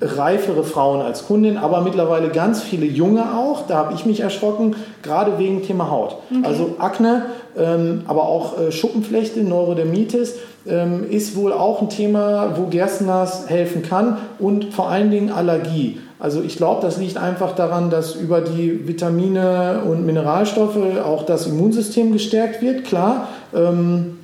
reifere 0.00 0.64
Frauen 0.64 1.00
als 1.00 1.26
Kundin, 1.26 1.56
aber 1.56 1.80
mittlerweile 1.80 2.28
ganz 2.28 2.62
viele 2.62 2.86
junge 2.86 3.36
auch. 3.36 3.66
Da 3.66 3.76
habe 3.76 3.94
ich 3.94 4.04
mich 4.04 4.20
erschrocken, 4.20 4.76
gerade 5.02 5.38
wegen 5.38 5.62
Thema 5.62 5.90
Haut. 5.90 6.16
Also 6.42 6.76
Akne, 6.78 7.26
ähm, 7.56 8.02
aber 8.06 8.24
auch 8.24 8.58
äh, 8.58 8.72
Schuppenflechte, 8.72 9.40
Neurodermitis 9.40 10.34
ähm, 10.66 11.08
ist 11.08 11.36
wohl 11.36 11.52
auch 11.52 11.80
ein 11.80 11.88
Thema, 11.88 12.56
wo 12.56 12.66
Gerstengras 12.66 13.48
helfen 13.48 13.82
kann 13.82 14.18
und 14.38 14.72
vor 14.74 14.88
allen 14.88 15.10
Dingen 15.10 15.30
Allergie. 15.30 16.00
Also 16.18 16.42
ich 16.42 16.56
glaube, 16.56 16.80
das 16.80 16.96
liegt 16.96 17.16
einfach 17.16 17.54
daran, 17.54 17.90
dass 17.90 18.14
über 18.14 18.40
die 18.40 18.88
Vitamine 18.88 19.82
und 19.86 20.06
Mineralstoffe 20.06 20.78
auch 21.04 21.24
das 21.24 21.46
Immunsystem 21.46 22.12
gestärkt 22.12 22.62
wird, 22.62 22.84
klar. 22.84 23.28
Ähm, 23.54 24.18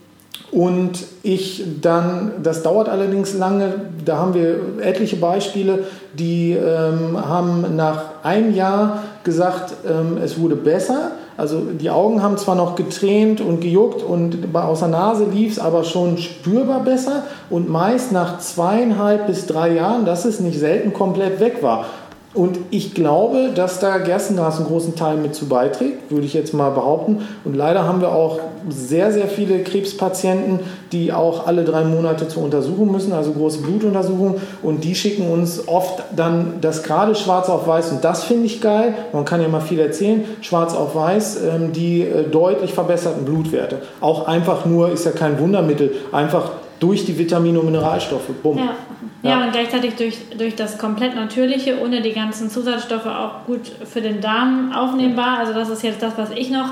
und 0.52 1.04
ich 1.22 1.64
dann, 1.80 2.32
das 2.42 2.62
dauert 2.62 2.88
allerdings 2.88 3.34
lange, 3.34 3.72
da 4.04 4.18
haben 4.18 4.34
wir 4.34 4.82
etliche 4.82 5.16
Beispiele, 5.16 5.84
die 6.14 6.52
ähm, 6.52 7.16
haben 7.16 7.76
nach 7.76 8.24
einem 8.24 8.54
Jahr 8.54 9.04
gesagt, 9.22 9.74
ähm, 9.88 10.18
es 10.22 10.40
wurde 10.40 10.56
besser. 10.56 11.12
Also 11.36 11.60
die 11.60 11.88
Augen 11.88 12.22
haben 12.22 12.36
zwar 12.36 12.54
noch 12.54 12.74
getränt 12.74 13.40
und 13.40 13.60
gejuckt 13.60 14.02
und 14.02 14.54
aus 14.54 14.80
der 14.80 14.88
Nase 14.88 15.24
lief 15.24 15.52
es 15.52 15.58
aber 15.58 15.84
schon 15.84 16.18
spürbar 16.18 16.80
besser 16.80 17.22
und 17.48 17.70
meist 17.70 18.12
nach 18.12 18.40
zweieinhalb 18.40 19.26
bis 19.26 19.46
drei 19.46 19.74
Jahren, 19.74 20.04
dass 20.04 20.24
es 20.24 20.40
nicht 20.40 20.58
selten 20.58 20.92
komplett 20.92 21.40
weg 21.40 21.62
war. 21.62 21.86
Und 22.32 22.58
ich 22.70 22.94
glaube, 22.94 23.50
dass 23.56 23.80
da 23.80 23.98
Gerstengras 23.98 24.58
einen 24.58 24.68
großen 24.68 24.94
Teil 24.94 25.16
mit 25.16 25.34
zu 25.34 25.48
beiträgt, 25.48 26.12
würde 26.12 26.26
ich 26.26 26.32
jetzt 26.32 26.54
mal 26.54 26.70
behaupten. 26.70 27.26
Und 27.44 27.56
leider 27.56 27.84
haben 27.84 28.00
wir 28.00 28.12
auch 28.12 28.38
sehr, 28.68 29.10
sehr 29.10 29.26
viele 29.26 29.64
Krebspatienten, 29.64 30.60
die 30.92 31.12
auch 31.12 31.48
alle 31.48 31.64
drei 31.64 31.82
Monate 31.82 32.28
zur 32.28 32.44
Untersuchung 32.44 32.92
müssen, 32.92 33.12
also 33.12 33.32
große 33.32 33.62
Blutuntersuchungen. 33.62 34.36
Und 34.62 34.84
die 34.84 34.94
schicken 34.94 35.28
uns 35.28 35.66
oft 35.66 36.04
dann 36.14 36.58
das 36.60 36.84
gerade 36.84 37.16
schwarz 37.16 37.48
auf 37.48 37.66
weiß. 37.66 37.90
Und 37.90 38.04
das 38.04 38.22
finde 38.22 38.46
ich 38.46 38.60
geil. 38.60 38.94
Man 39.12 39.24
kann 39.24 39.42
ja 39.42 39.48
mal 39.48 39.60
viel 39.60 39.80
erzählen. 39.80 40.22
Schwarz 40.40 40.72
auf 40.72 40.94
weiß, 40.94 41.40
ähm, 41.42 41.72
die 41.72 42.02
äh, 42.02 42.28
deutlich 42.28 42.74
verbesserten 42.74 43.24
Blutwerte. 43.24 43.78
Auch 44.00 44.28
einfach 44.28 44.66
nur, 44.66 44.92
ist 44.92 45.04
ja 45.04 45.10
kein 45.10 45.40
Wundermittel, 45.40 45.94
einfach 46.12 46.52
durch 46.80 47.04
die 47.04 47.16
Vitamine 47.16 47.60
und 47.60 47.66
Mineralstoffe. 47.66 48.28
Bumm. 48.42 48.58
Ja. 48.58 48.74
Ja. 49.22 49.30
ja, 49.30 49.44
und 49.44 49.52
gleichzeitig 49.52 49.94
durch, 49.96 50.18
durch 50.36 50.56
das 50.56 50.78
komplett 50.78 51.14
Natürliche, 51.14 51.78
ohne 51.80 52.00
die 52.00 52.12
ganzen 52.12 52.48
Zusatzstoffe 52.48 53.06
auch 53.06 53.44
gut 53.46 53.70
für 53.84 54.00
den 54.00 54.20
Darm 54.22 54.72
aufnehmbar. 54.72 55.38
Also 55.38 55.52
das 55.52 55.68
ist 55.68 55.82
jetzt 55.82 56.02
das, 56.02 56.16
was 56.16 56.30
ich 56.30 56.50
noch 56.50 56.70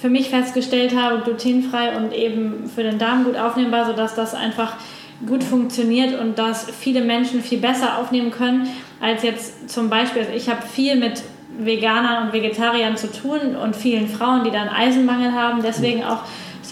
für 0.00 0.10
mich 0.10 0.28
festgestellt 0.28 0.94
habe, 0.94 1.22
glutenfrei 1.22 1.96
und 1.96 2.12
eben 2.12 2.68
für 2.68 2.82
den 2.82 2.98
Darm 2.98 3.24
gut 3.24 3.36
aufnehmbar, 3.36 3.86
sodass 3.86 4.14
das 4.14 4.34
einfach 4.34 4.74
gut 5.26 5.44
funktioniert 5.44 6.18
und 6.20 6.38
dass 6.38 6.66
viele 6.70 7.02
Menschen 7.02 7.40
viel 7.40 7.58
besser 7.58 7.98
aufnehmen 7.98 8.32
können, 8.32 8.68
als 9.00 9.22
jetzt 9.22 9.70
zum 9.70 9.88
Beispiel, 9.88 10.22
also 10.22 10.34
ich 10.34 10.48
habe 10.48 10.62
viel 10.62 10.96
mit 10.96 11.22
Veganern 11.56 12.26
und 12.26 12.32
Vegetariern 12.32 12.96
zu 12.96 13.10
tun 13.10 13.54
und 13.54 13.76
vielen 13.76 14.08
Frauen, 14.08 14.42
die 14.44 14.50
dann 14.50 14.68
Eisenmangel 14.68 15.32
haben, 15.32 15.62
deswegen 15.62 16.00
mhm. 16.00 16.06
auch 16.06 16.20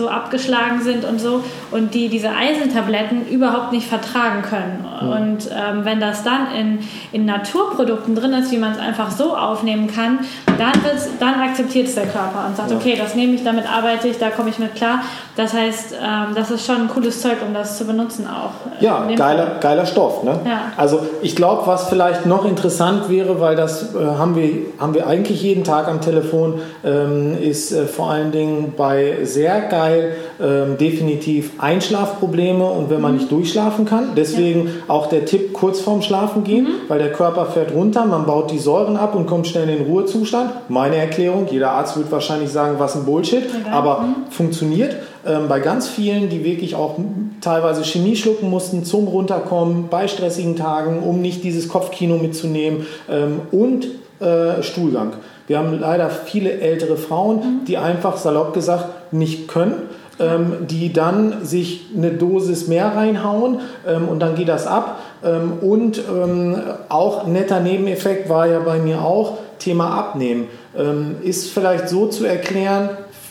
so 0.02 0.08
abgeschlagen 0.08 0.82
sind 0.82 1.04
und 1.04 1.20
so 1.20 1.44
und 1.70 1.94
die 1.94 2.08
diese 2.08 2.30
Eisentabletten 2.30 3.28
überhaupt 3.28 3.70
nicht 3.70 3.86
vertragen 3.86 4.42
können. 4.42 4.84
Mhm. 5.02 5.12
Und 5.12 5.50
ähm, 5.50 5.84
wenn 5.84 6.00
das 6.00 6.22
dann 6.22 6.52
in, 6.58 6.78
in 7.12 7.24
Naturprodukten 7.24 8.14
drin 8.14 8.32
ist, 8.32 8.50
wie 8.52 8.58
man 8.58 8.72
es 8.72 8.78
einfach 8.78 9.10
so 9.10 9.36
aufnehmen 9.36 9.86
kann, 9.86 10.20
dann, 10.58 10.72
dann 11.18 11.40
akzeptiert 11.40 11.88
es 11.88 11.94
der 11.94 12.06
Körper 12.06 12.46
und 12.46 12.56
sagt, 12.56 12.70
ja. 12.70 12.76
okay, 12.76 12.96
das 12.96 13.14
nehme 13.14 13.34
ich, 13.34 13.44
damit 13.44 13.64
arbeite 13.70 14.08
ich, 14.08 14.18
da 14.18 14.30
komme 14.30 14.50
ich 14.50 14.58
mit 14.58 14.74
klar. 14.74 15.00
Das 15.36 15.54
heißt, 15.54 15.94
ähm, 15.94 16.34
das 16.34 16.50
ist 16.50 16.66
schon 16.66 16.82
ein 16.82 16.88
cooles 16.88 17.22
Zeug, 17.22 17.38
um 17.46 17.54
das 17.54 17.78
zu 17.78 17.86
benutzen 17.86 18.26
auch. 18.26 18.50
Ja, 18.80 19.06
geiler, 19.16 19.56
geiler 19.60 19.86
Stoff. 19.86 20.22
Ne? 20.22 20.38
Ja. 20.44 20.72
Also 20.76 21.00
ich 21.22 21.34
glaube, 21.36 21.66
was 21.66 21.88
vielleicht 21.88 22.26
noch 22.26 22.44
interessant 22.44 23.08
wäre, 23.08 23.40
weil 23.40 23.56
das 23.56 23.94
äh, 23.94 23.98
haben, 23.98 24.36
wir, 24.36 24.50
haben 24.78 24.94
wir 24.94 25.06
eigentlich 25.06 25.42
jeden 25.42 25.64
Tag 25.64 25.88
am 25.88 26.00
Telefon, 26.00 26.60
ähm, 26.84 27.36
ist 27.40 27.72
äh, 27.72 27.86
vor 27.86 28.10
allen 28.10 28.30
Dingen 28.30 28.74
bei 28.76 29.18
sehr 29.22 29.70
Teil 29.70 30.16
ähm, 30.40 30.76
definitiv 30.76 31.52
Einschlafprobleme 31.58 32.64
und 32.64 32.90
wenn 32.90 33.00
man 33.00 33.12
mhm. 33.12 33.18
nicht 33.18 33.32
durchschlafen 33.32 33.86
kann. 33.86 34.10
Deswegen 34.16 34.66
ja. 34.66 34.91
Auch 34.92 35.06
der 35.06 35.24
Tipp 35.24 35.54
kurz 35.54 35.80
vorm 35.80 36.02
Schlafen 36.02 36.44
gehen, 36.44 36.64
mhm. 36.64 36.88
weil 36.88 36.98
der 36.98 37.12
Körper 37.12 37.46
fährt 37.46 37.72
runter, 37.74 38.04
man 38.04 38.26
baut 38.26 38.50
die 38.50 38.58
Säuren 38.58 38.96
ab 38.96 39.14
und 39.14 39.26
kommt 39.26 39.48
schnell 39.48 39.68
in 39.68 39.78
den 39.78 39.86
Ruhezustand. 39.86 40.50
Meine 40.68 40.96
Erklärung, 40.96 41.46
jeder 41.50 41.70
Arzt 41.70 41.96
wird 41.96 42.12
wahrscheinlich 42.12 42.50
sagen, 42.50 42.74
was 42.78 42.94
ein 42.94 43.04
Bullshit, 43.04 43.44
okay. 43.46 43.70
aber 43.70 44.00
mhm. 44.00 44.14
funktioniert. 44.30 44.96
Ähm, 45.26 45.48
bei 45.48 45.60
ganz 45.60 45.88
vielen, 45.88 46.28
die 46.28 46.44
wirklich 46.44 46.74
auch 46.74 46.96
teilweise 47.40 47.84
Chemie 47.84 48.16
schlucken 48.16 48.50
mussten 48.50 48.84
zum 48.84 49.08
Runterkommen 49.08 49.88
bei 49.88 50.08
stressigen 50.08 50.56
Tagen, 50.56 51.02
um 51.02 51.22
nicht 51.22 51.42
dieses 51.42 51.68
Kopfkino 51.68 52.18
mitzunehmen 52.18 52.86
ähm, 53.10 53.40
und 53.50 53.86
äh, 54.20 54.62
Stuhlgang. 54.62 55.14
Wir 55.46 55.58
haben 55.58 55.78
leider 55.80 56.10
viele 56.10 56.60
ältere 56.60 56.96
Frauen, 56.96 57.36
mhm. 57.36 57.64
die 57.66 57.78
einfach 57.78 58.18
salopp 58.18 58.52
gesagt 58.52 59.12
nicht 59.12 59.48
können. 59.48 59.74
Ähm, 60.18 60.66
die 60.66 60.92
dann 60.92 61.44
sich 61.44 61.86
eine 61.96 62.10
Dosis 62.10 62.68
mehr 62.68 62.94
reinhauen 62.94 63.60
ähm, 63.88 64.08
und 64.08 64.20
dann 64.20 64.34
geht 64.34 64.48
das 64.48 64.66
ab. 64.66 64.98
Ähm, 65.24 65.54
und 65.62 65.98
ähm, 65.98 66.56
auch 66.90 67.26
netter 67.26 67.60
Nebeneffekt 67.60 68.28
war 68.28 68.46
ja 68.46 68.60
bei 68.60 68.78
mir 68.78 69.00
auch 69.00 69.38
Thema 69.58 69.88
Abnehmen. 69.98 70.48
Ähm, 70.76 71.16
ist 71.22 71.50
vielleicht 71.50 71.88
so 71.88 72.06
zu 72.08 72.26
erklären, 72.26 72.90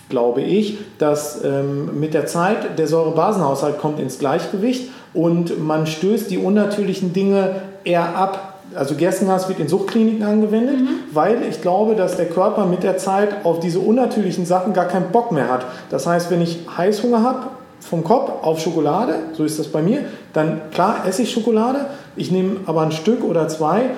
glaube 0.09 0.41
ich, 0.41 0.79
dass 0.97 1.43
ähm, 1.43 1.99
mit 1.99 2.15
der 2.15 2.25
Zeit 2.25 2.79
der 2.79 2.87
Säurebasenhaushalt 2.87 3.77
kommt 3.77 3.99
ins 3.99 4.17
Gleichgewicht 4.17 4.89
und 5.13 5.63
man 5.63 5.85
stößt 5.85 6.31
die 6.31 6.39
unnatürlichen 6.39 7.13
Dinge 7.13 7.61
eher 7.83 8.15
ab 8.15 8.50
also 8.75 8.95
Gerstengas 8.95 9.47
wird 9.49 9.59
in 9.59 9.67
Suchtkliniken 9.67 10.23
angewendet, 10.23 10.79
mhm. 10.79 10.89
weil 11.11 11.43
ich 11.49 11.61
glaube, 11.61 11.95
dass 11.95 12.17
der 12.17 12.27
Körper 12.27 12.65
mit 12.65 12.83
der 12.83 12.97
Zeit 12.97 13.45
auf 13.45 13.59
diese 13.59 13.79
unnatürlichen 13.79 14.45
Sachen 14.45 14.73
gar 14.73 14.85
keinen 14.85 15.11
Bock 15.11 15.31
mehr 15.31 15.49
hat. 15.49 15.65
Das 15.89 16.07
heißt, 16.07 16.31
wenn 16.31 16.41
ich 16.41 16.59
Heißhunger 16.77 17.23
habe 17.23 17.47
vom 17.79 18.03
Kopf 18.03 18.43
auf 18.43 18.59
Schokolade, 18.59 19.15
so 19.33 19.43
ist 19.43 19.59
das 19.59 19.67
bei 19.67 19.81
mir, 19.81 20.05
dann 20.33 20.61
klar 20.71 21.03
esse 21.07 21.23
ich 21.23 21.31
Schokolade, 21.31 21.85
ich 22.15 22.31
nehme 22.31 22.57
aber 22.65 22.81
ein 22.81 22.91
Stück 22.91 23.23
oder 23.23 23.47
zwei 23.47 23.89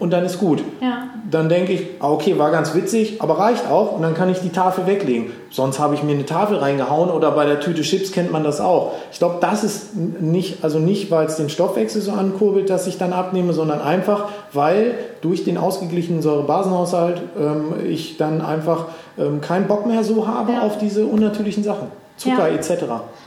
und 0.00 0.10
dann 0.10 0.24
ist 0.24 0.38
gut. 0.38 0.64
Ja. 0.80 1.04
Dann 1.30 1.48
denke 1.48 1.72
ich, 1.72 1.82
ah, 2.00 2.10
okay, 2.10 2.38
war 2.38 2.50
ganz 2.50 2.74
witzig, 2.74 3.22
aber 3.22 3.38
reicht 3.38 3.68
auch 3.68 3.92
und 3.92 4.02
dann 4.02 4.14
kann 4.14 4.28
ich 4.30 4.40
die 4.40 4.48
Tafel 4.48 4.86
weglegen. 4.86 5.30
Sonst 5.50 5.78
habe 5.78 5.94
ich 5.94 6.02
mir 6.02 6.12
eine 6.12 6.26
Tafel 6.26 6.56
reingehauen 6.56 7.10
oder 7.10 7.30
bei 7.30 7.44
der 7.44 7.60
Tüte 7.60 7.82
Chips 7.82 8.10
kennt 8.10 8.32
man 8.32 8.42
das 8.42 8.60
auch. 8.60 8.94
Ich 9.12 9.18
glaube, 9.18 9.36
das 9.40 9.62
ist 9.62 9.94
nicht, 9.94 10.64
also 10.64 10.78
nicht, 10.78 11.10
weil 11.10 11.26
es 11.26 11.36
den 11.36 11.50
Stoffwechsel 11.50 12.00
so 12.00 12.12
ankurbelt, 12.12 12.70
dass 12.70 12.86
ich 12.86 12.98
dann 12.98 13.12
abnehme, 13.12 13.52
sondern 13.52 13.80
einfach, 13.80 14.28
weil 14.52 14.94
durch 15.20 15.44
den 15.44 15.58
ausgeglichenen 15.58 16.22
Säurebasenhaushalt 16.22 17.20
ähm, 17.38 17.74
ich 17.86 18.16
dann 18.16 18.40
einfach 18.40 18.86
ähm, 19.18 19.40
keinen 19.40 19.68
Bock 19.68 19.86
mehr 19.86 20.02
so 20.02 20.26
habe 20.26 20.52
ja. 20.52 20.62
auf 20.62 20.78
diese 20.78 21.04
unnatürlichen 21.06 21.62
Sachen. 21.62 21.88
Zucker 22.16 22.48
ja. 22.48 22.54
etc. 22.54 22.84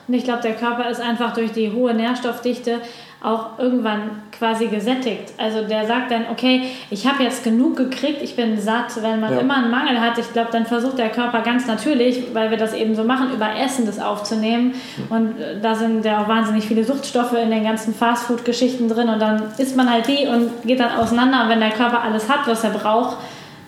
Und 0.07 0.13
ich 0.13 0.24
glaube, 0.24 0.41
der 0.43 0.53
Körper 0.53 0.89
ist 0.89 1.01
einfach 1.01 1.34
durch 1.34 1.51
die 1.51 1.71
hohe 1.71 1.93
Nährstoffdichte 1.93 2.80
auch 3.24 3.57
irgendwann 3.57 4.21
quasi 4.38 4.67
gesättigt. 4.67 5.34
Also 5.38 5.65
der 5.65 5.88
sagt 5.88 6.11
dann, 6.11 6.26
okay, 6.30 6.63
ich 6.89 7.07
habe 7.07 7.24
jetzt 7.24 7.43
genug 7.43 7.78
gekriegt, 7.78 8.21
ich 8.21 8.36
bin 8.36 8.59
satt. 8.59 9.01
Wenn 9.01 9.21
man 9.21 9.34
ja. 9.34 9.39
immer 9.39 9.55
einen 9.55 9.71
Mangel 9.71 10.01
hat, 10.01 10.17
ich 10.17 10.32
glaube, 10.34 10.49
dann 10.51 10.65
versucht 10.65 10.97
der 10.97 11.09
Körper 11.09 11.41
ganz 11.41 11.65
natürlich, 11.65 12.34
weil 12.34 12.51
wir 12.51 12.57
das 12.57 12.74
eben 12.74 12.95
so 12.95 13.05
machen, 13.05 13.32
über 13.34 13.55
Essen 13.55 13.86
das 13.86 13.99
aufzunehmen. 13.99 14.74
Und 15.09 15.39
äh, 15.39 15.59
da 15.61 15.74
sind 15.74 16.03
ja 16.03 16.21
auch 16.21 16.28
wahnsinnig 16.28 16.65
viele 16.65 16.84
Suchtstoffe 16.84 17.34
in 17.34 17.49
den 17.49 17.63
ganzen 17.63 17.93
Fastfood-Geschichten 17.95 18.89
drin 18.89 19.07
und 19.07 19.19
dann 19.19 19.53
isst 19.57 19.78
man 19.78 19.89
halt 19.89 20.07
die 20.07 20.28
und 20.28 20.63
geht 20.63 20.82
dann 20.82 20.91
auseinander. 20.91 21.43
Und 21.43 21.49
wenn 21.49 21.61
der 21.61 21.71
Körper 21.71 22.01
alles 22.01 22.30
hat, 22.30 22.45
was 22.45 22.65
er 22.65 22.71
braucht, 22.71 23.17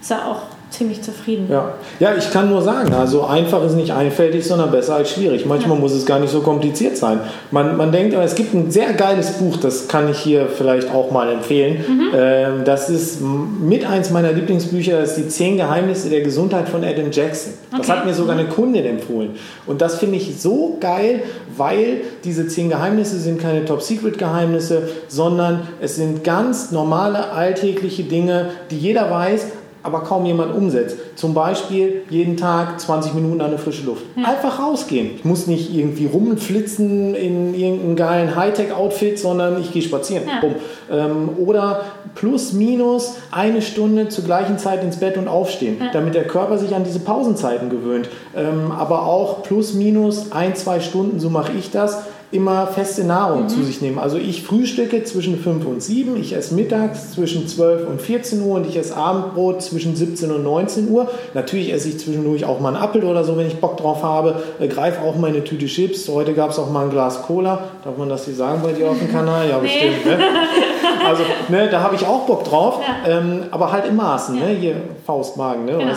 ist 0.02 0.12
er 0.12 0.28
auch 0.28 0.42
ziemlich 0.78 1.02
zufrieden. 1.02 1.48
Ja. 1.50 1.74
ja, 2.00 2.16
ich 2.18 2.32
kann 2.32 2.50
nur 2.50 2.62
sagen, 2.62 2.94
also 2.94 3.26
einfach 3.26 3.64
ist 3.66 3.76
nicht 3.76 3.92
einfältig, 3.92 4.46
sondern 4.46 4.72
besser 4.72 4.96
als 4.96 5.12
schwierig. 5.12 5.46
Manchmal 5.46 5.76
ja. 5.78 5.82
muss 5.82 5.94
es 5.94 6.06
gar 6.06 6.20
nicht 6.20 6.32
so 6.32 6.42
kompliziert 6.42 6.98
sein. 6.98 7.20
Man, 7.52 7.78
man 7.78 7.92
denkt, 7.92 8.14
es 8.14 8.36
gibt 8.36 8.54
ein 8.54 8.72
sehr 8.72 8.94
geiles 8.94 9.34
Buch, 9.34 9.58
das 9.58 9.88
kann 9.88 10.10
ich 10.10 10.20
hier 10.20 10.48
vielleicht 10.48 10.94
auch 10.94 11.12
mal 11.12 11.32
empfehlen. 11.32 11.84
Mhm. 11.88 12.10
Ähm, 12.16 12.64
das 12.66 12.90
ist 12.90 13.20
mit 13.22 13.86
eins 13.86 14.10
meiner 14.12 14.32
Lieblingsbücher, 14.32 15.00
das 15.00 15.12
ist 15.12 15.18
die 15.18 15.28
Zehn 15.30 15.58
Geheimnisse 15.58 16.10
der 16.10 16.22
Gesundheit 16.22 16.70
von 16.70 16.84
Adam 16.84 17.12
Jackson. 17.12 17.54
Okay. 17.72 17.82
Das 17.82 17.90
hat 17.90 18.06
mir 18.06 18.14
sogar 18.14 18.38
eine 18.38 18.48
Kundin 18.48 18.86
empfohlen. 18.86 19.32
Und 19.66 19.82
das 19.82 20.00
finde 20.00 20.18
ich 20.18 20.40
so 20.40 20.78
geil, 20.80 21.24
weil 21.58 22.02
diese 22.24 22.48
zehn 22.48 22.70
Geheimnisse 22.70 23.20
sind 23.20 23.40
keine 23.40 23.66
Top-Secret-Geheimnisse, 23.66 24.90
sondern 25.08 25.68
es 25.82 25.96
sind 25.96 26.24
ganz 26.24 26.72
normale 26.72 27.32
alltägliche 27.32 28.04
Dinge, 28.04 28.50
die 28.72 28.78
jeder 28.78 29.10
weiß, 29.10 29.48
aber 29.86 30.02
kaum 30.02 30.26
jemand 30.26 30.54
umsetzt. 30.56 30.98
Zum 31.16 31.34
Beispiel 31.34 32.04
jeden 32.10 32.38
Tag 32.38 32.80
20 32.80 33.14
Minuten 33.14 33.42
an 33.42 33.52
der 33.52 33.60
frische 33.60 33.86
Luft. 33.86 34.04
Ja. 34.16 34.30
Einfach 34.30 34.60
rausgehen. 34.60 35.12
Ich 35.16 35.26
muss 35.26 35.48
nicht 35.48 35.74
irgendwie 35.74 36.08
rumflitzen 36.08 37.16
in 37.16 37.54
irgendeinem 37.54 37.96
geilen 37.96 38.36
Hightech-Outfit, 38.36 39.20
sondern 39.20 39.62
ich 39.62 39.72
gehe 39.72 39.82
spazieren. 39.82 40.24
Ja. 40.28 41.06
Ähm, 41.06 41.30
oder 41.38 41.82
plus, 42.16 42.54
minus 42.54 43.16
eine 43.32 43.62
Stunde 43.62 44.10
zur 44.10 44.24
gleichen 44.24 44.58
Zeit 44.58 44.84
ins 44.84 44.98
Bett 44.98 45.18
und 45.18 45.28
aufstehen, 45.28 45.78
ja. 45.80 45.90
damit 45.94 46.16
der 46.16 46.26
Körper 46.26 46.58
sich 46.58 46.76
an 46.76 46.84
diese 46.84 47.00
Pausenzeiten 47.00 47.70
gewöhnt. 47.70 48.10
Ähm, 48.36 48.72
aber 48.72 49.04
auch 49.04 49.44
plus, 49.44 49.74
minus 49.74 50.32
ein, 50.32 50.56
zwei 50.56 50.80
Stunden, 50.80 51.20
so 51.20 51.30
mache 51.30 51.52
ich 51.58 51.72
das 51.72 52.04
immer 52.32 52.68
feste 52.68 53.04
Nahrung 53.04 53.44
mhm. 53.44 53.50
zu 53.50 53.64
sich 53.64 53.82
nehmen. 53.82 54.00
Also 54.00 54.18
ich 54.18 54.44
frühstücke 54.44 55.04
zwischen 55.04 55.40
5 55.40 55.66
und 55.66 55.82
7, 55.82 56.16
ich 56.18 56.34
esse 56.34 56.56
mittags 56.56 57.12
zwischen 57.12 57.48
12 57.48 57.88
und 57.88 58.02
14 58.02 58.42
Uhr 58.42 58.56
und 58.56 58.68
ich 58.68 58.78
esse 58.78 58.96
Abendbrot 58.96 59.62
zwischen 59.62 59.96
17 59.96 60.32
und 60.32 60.44
19 60.44 60.90
Uhr. 60.90 61.10
Natürlich 61.34 61.72
esse 61.72 61.90
ich 61.90 62.00
zwischendurch 62.00 62.46
auch 62.46 62.60
mal 62.60 62.76
einen 62.76 62.84
Apfel 62.84 63.04
oder 63.04 63.24
so, 63.24 63.38
wenn 63.38 63.48
ich 63.48 63.56
Bock 63.58 63.78
drauf 63.78 64.04
habe. 64.04 64.44
Äh, 64.60 64.68
greife 64.68 65.02
auch 65.02 65.16
mal 65.16 65.28
eine 65.28 65.44
Tüte 65.44 65.68
Chips. 65.68 66.08
Heute 66.10 66.34
gab 66.34 66.52
es 66.52 66.60
auch 66.60 66.70
mal 66.70 66.86
ein 66.86 66.90
Glas 66.90 67.22
Cola. 67.24 67.64
Darf 67.84 67.98
man 67.98 68.10
das 68.10 68.26
hier 68.26 68.36
sagen 68.36 68.62
bei 68.64 68.74
dir 68.74 68.90
auf 68.90 69.00
dem 69.00 69.12
Kanal? 69.12 69.50
Ja, 69.50 69.58
bestimmt. 69.60 70.06
Ne? 70.06 70.20
Also, 71.16 71.24
ne, 71.50 71.70
da 71.70 71.82
habe 71.82 71.96
ich 71.96 72.06
auch 72.06 72.26
Bock 72.26 72.44
drauf, 72.44 72.80
ja. 72.82 73.18
ähm, 73.20 73.44
aber 73.52 73.72
halt 73.72 73.86
im 73.86 73.96
Maßen, 73.96 74.38
ne? 74.38 74.48
hier 74.48 74.76
Faustmagen. 75.06 75.66
Ne? 75.66 75.78
Genau. 75.78 75.94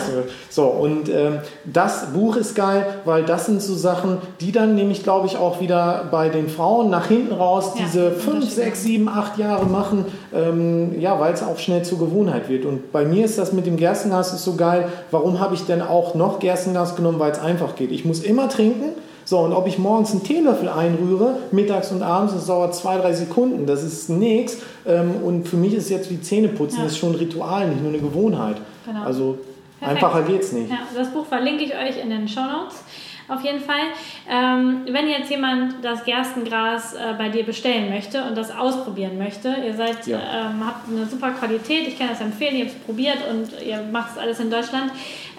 So, 0.49 0.65
und 0.65 1.09
ähm, 1.09 1.39
das 1.65 2.07
Buch 2.13 2.35
ist 2.35 2.55
geil, 2.55 2.85
weil 3.05 3.23
das 3.23 3.47
sind 3.47 3.61
so 3.61 3.75
Sachen, 3.75 4.19
die 4.39 4.51
dann 4.51 4.75
nämlich, 4.75 5.03
glaube 5.03 5.27
ich, 5.27 5.37
auch 5.37 5.59
wieder 5.61 6.05
bei 6.11 6.29
den 6.29 6.47
Frauen 6.47 6.89
nach 6.89 7.07
hinten 7.07 7.33
raus 7.33 7.73
ja, 7.75 7.83
diese 7.83 8.11
5, 8.11 8.49
6, 8.49 8.83
7, 8.83 9.09
8 9.09 9.37
Jahre 9.37 9.65
machen, 9.65 10.05
ähm, 10.33 10.99
ja, 10.99 11.19
weil 11.19 11.33
es 11.33 11.43
auch 11.43 11.57
schnell 11.57 11.83
zur 11.83 11.99
Gewohnheit 11.99 12.49
wird. 12.49 12.65
Und 12.65 12.91
bei 12.91 13.05
mir 13.05 13.25
ist 13.25 13.37
das 13.37 13.51
mit 13.51 13.65
dem 13.65 13.77
Gerstengas 13.77 14.33
ist 14.33 14.43
so 14.43 14.55
geil. 14.55 14.87
Warum 15.11 15.39
habe 15.39 15.55
ich 15.55 15.65
denn 15.65 15.81
auch 15.81 16.15
noch 16.15 16.39
Gerstengas 16.39 16.95
genommen? 16.95 17.19
Weil 17.19 17.31
es 17.31 17.39
einfach 17.39 17.75
geht. 17.75 17.91
Ich 17.91 18.05
muss 18.05 18.21
immer 18.21 18.49
trinken. 18.49 18.93
So, 19.29 19.41
und 19.41 19.53
ob 19.53 19.67
ich 19.67 19.77
morgens 19.77 20.09
einen 20.09 20.23
Teelöffel 20.23 20.67
einrühre, 20.69 21.37
mittags 21.51 21.91
und 21.91 22.01
abends, 22.01 22.33
das 22.33 22.47
dauert 22.47 22.73
zwei, 22.73 22.97
drei 22.97 23.13
Sekunden. 23.13 23.67
Das 23.67 23.83
ist 23.83 24.09
nichts. 24.09 24.57
Ähm, 24.87 25.17
und 25.23 25.47
für 25.47 25.55
mich 25.55 25.75
ist 25.75 25.91
jetzt 25.91 26.09
wie 26.09 26.19
Zähneputzen, 26.19 26.79
ja. 26.79 26.85
das 26.85 26.93
ist 26.93 26.97
schon 26.97 27.11
ein 27.11 27.19
Ritual, 27.19 27.69
nicht 27.69 27.79
nur 27.79 27.89
eine 27.89 27.99
Gewohnheit. 27.99 28.55
Genau. 28.87 29.03
Also 29.03 29.37
Perfekt. 29.79 30.03
einfacher 30.03 30.23
geht 30.23 30.41
es 30.41 30.51
nicht. 30.51 30.71
Ja, 30.71 30.79
das 30.95 31.11
Buch 31.11 31.27
verlinke 31.27 31.63
ich 31.63 31.75
euch 31.75 32.01
in 32.01 32.09
den 32.09 32.27
Show 32.27 32.41
Notes 32.41 32.81
auf 33.29 33.43
jeden 33.43 33.59
Fall. 33.61 33.75
Ähm, 34.29 34.81
wenn 34.91 35.07
jetzt 35.07 35.29
jemand 35.29 35.75
das 35.83 36.03
Gerstengras 36.03 36.93
äh, 36.93 37.13
bei 37.17 37.29
dir 37.29 37.45
bestellen 37.45 37.89
möchte 37.89 38.23
und 38.23 38.37
das 38.37 38.55
ausprobieren 38.55 39.17
möchte, 39.17 39.55
ihr 39.65 39.73
seid, 39.73 40.05
ja. 40.07 40.17
ähm, 40.17 40.65
habt 40.65 40.89
eine 40.89 41.05
super 41.05 41.31
Qualität, 41.31 41.87
ich 41.87 41.97
kann 41.97 42.09
das 42.09 42.21
empfehlen, 42.21 42.55
ihr 42.55 42.65
habt 42.65 42.75
es 42.75 42.81
probiert 42.81 43.17
und 43.29 43.49
ihr 43.65 43.81
macht 43.91 44.11
es 44.11 44.17
alles 44.17 44.39
in 44.39 44.49
Deutschland. 44.49 44.91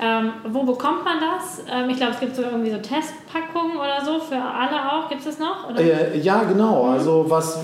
Ähm, 0.03 0.33
wo 0.49 0.63
bekommt 0.63 1.05
man 1.05 1.17
das? 1.21 1.63
Ähm, 1.71 1.91
ich 1.91 1.97
glaube, 1.97 2.13
es 2.13 2.21
gibt 2.21 2.35
so 2.35 2.43
irgendwie 2.43 2.71
so 2.71 2.79
Testpackungen 2.79 3.77
oder 3.77 4.03
so 4.03 4.19
für 4.19 4.41
alle 4.41 4.93
auch. 4.93 5.11
Gibt 5.11 5.21
es 5.21 5.27
das 5.27 5.39
noch? 5.39 5.77
Äh, 5.77 6.19
ja, 6.19 6.43
genau. 6.45 6.85
Mhm. 6.85 6.93
Also 6.93 7.27
was, 7.29 7.59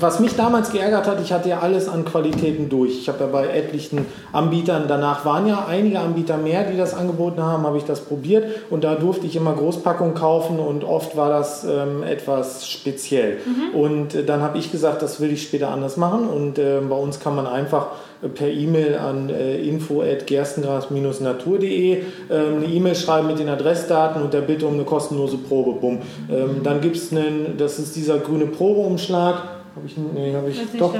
was 0.00 0.18
mich 0.18 0.34
damals 0.34 0.72
geärgert 0.72 1.06
hat, 1.06 1.20
ich 1.20 1.32
hatte 1.32 1.48
ja 1.48 1.60
alles 1.60 1.88
an 1.88 2.04
Qualitäten 2.04 2.68
durch. 2.68 2.98
Ich 2.98 3.08
habe 3.08 3.20
ja 3.20 3.26
bei 3.26 3.46
etlichen 3.46 4.04
Anbietern, 4.32 4.86
danach 4.88 5.24
waren 5.24 5.46
ja 5.46 5.66
einige 5.68 6.00
Anbieter 6.00 6.36
mehr, 6.36 6.64
die 6.64 6.76
das 6.76 6.92
angeboten 6.92 7.42
haben, 7.42 7.64
habe 7.64 7.78
ich 7.78 7.84
das 7.84 8.00
probiert 8.00 8.70
und 8.70 8.82
da 8.82 8.96
durfte 8.96 9.26
ich 9.26 9.36
immer 9.36 9.52
Großpackungen 9.66 10.14
kaufen 10.14 10.60
und 10.60 10.84
oft 10.84 11.16
war 11.16 11.28
das 11.28 11.64
ähm, 11.64 12.04
etwas 12.04 12.68
speziell. 12.68 13.38
Mhm. 13.44 13.74
Und 13.78 14.14
äh, 14.14 14.24
dann 14.24 14.42
habe 14.42 14.58
ich 14.58 14.70
gesagt, 14.70 15.02
das 15.02 15.20
will 15.20 15.32
ich 15.32 15.42
später 15.42 15.70
anders 15.70 15.96
machen 15.96 16.28
und 16.28 16.56
äh, 16.58 16.78
bei 16.88 16.94
uns 16.94 17.18
kann 17.18 17.34
man 17.34 17.48
einfach 17.48 17.88
per 18.34 18.48
E-Mail 18.48 18.96
an 18.96 19.28
äh, 19.28 19.56
info@gerstengras-natur.de 19.56 21.94
ähm, 21.94 22.02
eine 22.30 22.66
E-Mail 22.66 22.94
schreiben 22.94 23.26
mit 23.26 23.40
den 23.40 23.48
Adressdaten 23.48 24.22
und 24.22 24.32
der 24.32 24.42
Bitte 24.42 24.66
um 24.66 24.74
eine 24.74 24.84
kostenlose 24.84 25.38
Probe. 25.38 25.72
Bumm. 25.80 25.98
Ähm, 26.30 26.60
dann 26.62 26.80
gibt 26.80 26.94
es 26.96 27.10
einen, 27.10 27.56
das 27.58 27.80
ist 27.80 27.96
dieser 27.96 28.18
grüne 28.18 28.46
Probeumschlag. 28.46 29.55
Habe 29.76 29.86
ich, 29.86 29.96
nee, 29.98 30.34
habe 30.34 30.48
ich 30.48 30.58
doch. 30.78 30.94
Äh, 30.94 30.98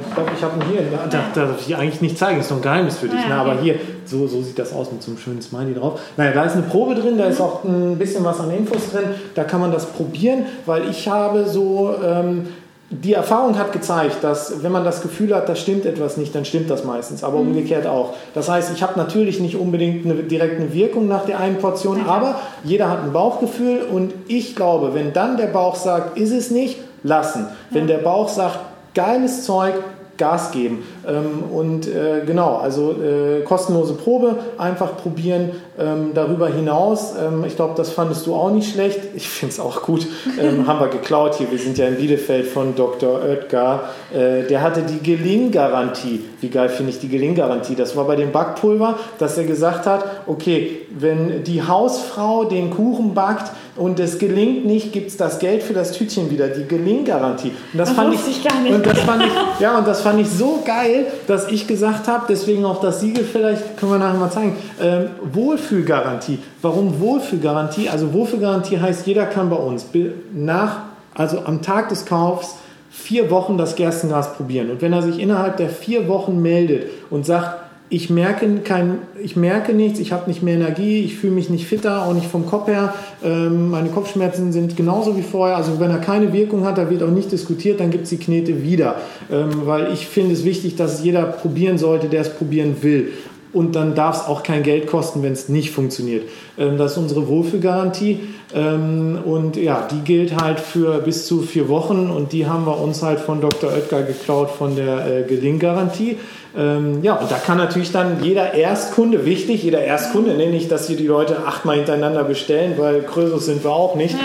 ich 0.00 0.14
glaube, 0.14 0.30
ich 0.34 0.42
habe 0.42 0.56
ihn 0.56 0.70
hier. 0.70 0.80
Da, 0.90 1.20
da, 1.34 1.46
darf 1.46 1.60
ich 1.60 1.76
eigentlich 1.76 2.00
nicht 2.00 2.16
zeigen, 2.16 2.38
das 2.38 2.46
ist 2.46 2.50
doch 2.50 2.56
ein 2.56 2.62
Geheimnis 2.62 2.96
für 2.96 3.06
dich. 3.06 3.20
Ja, 3.20 3.28
ne? 3.28 3.34
Aber 3.34 3.60
hier, 3.60 3.74
so, 4.06 4.26
so 4.26 4.40
sieht 4.40 4.58
das 4.58 4.72
aus 4.72 4.90
mit 4.90 5.02
so 5.02 5.10
einem 5.10 5.18
schönen 5.18 5.42
Smiley 5.42 5.74
drauf. 5.74 6.00
Naja, 6.16 6.32
da 6.32 6.44
ist 6.44 6.54
eine 6.54 6.62
Probe 6.62 6.94
drin, 6.94 7.18
da 7.18 7.26
ist 7.26 7.38
auch 7.38 7.64
ein 7.64 7.98
bisschen 7.98 8.24
was 8.24 8.40
an 8.40 8.50
Infos 8.50 8.90
drin. 8.90 9.10
Da 9.34 9.44
kann 9.44 9.60
man 9.60 9.72
das 9.72 9.84
probieren, 9.84 10.46
weil 10.64 10.88
ich 10.88 11.06
habe 11.06 11.46
so. 11.46 11.94
Ähm, 12.02 12.48
die 12.90 13.12
Erfahrung 13.12 13.58
hat 13.58 13.74
gezeigt, 13.74 14.24
dass 14.24 14.62
wenn 14.62 14.72
man 14.72 14.82
das 14.82 15.02
Gefühl 15.02 15.34
hat, 15.34 15.46
da 15.46 15.54
stimmt 15.54 15.84
etwas 15.84 16.16
nicht, 16.16 16.34
dann 16.34 16.46
stimmt 16.46 16.70
das 16.70 16.84
meistens, 16.84 17.22
aber 17.22 17.38
mhm. 17.38 17.48
umgekehrt 17.48 17.86
auch. 17.86 18.14
Das 18.32 18.48
heißt, 18.48 18.72
ich 18.74 18.82
habe 18.82 18.98
natürlich 18.98 19.40
nicht 19.40 19.56
unbedingt 19.56 20.06
eine 20.06 20.14
direkte 20.22 20.72
Wirkung 20.72 21.06
nach 21.06 21.26
der 21.26 21.38
einen 21.38 21.58
Portion, 21.58 22.06
aber 22.06 22.40
jeder 22.64 22.88
hat 22.88 23.04
ein 23.04 23.12
Bauchgefühl 23.12 23.82
und 23.92 24.14
ich 24.26 24.56
glaube, 24.56 24.94
wenn 24.94 25.12
dann 25.12 25.36
der 25.36 25.48
Bauch 25.48 25.76
sagt, 25.76 26.16
ist 26.16 26.32
es 26.32 26.50
nicht, 26.50 26.78
lassen. 27.02 27.46
Wenn 27.70 27.86
der 27.86 27.98
Bauch 27.98 28.28
sagt, 28.28 28.58
geiles 28.94 29.44
Zeug, 29.44 29.74
Gas 30.18 30.50
geben. 30.50 30.84
Ähm, 31.06 31.44
und 31.50 31.86
äh, 31.86 32.22
genau, 32.26 32.56
also 32.56 32.92
äh, 32.92 33.42
kostenlose 33.44 33.94
Probe, 33.94 34.34
einfach 34.58 34.96
probieren. 34.96 35.52
Ähm, 35.78 36.10
darüber 36.12 36.48
hinaus, 36.48 37.14
ähm, 37.16 37.44
ich 37.46 37.54
glaube, 37.54 37.74
das 37.76 37.90
fandest 37.90 38.26
du 38.26 38.34
auch 38.34 38.50
nicht 38.50 38.72
schlecht. 38.72 38.98
Ich 39.14 39.28
finde 39.28 39.52
es 39.52 39.60
auch 39.60 39.82
gut. 39.82 40.06
Haben 40.66 40.80
wir 40.80 40.88
geklaut 40.88 41.36
hier. 41.36 41.50
Wir 41.50 41.58
sind 41.58 41.78
ja 41.78 41.86
in 41.86 41.96
Bielefeld 41.96 42.46
von 42.46 42.74
Dr. 42.74 43.22
Oetker. 43.22 43.90
Äh, 44.12 44.42
der 44.48 44.60
hatte 44.60 44.82
die 44.82 44.98
Gelinggarantie. 44.98 46.24
Wie 46.40 46.48
geil 46.48 46.68
finde 46.68 46.90
ich 46.90 46.98
die 46.98 47.08
Gelinggarantie? 47.08 47.76
Das 47.76 47.96
war 47.96 48.04
bei 48.04 48.16
dem 48.16 48.32
Backpulver, 48.32 48.98
dass 49.18 49.38
er 49.38 49.44
gesagt 49.44 49.86
hat, 49.86 50.04
okay, 50.26 50.82
wenn 50.90 51.44
die 51.44 51.62
Hausfrau 51.62 52.44
den 52.44 52.70
Kuchen 52.70 53.14
backt, 53.14 53.52
und 53.78 54.00
es 54.00 54.18
gelingt 54.18 54.66
nicht, 54.66 54.92
gibt 54.92 55.08
es 55.08 55.16
das 55.16 55.38
Geld 55.38 55.62
für 55.62 55.72
das 55.72 55.92
Tütchen 55.92 56.30
wieder, 56.30 56.48
die 56.48 56.66
Gelinggarantie. 56.66 57.52
Und 57.72 57.78
das, 57.78 57.88
das 57.88 57.96
fand 57.96 58.14
ich, 58.14 58.44
gar 58.44 58.60
nicht. 58.60 58.74
Und 58.74 58.84
das 58.84 58.98
fand 59.00 59.22
ich, 59.24 59.32
ja, 59.60 59.78
und 59.78 59.86
das 59.86 60.00
fand 60.02 60.20
ich 60.20 60.28
so 60.28 60.60
geil, 60.64 61.06
dass 61.26 61.48
ich 61.48 61.66
gesagt 61.66 62.08
habe, 62.08 62.24
deswegen 62.28 62.64
auch 62.64 62.80
das 62.80 63.00
Siegel 63.00 63.24
vielleicht, 63.24 63.76
können 63.76 63.92
wir 63.92 63.98
nachher 63.98 64.18
mal 64.18 64.30
zeigen, 64.30 64.56
ähm, 64.82 65.10
Wohlfühlgarantie. 65.32 66.38
Warum 66.60 67.00
Wohlfühlgarantie? 67.00 67.88
Also 67.88 68.12
Wohlfühlgarantie 68.12 68.80
heißt, 68.80 69.06
jeder 69.06 69.26
kann 69.26 69.48
bei 69.48 69.56
uns 69.56 69.86
nach, 70.34 70.78
also 71.14 71.40
am 71.44 71.62
Tag 71.62 71.88
des 71.88 72.04
Kaufs, 72.04 72.56
vier 72.90 73.30
Wochen 73.30 73.58
das 73.58 73.76
Gerstengras 73.76 74.34
probieren. 74.34 74.70
Und 74.70 74.82
wenn 74.82 74.92
er 74.92 75.02
sich 75.02 75.20
innerhalb 75.20 75.56
der 75.56 75.68
vier 75.68 76.08
Wochen 76.08 76.42
meldet 76.42 76.88
und 77.10 77.24
sagt, 77.24 77.67
ich 77.90 78.10
merke, 78.10 78.46
kein, 78.64 78.98
ich 79.22 79.36
merke 79.36 79.72
nichts, 79.72 79.98
ich 79.98 80.12
habe 80.12 80.28
nicht 80.28 80.42
mehr 80.42 80.54
Energie, 80.54 81.00
ich 81.04 81.16
fühle 81.16 81.32
mich 81.32 81.48
nicht 81.48 81.66
fitter, 81.66 82.04
auch 82.04 82.12
nicht 82.12 82.26
vom 82.26 82.46
Kopf 82.46 82.68
her. 82.68 82.92
Ähm, 83.24 83.70
meine 83.70 83.88
Kopfschmerzen 83.88 84.52
sind 84.52 84.76
genauso 84.76 85.16
wie 85.16 85.22
vorher. 85.22 85.56
Also 85.56 85.80
wenn 85.80 85.90
er 85.90 85.98
keine 85.98 86.32
Wirkung 86.32 86.64
hat, 86.64 86.76
da 86.76 86.90
wird 86.90 87.02
auch 87.02 87.10
nicht 87.10 87.32
diskutiert, 87.32 87.80
dann 87.80 87.90
gibt 87.90 88.04
es 88.04 88.10
die 88.10 88.18
Knete 88.18 88.62
wieder. 88.62 88.96
Ähm, 89.30 89.62
weil 89.64 89.92
ich 89.92 90.06
finde 90.06 90.34
es 90.34 90.44
wichtig, 90.44 90.76
dass 90.76 91.02
jeder 91.02 91.22
probieren 91.22 91.78
sollte, 91.78 92.08
der 92.08 92.22
es 92.22 92.30
probieren 92.30 92.76
will. 92.82 93.08
Und 93.52 93.74
dann 93.76 93.94
darf 93.94 94.22
es 94.22 94.28
auch 94.28 94.42
kein 94.42 94.62
Geld 94.62 94.86
kosten, 94.86 95.22
wenn 95.22 95.32
es 95.32 95.48
nicht 95.48 95.70
funktioniert. 95.70 96.28
Ähm, 96.58 96.76
das 96.76 96.92
ist 96.92 96.98
unsere 96.98 97.28
Wohlfühlgarantie. 97.28 98.20
Ähm, 98.54 99.18
und 99.24 99.56
ja, 99.56 99.86
die 99.90 100.00
gilt 100.00 100.40
halt 100.40 100.60
für 100.60 100.98
bis 100.98 101.26
zu 101.26 101.42
vier 101.42 101.68
Wochen. 101.68 102.10
Und 102.10 102.32
die 102.32 102.46
haben 102.46 102.66
wir 102.66 102.78
uns 102.78 103.02
halt 103.02 103.20
von 103.20 103.40
Dr. 103.40 103.70
Oetker 103.72 104.02
geklaut 104.02 104.50
von 104.50 104.76
der 104.76 105.06
äh, 105.06 105.22
Gelinggarantie. 105.22 106.18
Ähm, 106.56 107.02
ja, 107.02 107.14
und 107.14 107.30
da 107.30 107.36
kann 107.36 107.58
natürlich 107.58 107.92
dann 107.92 108.22
jeder 108.22 108.54
Erstkunde, 108.54 109.24
wichtig, 109.24 109.62
jeder 109.62 109.80
Erstkunde, 109.80 110.34
ne, 110.34 110.46
nicht, 110.46 110.70
dass 110.70 110.86
hier 110.86 110.96
die 110.96 111.06
Leute 111.06 111.46
achtmal 111.46 111.76
hintereinander 111.76 112.24
bestellen, 112.24 112.74
weil 112.78 113.02
Krösus 113.02 113.46
sind 113.46 113.64
wir 113.64 113.70
auch 113.70 113.94
nicht, 113.94 114.16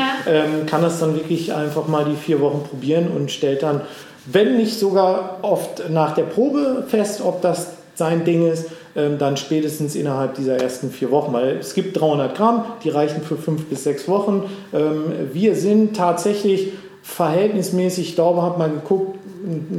kann 0.68 0.82
das 0.82 1.02
dann 1.02 1.16
wirklich 1.16 1.54
einfach 1.54 1.88
mal 1.88 2.06
die 2.06 2.16
vier 2.16 2.40
Wochen 2.40 2.64
probieren 2.64 3.10
und 3.14 3.30
stellt 3.30 3.62
dann, 3.62 3.82
wenn 4.26 4.56
nicht 4.56 4.80
sogar 4.80 5.40
oft 5.42 5.90
nach 5.90 6.16
der 6.16 6.24
Probe 6.24 6.86
fest, 6.88 7.22
ob 7.22 7.42
das 7.42 7.74
sein 7.96 8.24
Ding 8.26 8.50
ist, 8.50 8.68
dann 8.96 9.38
spätestens 9.38 9.96
innerhalb 9.96 10.36
dieser 10.36 10.58
ersten 10.58 10.92
vier 10.92 11.10
Wochen, 11.10 11.34
weil 11.34 11.58
es 11.58 11.74
gibt 11.74 12.00
300 12.00 12.36
Gramm, 12.36 12.66
die 12.84 12.90
reichen 12.90 13.24
für 13.24 13.38
fünf 13.38 13.66
bis 13.66 13.84
sechs 13.84 14.08
Wochen. 14.08 14.44
Ähm, 14.72 15.06
wir 15.34 15.56
sind 15.56 15.96
tatsächlich 15.96 16.74
verhältnismäßig, 17.02 18.10
ich 18.10 18.16
glaube, 18.16 18.42
habe 18.42 18.60
mal 18.60 18.70
geguckt, 18.70 19.18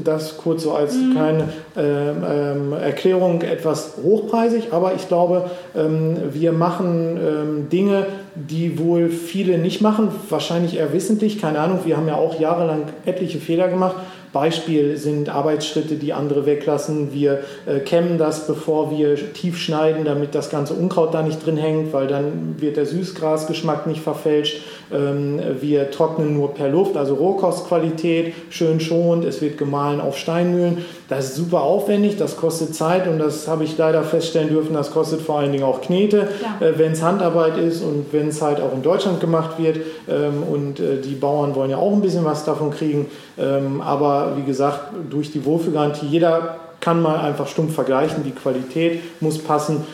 das 0.04 0.36
kurz 0.36 0.62
so 0.62 0.72
als 0.72 0.94
mhm. 0.94 1.12
kleine 1.12 1.48
ähm, 1.76 2.22
ähm, 2.28 2.72
Erklärung 2.74 3.40
etwas 3.40 3.94
hochpreisig, 4.02 4.72
aber 4.72 4.94
ich 4.94 5.08
glaube, 5.08 5.50
ähm, 5.74 6.16
wir 6.32 6.52
machen 6.52 7.16
ähm, 7.16 7.68
Dinge, 7.70 8.06
die 8.34 8.78
wohl 8.78 9.08
viele 9.08 9.58
nicht 9.58 9.80
machen, 9.80 10.08
wahrscheinlich 10.28 10.76
eher 10.76 10.92
wissentlich, 10.92 11.40
keine 11.40 11.60
Ahnung, 11.60 11.80
wir 11.84 11.96
haben 11.96 12.08
ja 12.08 12.16
auch 12.16 12.40
jahrelang 12.40 12.84
etliche 13.04 13.38
Fehler 13.38 13.68
gemacht 13.68 13.96
Beispiel 14.34 14.96
sind 14.96 15.28
Arbeitsschritte, 15.28 15.94
die 15.94 16.12
andere 16.12 16.44
weglassen. 16.44 17.14
Wir 17.14 17.44
äh, 17.66 17.78
kämmen 17.78 18.18
das, 18.18 18.48
bevor 18.48 18.90
wir 18.90 19.32
tief 19.32 19.58
schneiden, 19.58 20.04
damit 20.04 20.34
das 20.34 20.50
ganze 20.50 20.74
Unkraut 20.74 21.14
da 21.14 21.22
nicht 21.22 21.46
drin 21.46 21.56
hängt, 21.56 21.92
weil 21.92 22.08
dann 22.08 22.56
wird 22.58 22.76
der 22.76 22.84
Süßgrasgeschmack 22.84 23.86
nicht 23.86 24.02
verfälscht. 24.02 24.60
Ähm, 24.94 25.40
wir 25.60 25.90
trocknen 25.90 26.34
nur 26.34 26.54
per 26.54 26.68
Luft, 26.68 26.96
also 26.96 27.14
Rohkostqualität, 27.14 28.32
schön 28.50 28.80
schonend. 28.80 29.24
Es 29.24 29.42
wird 29.42 29.58
gemahlen 29.58 30.00
auf 30.00 30.16
Steinmühlen. 30.16 30.84
Das 31.08 31.26
ist 31.26 31.36
super 31.36 31.62
aufwendig, 31.62 32.16
das 32.16 32.36
kostet 32.36 32.74
Zeit 32.74 33.06
und 33.06 33.18
das 33.18 33.46
habe 33.48 33.64
ich 33.64 33.76
leider 33.76 34.02
feststellen 34.04 34.48
dürfen, 34.48 34.72
das 34.74 34.90
kostet 34.90 35.20
vor 35.20 35.38
allen 35.38 35.52
Dingen 35.52 35.64
auch 35.64 35.80
Knete, 35.80 36.28
ja. 36.40 36.66
äh, 36.66 36.78
wenn 36.78 36.92
es 36.92 37.02
Handarbeit 37.02 37.58
ist 37.58 37.82
und 37.82 38.06
wenn 38.12 38.28
es 38.28 38.40
halt 38.40 38.60
auch 38.60 38.72
in 38.72 38.82
Deutschland 38.82 39.20
gemacht 39.20 39.58
wird. 39.58 39.78
Ähm, 40.08 40.42
und 40.50 40.80
äh, 40.80 41.00
die 41.02 41.14
Bauern 41.14 41.54
wollen 41.54 41.70
ja 41.70 41.76
auch 41.76 41.92
ein 41.92 42.00
bisschen 42.00 42.24
was 42.24 42.44
davon 42.44 42.70
kriegen. 42.70 43.06
Ähm, 43.38 43.80
aber 43.80 44.32
wie 44.36 44.44
gesagt, 44.44 44.92
durch 45.10 45.30
die 45.32 45.44
Wohlfühlgarantie, 45.44 46.06
jeder 46.06 46.58
kann 46.80 47.00
mal 47.00 47.18
einfach 47.20 47.48
stumpf 47.48 47.74
vergleichen, 47.74 48.24
die 48.24 48.32
Qualität 48.32 49.00
muss 49.20 49.38
passen. 49.38 49.84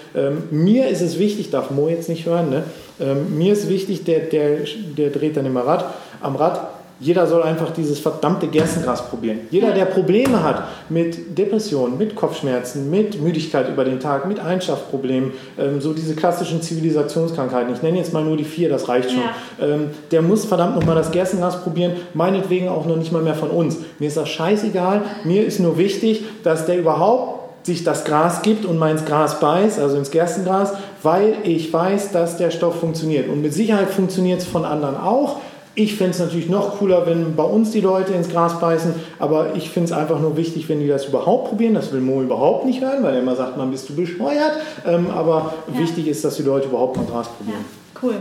Mir 0.51 0.88
ist 0.88 1.03
es 1.03 1.20
wichtig, 1.20 1.51
darf 1.51 1.70
Mo 1.70 1.88
jetzt 1.88 2.09
nicht 2.09 2.26
hören, 2.26 2.51
ne? 2.51 2.64
Ähm, 3.01 3.38
mir 3.38 3.53
ist 3.53 3.68
wichtig, 3.68 4.05
der, 4.05 4.20
der, 4.20 4.59
der 4.96 5.11
dreht 5.11 5.36
dann 5.36 5.46
immer 5.46 5.66
Rad, 5.66 5.84
am 6.20 6.36
Rad, 6.36 6.61
Jeder 7.03 7.26
soll 7.26 7.42
einfach 7.42 7.70
dieses 7.70 7.98
verdammte 7.98 8.46
Gerstengras 8.46 9.09
probieren. 9.09 9.40
Jeder, 9.51 9.72
der 9.72 9.86
Probleme 9.86 10.42
hat 10.42 10.64
mit 10.90 11.38
Depressionen, 11.38 11.96
mit 11.96 12.14
Kopfschmerzen, 12.14 12.90
mit 12.90 13.18
Müdigkeit 13.18 13.70
über 13.70 13.84
den 13.84 14.01
Tag, 14.01 14.28
mit 14.28 14.38
Einschlafproblemen, 14.38 15.32
ähm, 15.59 15.80
so 15.80 15.94
diese 15.94 16.14
klassischen 16.14 16.61
Zivilisationskrankheiten, 16.61 17.72
ich 17.72 17.80
nenne 17.80 17.96
jetzt 17.96 18.12
mal 18.12 18.22
nur 18.22 18.36
die 18.36 18.44
vier, 18.44 18.68
das 18.68 18.86
reicht 18.88 19.11
schon, 19.11 19.20
ja. 19.20 19.66
ähm, 19.66 19.90
der 20.11 20.20
muss 20.20 20.44
verdammt 20.44 20.76
nochmal 20.76 20.94
das 20.94 21.11
Gerstengras 21.11 21.62
probieren, 21.62 21.92
meinetwegen 22.12 22.68
auch 22.68 22.84
noch 22.84 22.96
nicht 22.96 23.12
mal 23.12 23.22
mehr 23.22 23.34
von 23.34 23.48
uns. 23.48 23.78
Mir 23.98 24.09
ist 24.09 24.18
das 24.18 24.28
scheißegal, 24.28 25.01
mir 25.24 25.46
ist 25.46 25.59
nur 25.59 25.78
wichtig, 25.78 26.22
dass 26.42 26.66
der 26.66 26.78
überhaupt 26.78 27.40
sich 27.62 27.84
das 27.84 28.05
Gras 28.05 28.42
gibt 28.42 28.64
und 28.64 28.78
mal 28.78 28.90
ins 28.90 29.05
Gras 29.05 29.40
beißt, 29.40 29.78
also 29.78 29.96
ins 29.96 30.11
Gerstengras, 30.11 30.72
weil 31.03 31.36
ich 31.44 31.72
weiß, 31.72 32.12
dass 32.12 32.36
der 32.36 32.51
Stoff 32.51 32.80
funktioniert. 32.80 33.28
Und 33.28 33.42
mit 33.42 33.55
Sicherheit 33.55 33.90
funktioniert 33.90 34.40
es 34.40 34.46
von 34.46 34.64
anderen 34.64 34.96
auch. 34.96 35.40
Ich 35.74 35.96
fände 35.96 36.11
es 36.11 36.18
natürlich 36.18 36.48
noch 36.48 36.78
cooler, 36.78 37.07
wenn 37.07 37.36
bei 37.36 37.44
uns 37.44 37.70
die 37.70 37.80
Leute 37.80 38.12
ins 38.12 38.28
Gras 38.28 38.59
beißen, 38.59 38.92
aber 39.18 39.55
ich 39.55 39.70
finde 39.70 39.92
es 39.92 39.96
einfach 39.96 40.18
nur 40.18 40.36
wichtig, 40.36 40.68
wenn 40.68 40.80
die 40.80 40.88
das 40.88 41.07
überhaupt 41.07 41.48
probieren. 41.48 41.74
Das 41.74 41.92
will 41.92 42.01
Mo 42.01 42.22
überhaupt 42.22 42.66
nicht 42.66 42.80
hören, 42.80 43.03
weil 43.03 43.14
er 43.14 43.20
immer 43.20 43.36
sagt, 43.36 43.57
man 43.57 43.70
bist 43.70 43.88
du 43.88 43.94
bescheuert. 43.94 44.53
Ähm, 44.86 45.09
aber 45.11 45.55
ja. 45.72 45.78
wichtig 45.78 46.09
ist, 46.09 46.24
dass 46.24 46.36
die 46.36 46.42
Leute 46.42 46.66
überhaupt 46.66 46.96
mal 46.96 47.07
Gras 47.07 47.28
probieren. 47.28 47.64
Ja, 47.64 48.01
cool. 48.03 48.14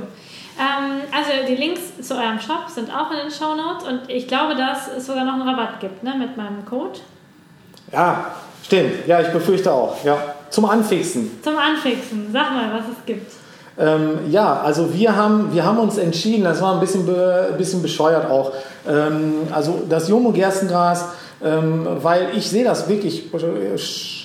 Ähm, 0.59 1.01
also 1.11 1.31
die 1.47 1.55
Links 1.55 1.81
zu 2.01 2.15
eurem 2.15 2.39
Shop 2.39 2.69
sind 2.73 2.89
auch 2.93 3.09
in 3.11 3.17
den 3.17 3.31
Show 3.31 3.55
Notes 3.55 3.87
und 3.87 4.09
ich 4.09 4.27
glaube, 4.27 4.55
dass 4.55 4.87
es 4.95 5.07
sogar 5.07 5.25
noch 5.25 5.33
einen 5.33 5.47
Rabatt 5.47 5.79
gibt 5.79 6.03
ne, 6.03 6.13
mit 6.19 6.37
meinem 6.37 6.65
Code. 6.65 6.99
Ja, 7.91 8.35
stimmt. 8.63 9.07
Ja, 9.07 9.21
ich 9.21 9.29
befürchte 9.29 9.71
auch. 9.71 10.03
Ja. 10.03 10.17
Zum 10.49 10.65
Anfixen. 10.65 11.39
Zum 11.43 11.57
Anfixen. 11.57 12.27
Sag 12.31 12.51
mal, 12.51 12.71
was 12.73 12.85
es 12.97 13.05
gibt. 13.05 13.31
Ähm, 13.79 14.19
ja, 14.29 14.59
also 14.59 14.93
wir 14.93 15.15
haben, 15.15 15.53
wir 15.53 15.63
haben 15.63 15.77
uns 15.77 15.97
entschieden, 15.97 16.43
das 16.43 16.61
war 16.61 16.73
ein 16.73 16.81
bisschen, 16.81 17.05
be, 17.05 17.53
bisschen 17.57 17.81
bescheuert 17.81 18.29
auch. 18.29 18.51
Ähm, 18.87 19.47
also 19.51 19.83
das 19.87 20.09
Jomo 20.09 20.31
Gerstengras, 20.31 21.05
ähm, 21.41 21.87
weil 22.01 22.31
ich 22.35 22.49
sehe 22.49 22.65
das 22.65 22.89
wirklich 22.89 23.31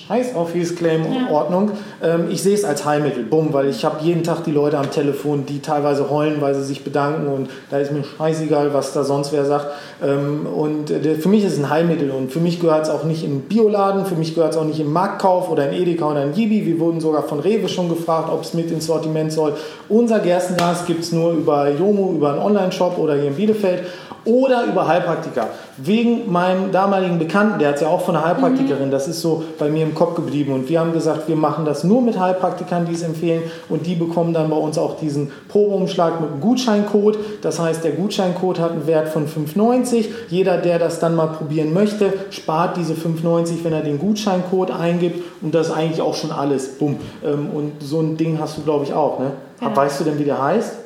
scheiß 0.07 0.35
auf 0.35 0.53
hieß 0.53 0.75
Claim-Ordnung. 0.75 1.71
Ja. 2.01 2.15
Ähm, 2.15 2.27
ich 2.29 2.43
sehe 2.43 2.53
es 2.53 2.63
als 2.63 2.85
Heilmittel, 2.85 3.23
bumm, 3.23 3.49
weil 3.51 3.69
ich 3.69 3.83
habe 3.85 4.03
jeden 4.03 4.23
Tag 4.23 4.43
die 4.43 4.51
Leute 4.51 4.77
am 4.77 4.91
Telefon, 4.91 5.45
die 5.45 5.61
teilweise 5.61 6.09
heulen, 6.09 6.41
weil 6.41 6.53
sie 6.55 6.63
sich 6.63 6.83
bedanken 6.83 7.27
und 7.27 7.49
da 7.71 7.77
ist 7.77 7.91
mir 7.91 8.03
scheißegal, 8.03 8.73
was 8.73 8.93
da 8.93 9.03
sonst 9.03 9.33
wer 9.33 9.45
sagt. 9.45 9.67
Ähm, 10.03 10.45
und 10.45 10.91
äh, 10.91 11.15
für 11.15 11.29
mich 11.29 11.43
ist 11.43 11.53
es 11.53 11.59
ein 11.59 11.69
Heilmittel 11.69 12.11
und 12.11 12.31
für 12.31 12.39
mich 12.39 12.59
gehört 12.59 12.83
es 12.83 12.89
auch 12.89 13.03
nicht 13.03 13.23
im 13.23 13.41
Bioladen, 13.41 14.05
für 14.05 14.15
mich 14.15 14.35
gehört 14.35 14.53
es 14.53 14.57
auch 14.57 14.65
nicht 14.65 14.79
im 14.79 14.91
Marktkauf 14.91 15.49
oder 15.49 15.69
in 15.69 15.81
Edeka 15.81 16.11
oder 16.11 16.23
in 16.23 16.33
Jibi. 16.33 16.65
Wir 16.65 16.79
wurden 16.79 16.99
sogar 16.99 17.23
von 17.23 17.39
Rewe 17.39 17.67
schon 17.69 17.89
gefragt, 17.89 18.29
ob 18.31 18.41
es 18.41 18.53
mit 18.53 18.71
ins 18.71 18.85
Sortiment 18.85 19.31
soll. 19.31 19.53
Unser 19.89 20.19
Gerstengras 20.19 20.85
gibt 20.85 21.03
es 21.03 21.11
nur 21.11 21.31
über 21.31 21.69
Jomo, 21.69 22.13
über 22.13 22.33
einen 22.33 22.41
Online-Shop 22.41 22.97
oder 22.97 23.15
hier 23.15 23.27
in 23.27 23.35
Bielefeld 23.35 23.83
oder 24.25 24.65
über 24.65 24.87
Heilpraktiker. 24.87 25.49
Wegen 25.77 26.31
meinem 26.31 26.71
damaligen 26.71 27.19
Bekannten, 27.19 27.59
der 27.59 27.69
hat 27.69 27.81
ja 27.81 27.87
auch 27.87 28.01
von 28.01 28.15
einer 28.15 28.25
Heilpraktikerin, 28.25 28.87
mhm. 28.87 28.91
das 28.91 29.07
ist 29.07 29.21
so 29.21 29.43
bei 29.59 29.69
mir 29.69 29.83
im 29.83 29.93
Kopf 29.95 30.15
geblieben. 30.15 30.53
Und 30.53 30.69
wir 30.69 30.79
haben 30.79 30.93
gesagt, 30.93 31.27
wir 31.27 31.35
machen 31.35 31.65
das 31.65 31.83
nur 31.83 32.01
mit 32.01 32.19
Heilpraktikern, 32.19 32.85
die 32.85 32.93
es 32.93 33.01
empfehlen. 33.01 33.43
Und 33.69 33.87
die 33.87 33.95
bekommen 33.95 34.33
dann 34.33 34.49
bei 34.49 34.55
uns 34.55 34.77
auch 34.77 34.97
diesen 34.97 35.31
Probeumschlag 35.47 36.21
mit 36.21 36.29
einem 36.29 36.41
Gutscheincode. 36.41 37.17
Das 37.41 37.59
heißt, 37.59 37.83
der 37.83 37.93
Gutscheincode 37.93 38.59
hat 38.59 38.71
einen 38.71 38.87
Wert 38.87 39.09
von 39.09 39.27
5,90. 39.27 40.05
Jeder, 40.29 40.57
der 40.57 40.79
das 40.79 40.99
dann 40.99 41.15
mal 41.15 41.27
probieren 41.27 41.73
möchte, 41.73 42.13
spart 42.29 42.77
diese 42.77 42.93
5,90, 42.93 43.63
wenn 43.63 43.73
er 43.73 43.81
den 43.81 43.97
Gutscheincode 43.99 44.71
eingibt. 44.71 45.23
Und 45.41 45.55
das 45.55 45.67
ist 45.67 45.73
eigentlich 45.73 46.01
auch 46.01 46.15
schon 46.15 46.31
alles. 46.31 46.77
Bumm. 46.77 46.97
Ähm, 47.23 47.49
und 47.53 47.71
so 47.81 48.01
ein 48.01 48.17
Ding 48.17 48.39
hast 48.39 48.57
du, 48.57 48.61
glaube 48.61 48.85
ich, 48.85 48.93
auch. 48.93 49.19
Ne? 49.19 49.31
Ja. 49.61 49.75
Weißt 49.75 49.99
du 49.99 50.03
denn, 50.03 50.19
wie 50.19 50.25
der 50.25 50.41
heißt? 50.41 50.84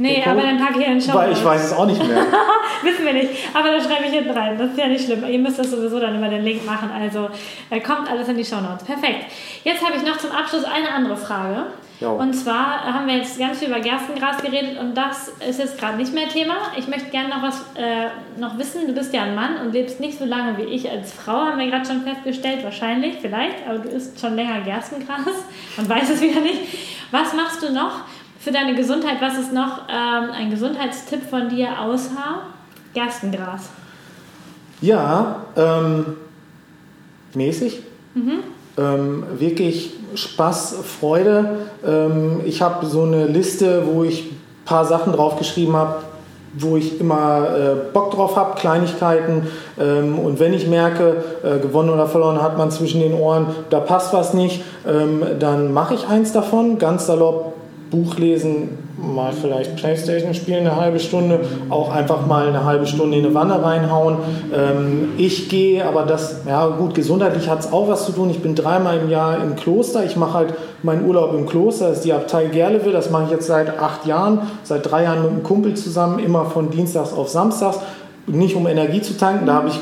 Nee, 0.00 0.24
aber 0.24 0.40
dann 0.40 0.56
packe 0.56 0.80
ich 0.80 0.86
einen 0.86 0.98
Show. 0.98 1.12
Weil 1.12 1.32
ich 1.32 1.44
weiß 1.44 1.62
es 1.62 1.72
auch 1.74 1.84
nicht 1.84 2.02
mehr. 2.02 2.24
Wissen 2.82 3.04
wir 3.04 3.12
nicht. 3.12 3.28
Aber 3.52 3.70
dann 3.70 3.82
schreibe 3.82 4.06
ich 4.06 4.12
hinten 4.12 4.30
rein. 4.30 4.56
Das 4.56 4.70
ist 4.70 4.78
ja 4.78 4.88
nicht 4.88 5.04
schlimm. 5.04 5.22
Ihr 5.28 5.38
müsst 5.38 5.58
das 5.58 5.70
sowieso 5.70 6.00
dann 6.00 6.16
über 6.16 6.28
den 6.28 6.42
Link 6.42 6.64
machen. 6.64 6.90
Also 6.90 7.28
äh, 7.68 7.80
kommt 7.80 8.10
alles 8.10 8.26
in 8.26 8.38
die 8.38 8.44
Show 8.44 8.62
Notes. 8.62 8.82
Perfekt. 8.82 9.26
Jetzt 9.62 9.84
habe 9.84 9.98
ich 9.98 10.02
noch 10.02 10.16
zum 10.16 10.30
Abschluss 10.32 10.64
eine 10.64 10.90
andere 10.90 11.18
Frage. 11.18 11.66
Jo. 12.00 12.12
Und 12.12 12.32
zwar 12.32 12.82
haben 12.82 13.06
wir 13.08 13.18
jetzt 13.18 13.38
ganz 13.38 13.58
viel 13.58 13.68
über 13.68 13.80
Gerstengras 13.80 14.38
geredet 14.38 14.80
und 14.80 14.94
das 14.94 15.32
ist 15.46 15.58
jetzt 15.58 15.78
gerade 15.78 15.98
nicht 15.98 16.14
mehr 16.14 16.30
Thema. 16.30 16.54
Ich 16.78 16.88
möchte 16.88 17.10
gerne 17.10 17.28
noch 17.28 17.42
was 17.42 17.60
äh, 17.74 18.40
noch 18.40 18.56
wissen. 18.56 18.86
Du 18.86 18.94
bist 18.94 19.12
ja 19.12 19.24
ein 19.24 19.34
Mann 19.34 19.56
und 19.62 19.74
lebst 19.74 20.00
nicht 20.00 20.18
so 20.18 20.24
lange 20.24 20.56
wie 20.56 20.62
ich 20.62 20.90
als 20.90 21.12
Frau, 21.12 21.44
haben 21.44 21.58
wir 21.58 21.66
gerade 21.66 21.84
schon 21.84 22.00
festgestellt. 22.00 22.64
Wahrscheinlich, 22.64 23.16
vielleicht, 23.20 23.68
aber 23.68 23.80
du 23.80 23.90
isst 23.90 24.18
schon 24.18 24.34
länger 24.34 24.62
Gerstengras 24.62 25.26
und 25.76 25.90
weiß 25.90 26.08
es 26.08 26.22
wieder 26.22 26.40
nicht. 26.40 26.60
Was 27.10 27.34
machst 27.34 27.62
du 27.62 27.70
noch? 27.70 28.04
Für 28.40 28.50
deine 28.50 28.74
Gesundheit, 28.74 29.18
was 29.20 29.38
ist 29.38 29.52
noch 29.52 29.82
ähm, 29.88 30.30
ein 30.32 30.50
Gesundheitstipp 30.50 31.28
von 31.28 31.50
dir 31.50 31.78
außer 31.78 32.40
Gerstengras? 32.94 33.68
Ja, 34.80 35.42
ähm, 35.56 36.16
mäßig. 37.34 37.82
Mhm. 38.14 38.38
Ähm, 38.78 39.24
wirklich 39.38 39.92
Spaß, 40.14 40.76
Freude. 41.00 41.58
Ähm, 41.86 42.40
ich 42.46 42.62
habe 42.62 42.86
so 42.86 43.02
eine 43.02 43.26
Liste, 43.26 43.82
wo 43.86 44.04
ich 44.04 44.30
ein 44.30 44.40
paar 44.64 44.86
Sachen 44.86 45.12
draufgeschrieben 45.12 45.76
habe, 45.76 45.96
wo 46.54 46.78
ich 46.78 46.98
immer 46.98 47.46
äh, 47.46 47.92
Bock 47.92 48.12
drauf 48.12 48.36
habe, 48.36 48.58
Kleinigkeiten. 48.58 49.48
Ähm, 49.78 50.18
und 50.18 50.40
wenn 50.40 50.54
ich 50.54 50.66
merke, 50.66 51.22
äh, 51.44 51.58
gewonnen 51.58 51.90
oder 51.90 52.06
verloren 52.06 52.42
hat 52.42 52.56
man 52.56 52.70
zwischen 52.70 53.00
den 53.00 53.12
Ohren, 53.12 53.48
da 53.68 53.80
passt 53.80 54.14
was 54.14 54.32
nicht, 54.32 54.64
ähm, 54.88 55.22
dann 55.38 55.74
mache 55.74 55.92
ich 55.92 56.08
eins 56.08 56.32
davon, 56.32 56.78
ganz 56.78 57.06
salopp 57.06 57.59
Buch 57.90 58.16
lesen, 58.16 58.78
mal 58.96 59.32
vielleicht 59.32 59.76
Playstation 59.76 60.34
spielen 60.34 60.66
eine 60.66 60.76
halbe 60.76 61.00
Stunde, 61.00 61.40
auch 61.70 61.92
einfach 61.92 62.26
mal 62.26 62.46
eine 62.46 62.64
halbe 62.64 62.86
Stunde 62.86 63.18
in 63.18 63.24
eine 63.24 63.34
Wanne 63.34 63.62
reinhauen. 63.62 64.18
Ähm, 64.54 65.08
ich 65.18 65.48
gehe, 65.48 65.84
aber 65.84 66.04
das, 66.04 66.42
ja 66.46 66.66
gut, 66.68 66.94
gesundheitlich 66.94 67.48
hat 67.48 67.60
es 67.60 67.72
auch 67.72 67.88
was 67.88 68.06
zu 68.06 68.12
tun. 68.12 68.30
Ich 68.30 68.40
bin 68.40 68.54
dreimal 68.54 68.98
im 68.98 69.10
Jahr 69.10 69.42
im 69.42 69.56
Kloster. 69.56 70.04
Ich 70.04 70.16
mache 70.16 70.34
halt 70.34 70.54
meinen 70.82 71.06
Urlaub 71.06 71.34
im 71.34 71.46
Kloster, 71.46 71.88
das 71.88 71.98
ist 71.98 72.04
die 72.04 72.12
Abtei 72.12 72.46
Gerlewe. 72.46 72.92
Das 72.92 73.10
mache 73.10 73.24
ich 73.24 73.30
jetzt 73.30 73.46
seit 73.46 73.80
acht 73.80 74.06
Jahren, 74.06 74.40
seit 74.62 74.88
drei 74.88 75.04
Jahren 75.04 75.22
mit 75.22 75.30
einem 75.30 75.42
Kumpel 75.42 75.74
zusammen, 75.74 76.18
immer 76.18 76.44
von 76.44 76.70
Dienstags 76.70 77.12
auf 77.12 77.28
Samstags. 77.28 77.80
Nicht 78.26 78.54
um 78.54 78.68
Energie 78.68 79.00
zu 79.02 79.16
tanken, 79.16 79.46
da 79.46 79.54
habe 79.54 79.68
ich 79.68 79.80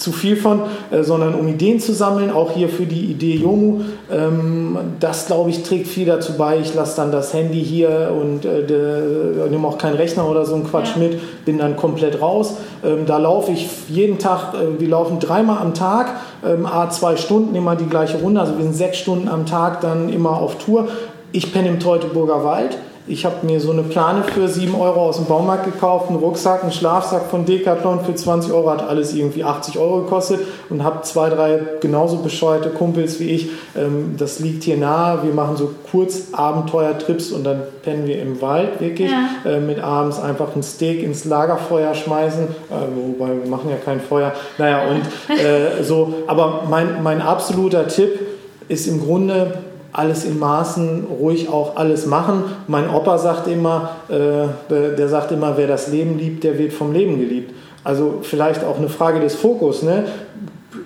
zu 0.00 0.12
viel 0.12 0.36
von, 0.36 0.62
äh, 0.90 1.02
sondern 1.02 1.34
um 1.34 1.46
Ideen 1.46 1.78
zu 1.78 1.92
sammeln, 1.92 2.30
auch 2.30 2.52
hier 2.52 2.68
für 2.68 2.86
die 2.86 3.04
Idee 3.04 3.36
Jomu. 3.36 3.82
Ähm, 4.10 4.76
das, 4.98 5.26
glaube 5.26 5.50
ich, 5.50 5.62
trägt 5.62 5.86
viel 5.86 6.06
dazu 6.06 6.32
bei. 6.36 6.58
Ich 6.58 6.74
lasse 6.74 6.96
dann 6.96 7.12
das 7.12 7.34
Handy 7.34 7.62
hier 7.62 8.12
und 8.18 8.44
äh, 8.44 9.48
nehme 9.50 9.68
auch 9.68 9.78
keinen 9.78 9.96
Rechner 9.96 10.28
oder 10.28 10.44
so 10.46 10.54
einen 10.54 10.64
Quatsch 10.64 10.96
ja. 10.96 11.02
mit, 11.02 11.44
bin 11.44 11.58
dann 11.58 11.76
komplett 11.76 12.20
raus. 12.20 12.54
Ähm, 12.82 13.04
da 13.06 13.18
laufe 13.18 13.52
ich 13.52 13.68
jeden 13.88 14.18
Tag, 14.18 14.54
äh, 14.54 14.80
wir 14.80 14.88
laufen 14.88 15.20
dreimal 15.20 15.58
am 15.58 15.74
Tag, 15.74 16.16
ähm, 16.44 16.64
a 16.64 16.88
zwei 16.88 17.16
Stunden, 17.16 17.54
immer 17.54 17.76
die 17.76 17.86
gleiche 17.86 18.18
Runde, 18.18 18.40
also 18.40 18.56
wir 18.56 18.64
sind 18.64 18.74
sechs 18.74 18.98
Stunden 18.98 19.28
am 19.28 19.44
Tag 19.44 19.82
dann 19.82 20.08
immer 20.08 20.30
auf 20.30 20.56
Tour. 20.56 20.88
Ich 21.32 21.52
penne 21.52 21.68
im 21.68 21.78
Teutoburger 21.78 22.42
Wald 22.42 22.78
ich 23.10 23.24
habe 23.24 23.44
mir 23.44 23.60
so 23.60 23.72
eine 23.72 23.82
Plane 23.82 24.22
für 24.22 24.46
7 24.46 24.74
Euro 24.74 25.08
aus 25.08 25.16
dem 25.16 25.26
Baumarkt 25.26 25.64
gekauft, 25.64 26.08
einen 26.08 26.18
Rucksack, 26.18 26.62
einen 26.62 26.72
Schlafsack 26.72 27.26
von 27.26 27.44
Decathlon 27.44 28.04
für 28.04 28.14
20 28.14 28.52
Euro, 28.52 28.70
hat 28.70 28.88
alles 28.88 29.14
irgendwie 29.14 29.42
80 29.42 29.78
Euro 29.78 30.02
gekostet 30.02 30.40
und 30.68 30.84
habe 30.84 31.02
zwei, 31.02 31.28
drei 31.28 31.60
genauso 31.80 32.18
bescheuerte 32.18 32.70
Kumpels 32.70 33.18
wie 33.18 33.30
ich. 33.30 33.50
Ähm, 33.76 34.14
das 34.16 34.38
liegt 34.38 34.62
hier 34.62 34.76
nahe. 34.76 35.24
Wir 35.24 35.34
machen 35.34 35.56
so 35.56 35.74
kurz 35.90 36.28
Abenteuertrips 36.32 37.32
und 37.32 37.44
dann 37.44 37.62
pennen 37.82 38.06
wir 38.06 38.22
im 38.22 38.40
Wald 38.40 38.80
wirklich. 38.80 39.10
Ja. 39.10 39.50
Äh, 39.50 39.60
mit 39.60 39.80
abends 39.80 40.20
einfach 40.20 40.54
ein 40.54 40.62
Steak 40.62 41.02
ins 41.02 41.24
Lagerfeuer 41.24 41.94
schmeißen. 41.94 42.44
Äh, 42.44 43.18
wobei 43.18 43.30
wir 43.42 43.50
machen 43.50 43.70
ja 43.70 43.76
kein 43.76 44.00
Feuer. 44.00 44.32
Naja, 44.58 44.82
und 44.88 45.36
äh, 45.36 45.82
so. 45.82 46.14
Aber 46.28 46.62
mein, 46.70 47.02
mein 47.02 47.20
absoluter 47.20 47.88
Tipp 47.88 48.20
ist 48.68 48.86
im 48.86 49.04
Grunde, 49.04 49.58
alles 49.92 50.24
in 50.24 50.38
Maßen, 50.38 51.04
ruhig 51.04 51.48
auch 51.48 51.76
alles 51.76 52.06
machen. 52.06 52.44
Mein 52.68 52.88
Opa 52.88 53.18
sagt 53.18 53.48
immer, 53.48 53.96
äh, 54.08 54.48
der 54.70 55.08
sagt 55.08 55.32
immer, 55.32 55.56
wer 55.56 55.66
das 55.66 55.88
Leben 55.88 56.18
liebt, 56.18 56.44
der 56.44 56.58
wird 56.58 56.72
vom 56.72 56.92
Leben 56.92 57.18
geliebt. 57.18 57.52
Also 57.82 58.18
vielleicht 58.22 58.64
auch 58.64 58.78
eine 58.78 58.88
Frage 58.88 59.20
des 59.20 59.34
Fokus. 59.34 59.82
Ne? 59.82 60.04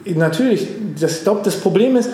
Natürlich, 0.04 0.68
das, 1.00 1.18
ich 1.18 1.22
glaube, 1.24 1.40
das 1.44 1.56
Problem 1.56 1.96
ist, 1.96 2.10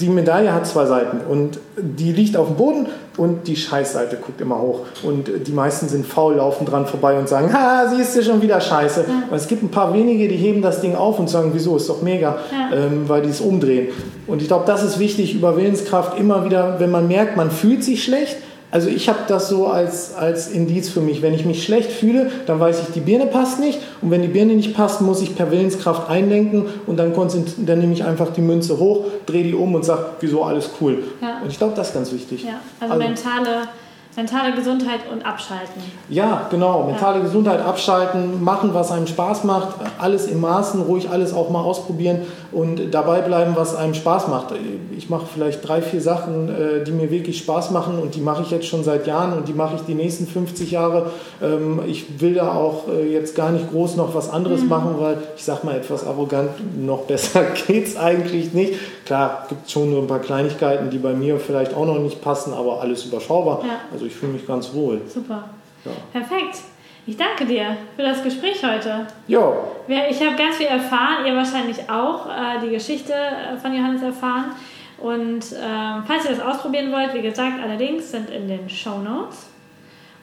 die 0.00 0.08
Medaille 0.08 0.52
hat 0.52 0.66
zwei 0.66 0.86
Seiten 0.86 1.20
und 1.28 1.58
die 1.76 2.12
liegt 2.12 2.36
auf 2.36 2.48
dem 2.48 2.56
Boden 2.56 2.86
und 3.16 3.46
die 3.46 3.56
Scheißseite 3.56 4.16
guckt 4.16 4.40
immer 4.40 4.60
hoch. 4.60 4.80
Und 5.02 5.30
die 5.46 5.52
meisten 5.52 5.88
sind 5.88 6.06
faul, 6.06 6.36
laufen 6.36 6.66
dran 6.66 6.86
vorbei 6.86 7.18
und 7.18 7.28
sagen, 7.28 7.52
ha, 7.52 7.86
siehst 7.88 8.16
du 8.16 8.22
schon 8.22 8.42
wieder 8.42 8.60
Scheiße. 8.60 9.04
Ja. 9.06 9.36
Es 9.36 9.46
gibt 9.46 9.62
ein 9.62 9.70
paar 9.70 9.92
wenige, 9.92 10.28
die 10.28 10.36
heben 10.36 10.62
das 10.62 10.80
Ding 10.80 10.94
auf 10.94 11.18
und 11.18 11.28
sagen, 11.28 11.50
wieso, 11.52 11.76
ist 11.76 11.88
doch 11.88 12.02
mega, 12.02 12.38
ja. 12.50 12.76
ähm, 12.76 13.08
weil 13.08 13.22
die 13.22 13.30
es 13.30 13.40
umdrehen. 13.40 13.88
Und 14.26 14.42
ich 14.42 14.48
glaube, 14.48 14.64
das 14.66 14.82
ist 14.82 14.98
wichtig, 14.98 15.34
über 15.34 15.56
Willenskraft 15.56 16.18
immer 16.18 16.44
wieder, 16.44 16.76
wenn 16.78 16.90
man 16.90 17.08
merkt, 17.08 17.36
man 17.36 17.50
fühlt 17.50 17.84
sich 17.84 18.02
schlecht, 18.02 18.36
also 18.74 18.88
ich 18.88 19.08
habe 19.08 19.20
das 19.28 19.48
so 19.48 19.68
als, 19.68 20.16
als 20.16 20.48
Indiz 20.48 20.88
für 20.88 21.00
mich. 21.00 21.22
Wenn 21.22 21.32
ich 21.32 21.44
mich 21.44 21.62
schlecht 21.62 21.92
fühle, 21.92 22.32
dann 22.46 22.58
weiß 22.58 22.80
ich, 22.80 22.92
die 22.92 22.98
Birne 22.98 23.26
passt 23.26 23.60
nicht. 23.60 23.78
Und 24.02 24.10
wenn 24.10 24.20
die 24.20 24.26
Birne 24.26 24.54
nicht 24.54 24.74
passt, 24.74 25.00
muss 25.00 25.22
ich 25.22 25.36
per 25.36 25.52
Willenskraft 25.52 26.10
einlenken 26.10 26.64
und 26.84 26.96
dann, 26.96 27.12
dann 27.14 27.78
nehme 27.78 27.92
ich 27.92 28.04
einfach 28.04 28.32
die 28.32 28.40
Münze 28.40 28.80
hoch, 28.80 29.04
drehe 29.26 29.44
die 29.44 29.54
um 29.54 29.76
und 29.76 29.84
sage, 29.84 30.06
wieso 30.18 30.42
alles 30.42 30.70
cool. 30.80 31.04
Ja. 31.22 31.38
Und 31.40 31.52
ich 31.52 31.56
glaube, 31.56 31.74
das 31.76 31.90
ist 31.90 31.94
ganz 31.94 32.10
wichtig. 32.12 32.42
Ja, 32.42 32.54
also, 32.80 32.94
also 32.94 33.06
mentale 33.06 33.68
Mentale 34.16 34.54
Gesundheit 34.54 35.00
und 35.10 35.26
abschalten. 35.26 35.82
Ja, 36.08 36.46
genau. 36.48 36.84
Mentale 36.84 37.18
ja. 37.18 37.24
Gesundheit 37.24 37.60
abschalten, 37.60 38.44
machen, 38.44 38.72
was 38.72 38.92
einem 38.92 39.08
Spaß 39.08 39.42
macht, 39.42 39.70
alles 39.98 40.28
im 40.28 40.40
Maßen, 40.40 40.80
ruhig 40.82 41.10
alles 41.10 41.34
auch 41.34 41.50
mal 41.50 41.62
ausprobieren 41.62 42.20
und 42.54 42.92
dabei 42.92 43.20
bleiben, 43.20 43.52
was 43.56 43.74
einem 43.74 43.94
Spaß 43.94 44.28
macht. 44.28 44.54
Ich 44.96 45.10
mache 45.10 45.26
vielleicht 45.32 45.66
drei, 45.66 45.82
vier 45.82 46.00
Sachen, 46.00 46.48
äh, 46.48 46.84
die 46.84 46.92
mir 46.92 47.10
wirklich 47.10 47.38
Spaß 47.38 47.70
machen 47.70 47.98
und 47.98 48.14
die 48.14 48.20
mache 48.20 48.42
ich 48.42 48.50
jetzt 48.50 48.66
schon 48.66 48.84
seit 48.84 49.06
Jahren 49.06 49.32
und 49.32 49.48
die 49.48 49.52
mache 49.52 49.76
ich 49.76 49.82
die 49.82 49.94
nächsten 49.94 50.26
50 50.26 50.70
Jahre. 50.70 51.10
Ähm, 51.42 51.80
ich 51.86 52.20
will 52.20 52.34
da 52.34 52.52
auch 52.52 52.88
äh, 52.88 53.12
jetzt 53.12 53.34
gar 53.34 53.50
nicht 53.50 53.70
groß 53.70 53.96
noch 53.96 54.14
was 54.14 54.30
anderes 54.30 54.62
mhm. 54.62 54.68
machen, 54.68 54.94
weil 54.98 55.18
ich 55.36 55.44
sage 55.44 55.66
mal 55.66 55.76
etwas 55.76 56.06
arrogant, 56.06 56.50
noch 56.84 57.00
besser 57.06 57.44
geht 57.66 57.88
es 57.88 57.96
eigentlich 57.96 58.54
nicht. 58.54 58.74
Klar, 59.04 59.46
gibt 59.48 59.66
es 59.66 59.72
schon 59.72 59.90
nur 59.90 60.02
ein 60.02 60.06
paar 60.06 60.20
Kleinigkeiten, 60.20 60.90
die 60.90 60.98
bei 60.98 61.12
mir 61.12 61.38
vielleicht 61.38 61.74
auch 61.74 61.86
noch 61.86 61.98
nicht 61.98 62.22
passen, 62.22 62.54
aber 62.54 62.80
alles 62.80 63.04
überschaubar. 63.04 63.60
Ja. 63.62 63.80
Also 63.92 64.06
ich 64.06 64.14
fühle 64.14 64.32
mich 64.32 64.46
ganz 64.46 64.72
wohl. 64.72 65.00
Super. 65.12 65.44
Ja. 65.84 65.90
Perfekt. 66.12 66.62
Ich 67.06 67.16
danke 67.18 67.44
dir 67.44 67.76
für 67.96 68.02
das 68.02 68.22
Gespräch 68.22 68.64
heute. 68.64 69.06
Ja. 69.28 69.52
Ich 69.86 70.20
habe 70.24 70.36
ganz 70.36 70.56
viel 70.56 70.66
erfahren, 70.66 71.26
ihr 71.26 71.34
wahrscheinlich 71.34 71.78
auch 71.90 72.26
äh, 72.26 72.64
die 72.64 72.70
Geschichte 72.70 73.12
äh, 73.12 73.58
von 73.58 73.74
Johannes 73.74 74.02
erfahren. 74.02 74.52
Und 74.98 75.40
äh, 75.40 76.02
falls 76.06 76.24
ihr 76.24 76.36
das 76.36 76.40
ausprobieren 76.40 76.90
wollt, 76.92 77.12
wie 77.12 77.20
gesagt, 77.20 77.62
allerdings 77.62 78.10
sind 78.10 78.30
in 78.30 78.48
den 78.48 78.70
Show 78.70 78.98
Notes. 78.98 79.48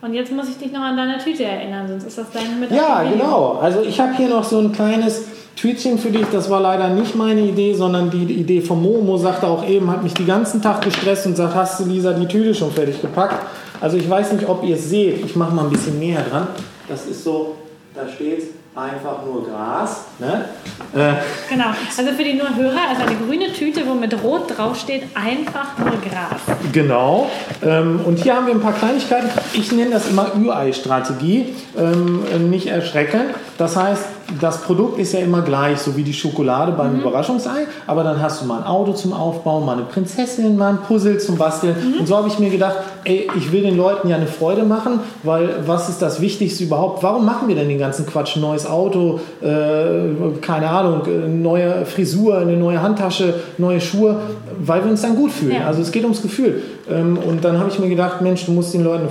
Und 0.02 0.16
jetzt 0.16 0.32
muss 0.32 0.50
ich 0.50 0.58
dich 0.58 0.72
noch 0.72 0.82
an 0.82 0.98
deine 0.98 1.20
Tüte 1.20 1.44
erinnern, 1.44 1.88
sonst 1.88 2.06
ist 2.06 2.18
das 2.18 2.32
dein 2.32 2.60
mit. 2.60 2.72
Ja, 2.72 3.04
genau. 3.04 3.60
Also 3.62 3.84
ich 3.84 4.00
habe 4.00 4.16
hier 4.16 4.30
noch 4.30 4.44
so 4.44 4.58
ein 4.58 4.72
kleines 4.72 5.26
Tweetchen 5.56 6.00
für 6.00 6.10
dich. 6.10 6.26
Das 6.32 6.50
war 6.50 6.60
leider 6.60 6.90
nicht 6.90 7.16
meine 7.16 7.42
Idee, 7.42 7.76
sondern 7.76 8.10
die 8.10 8.24
Idee 8.24 8.62
von 8.62 8.82
Momo. 8.82 9.18
Sagte 9.18 9.46
auch 9.46 9.68
eben, 9.68 9.92
hat 9.92 10.02
mich 10.02 10.16
den 10.16 10.26
ganzen 10.26 10.60
Tag 10.64 10.82
gestresst 10.82 11.28
und 11.28 11.36
sagt, 11.36 11.54
hast 11.54 11.80
du 11.80 11.86
Lisa 11.86 12.14
die 12.14 12.26
Tüte 12.26 12.56
schon 12.56 12.72
fertig 12.72 13.00
gepackt? 13.00 13.46
Also 13.82 13.98
ich 13.98 14.08
weiß 14.08 14.34
nicht, 14.34 14.48
ob 14.48 14.64
ihr 14.64 14.76
es 14.76 14.90
seht. 14.90 15.26
Ich 15.26 15.36
mache 15.36 15.54
mal 15.54 15.66
ein 15.66 15.72
bisschen 15.72 16.00
näher 16.00 16.24
dran. 16.24 16.48
Das 16.88 17.08
ist 17.08 17.24
so, 17.24 17.56
da 17.96 18.08
steht 18.08 18.44
einfach 18.76 19.26
nur 19.26 19.46
Gras. 19.46 20.06
Ne? 20.20 20.46
Äh. 20.94 21.14
Genau, 21.50 21.66
also 21.98 22.12
für 22.12 22.24
die 22.24 22.34
nur 22.34 22.56
Hörer, 22.56 22.90
also 22.90 23.04
eine 23.04 23.16
grüne 23.16 23.52
Tüte, 23.52 23.82
wo 23.86 23.94
mit 23.94 24.14
Rot 24.24 24.58
draufsteht, 24.58 25.04
einfach 25.14 25.78
nur 25.78 25.92
Gras. 26.02 26.58
Genau. 26.72 27.30
Ähm, 27.62 28.00
und 28.06 28.20
hier 28.20 28.36
haben 28.36 28.48
wir 28.48 28.54
ein 28.54 28.62
paar 28.62 28.74
Kleinigkeiten. 28.74 29.30
Ich 29.54 29.72
nenne 29.72 29.92
das 29.92 30.10
immer 30.10 30.32
Ürei-Strategie. 30.36 31.54
Ähm, 31.78 32.50
nicht 32.50 32.68
erschrecken. 32.68 33.22
Das 33.58 33.76
heißt, 33.76 34.06
das 34.40 34.62
Produkt 34.62 35.00
ist 35.00 35.14
ja 35.14 35.20
immer 35.20 35.42
gleich, 35.42 35.80
so 35.80 35.96
wie 35.98 36.04
die 36.04 36.14
Schokolade 36.14 36.72
beim 36.72 36.94
mhm. 36.94 37.02
Überraschungsei, 37.02 37.68
aber 37.88 38.04
dann 38.04 38.22
hast 38.22 38.42
du 38.42 38.46
mal 38.46 38.60
ein 38.60 38.64
Auto 38.64 38.94
zum 38.94 39.14
Aufbauen, 39.14 39.66
mal 39.66 39.74
eine 39.74 39.84
Prinzessin, 39.84 40.58
mal 40.58 40.70
ein 40.70 40.78
Puzzle 40.78 41.20
zum 41.20 41.38
Basteln. 41.38 41.76
Mhm. 41.76 42.00
Und 42.00 42.08
so 42.08 42.16
habe 42.16 42.28
ich 42.28 42.40
mir 42.40 42.50
gedacht, 42.50 42.78
ey, 43.04 43.30
ich 43.36 43.52
will 43.52 43.64
den 43.64 43.78
Leuten 43.78 44.08
ja 44.08 44.16
eine 44.16 44.28
Freude 44.28 44.64
machen, 44.64 45.02
weil 45.24 45.64
was 45.68 45.90
ist 45.90 46.02
das 46.02 46.22
Wichtigste 46.22 46.64
überhaupt? 46.64 47.04
Warum 47.04 47.26
machen 47.26 47.48
wir 47.48 47.56
denn 47.56 47.68
den 47.68 47.80
ganzen 47.80 48.06
Quatsch? 48.06 48.36
Ein 48.36 48.42
neues 48.62 48.66
Auto, 48.66 49.20
äh, 49.42 50.40
keine 50.42 50.70
Ahnung, 50.70 51.02
neue 51.42 51.86
Frisur, 51.86 52.38
eine 52.38 52.58
neue 52.58 52.82
Handtasche, 52.82 53.34
neue 53.58 53.82
Schuhe, 53.82 54.16
weil 54.60 54.84
wir 54.84 54.92
uns 54.92 55.02
dann 55.02 55.16
gut 55.16 55.32
fühlen. 55.32 55.56
Ja. 55.56 55.68
Also 55.68 55.82
es 55.82 55.92
geht 55.92 56.04
ums 56.04 56.22
Gefühl. 56.22 56.62
Ähm, 56.90 57.18
und 57.18 57.44
dann 57.44 57.60
habe 57.60 57.70
ich 57.70 57.80
mir 57.80 57.90
gedacht, 57.90 58.22
Mensch, 58.22 58.46
du 58.46 58.52
musst 58.52 58.74
den 58.74 58.84
Leuten, 58.84 59.08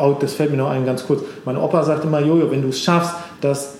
oh, 0.00 0.14
das 0.18 0.34
fällt 0.34 0.50
mir 0.50 0.56
noch 0.56 0.70
ein 0.70 0.84
ganz 0.86 1.06
kurz. 1.06 1.22
Mein 1.44 1.56
Opa 1.56 1.82
sagt 1.82 2.04
immer, 2.04 2.20
Jojo, 2.20 2.50
wenn 2.50 2.62
du 2.62 2.68
es 2.68 2.80
schaffst, 2.80 3.12
dass 3.40 3.75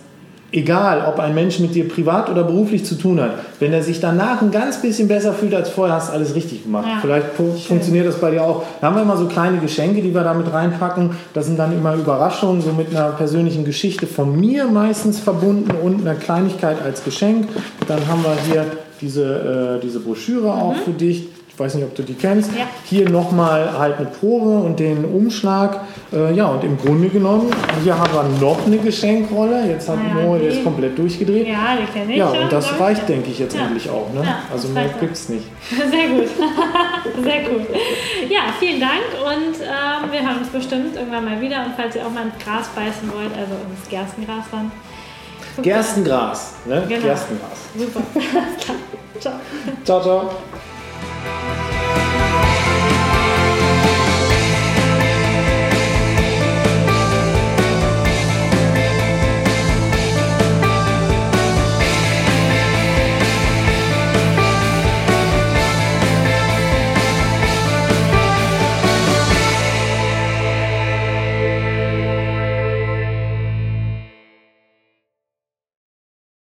egal 0.53 1.05
ob 1.09 1.19
ein 1.19 1.35
Mensch 1.35 1.59
mit 1.59 1.75
dir 1.75 1.89
privat 1.89 2.31
oder 2.31 2.45
beruflich 2.45 2.85
zu 2.85 2.95
tun 2.95 3.21
hat, 3.21 3.31
wenn 3.59 3.73
er 3.73 3.83
sich 3.83 4.01
danach 4.01 4.43
ein 4.43 4.51
ganz 4.51 4.81
bisschen 4.81 5.09
besser 5.09 5.33
fühlt 5.33 5.55
als 5.55 5.71
vorher, 5.71 5.97
hast 5.97 6.11
du 6.11 6.13
alles 6.15 6.35
richtig 6.35 6.63
gemacht. 6.63 6.87
Ja, 6.89 6.99
Vielleicht 7.01 7.37
schön. 7.37 7.57
funktioniert 7.57 8.07
das 8.07 8.21
bei 8.21 8.31
dir 8.31 8.43
auch. 8.43 8.63
Da 8.81 8.89
haben 8.89 8.97
wir 8.97 9.03
immer 9.03 9.17
so 9.17 9.27
kleine 9.27 9.59
Geschenke, 9.59 10.03
die 10.03 10.15
wir 10.15 10.23
damit 10.23 10.53
reinpacken. 10.53 11.11
Das 11.35 11.47
sind 11.47 11.59
dann 11.59 11.73
immer 11.73 11.95
Überraschungen, 11.95 12.63
so 12.63 12.73
mit 12.73 12.91
einer 12.91 13.11
persönlichen 13.11 13.65
Geschichte 13.65 14.07
von 14.07 14.39
mir 14.39 14.67
meistens 14.67 15.19
verbunden 15.19 15.71
und 15.83 16.01
einer 16.01 16.15
Kleinigkeit 16.15 16.77
als 16.83 17.05
Geschenk. 17.05 17.49
Dann 17.89 18.07
haben 18.09 18.23
wir 18.23 18.37
hier 18.51 18.67
diese, 19.01 19.79
äh, 19.79 19.81
diese 19.83 20.01
Broschüre 20.01 20.49
mhm. 20.49 20.61
auch 20.61 20.77
für 20.77 20.93
dich. 20.93 21.29
Ich 21.57 21.61
weiß 21.61 21.77
nicht, 21.77 21.85
ob 21.85 21.95
du 21.95 22.03
die 22.03 22.13
kennst. 22.13 22.51
Ja. 22.55 22.67
Hier 22.85 23.09
nochmal 23.09 23.79
halt 23.79 23.97
eine 23.97 24.09
Probe 24.09 24.59
und 24.59 24.79
den 24.79 25.07
Umschlag. 25.07 25.81
Äh, 26.13 26.35
ja, 26.35 26.49
und 26.49 26.63
im 26.63 26.77
Grunde 26.77 27.09
genommen, 27.09 27.51
hier 27.83 27.99
haben 27.99 28.13
wir 28.13 28.47
noch 28.47 28.67
eine 28.67 28.77
Geschenkrolle. 28.77 29.67
Jetzt 29.67 29.89
hat 29.89 29.97
ja, 30.07 30.21
Mo, 30.21 30.37
der 30.37 30.49
ist 30.49 30.63
komplett 30.63 30.99
durchgedreht. 30.99 31.49
Ja, 31.49 31.79
die 31.81 31.91
kenne 31.99 32.13
ich. 32.13 32.19
Ja, 32.19 32.29
und 32.29 32.53
das 32.53 32.79
reicht, 32.79 33.09
denke 33.09 33.31
ich, 33.31 33.39
jetzt 33.39 33.57
ja. 33.57 33.63
endlich 33.63 33.89
auch. 33.89 34.13
Ne? 34.13 34.23
Ja, 34.23 34.41
also 34.53 34.69
mehr 34.69 34.91
gibt 35.01 35.15
es 35.15 35.31
nicht. 35.31 35.47
Sehr 35.71 36.09
gut. 36.09 36.29
Sehr 37.25 37.45
gut. 37.45 37.67
Ja, 38.29 38.41
vielen 38.61 38.79
Dank 38.79 39.01
und 39.25 39.57
ähm, 39.63 40.13
wir 40.13 40.21
hören 40.21 40.41
uns 40.41 40.49
bestimmt 40.49 40.95
irgendwann 40.95 41.25
mal 41.25 41.41
wieder. 41.41 41.65
Und 41.65 41.73
falls 41.75 41.97
ihr 41.97 42.07
auch 42.07 42.11
mal 42.11 42.25
ins 42.27 42.45
Gras 42.45 42.69
beißen 42.77 43.11
wollt, 43.15 43.33
also 43.33 43.55
ins 43.55 43.89
Gerstengras 43.89 44.45
dann. 44.53 44.71
Gerstengras, 45.63 46.53
ne? 46.67 46.85
Genau. 46.87 47.01
Gerstengras. 47.01 47.59
Super. 47.79 48.03
ciao. 49.19 49.35
Ciao, 49.87 50.03
ciao. 50.03 50.31
Bye. 51.27 51.76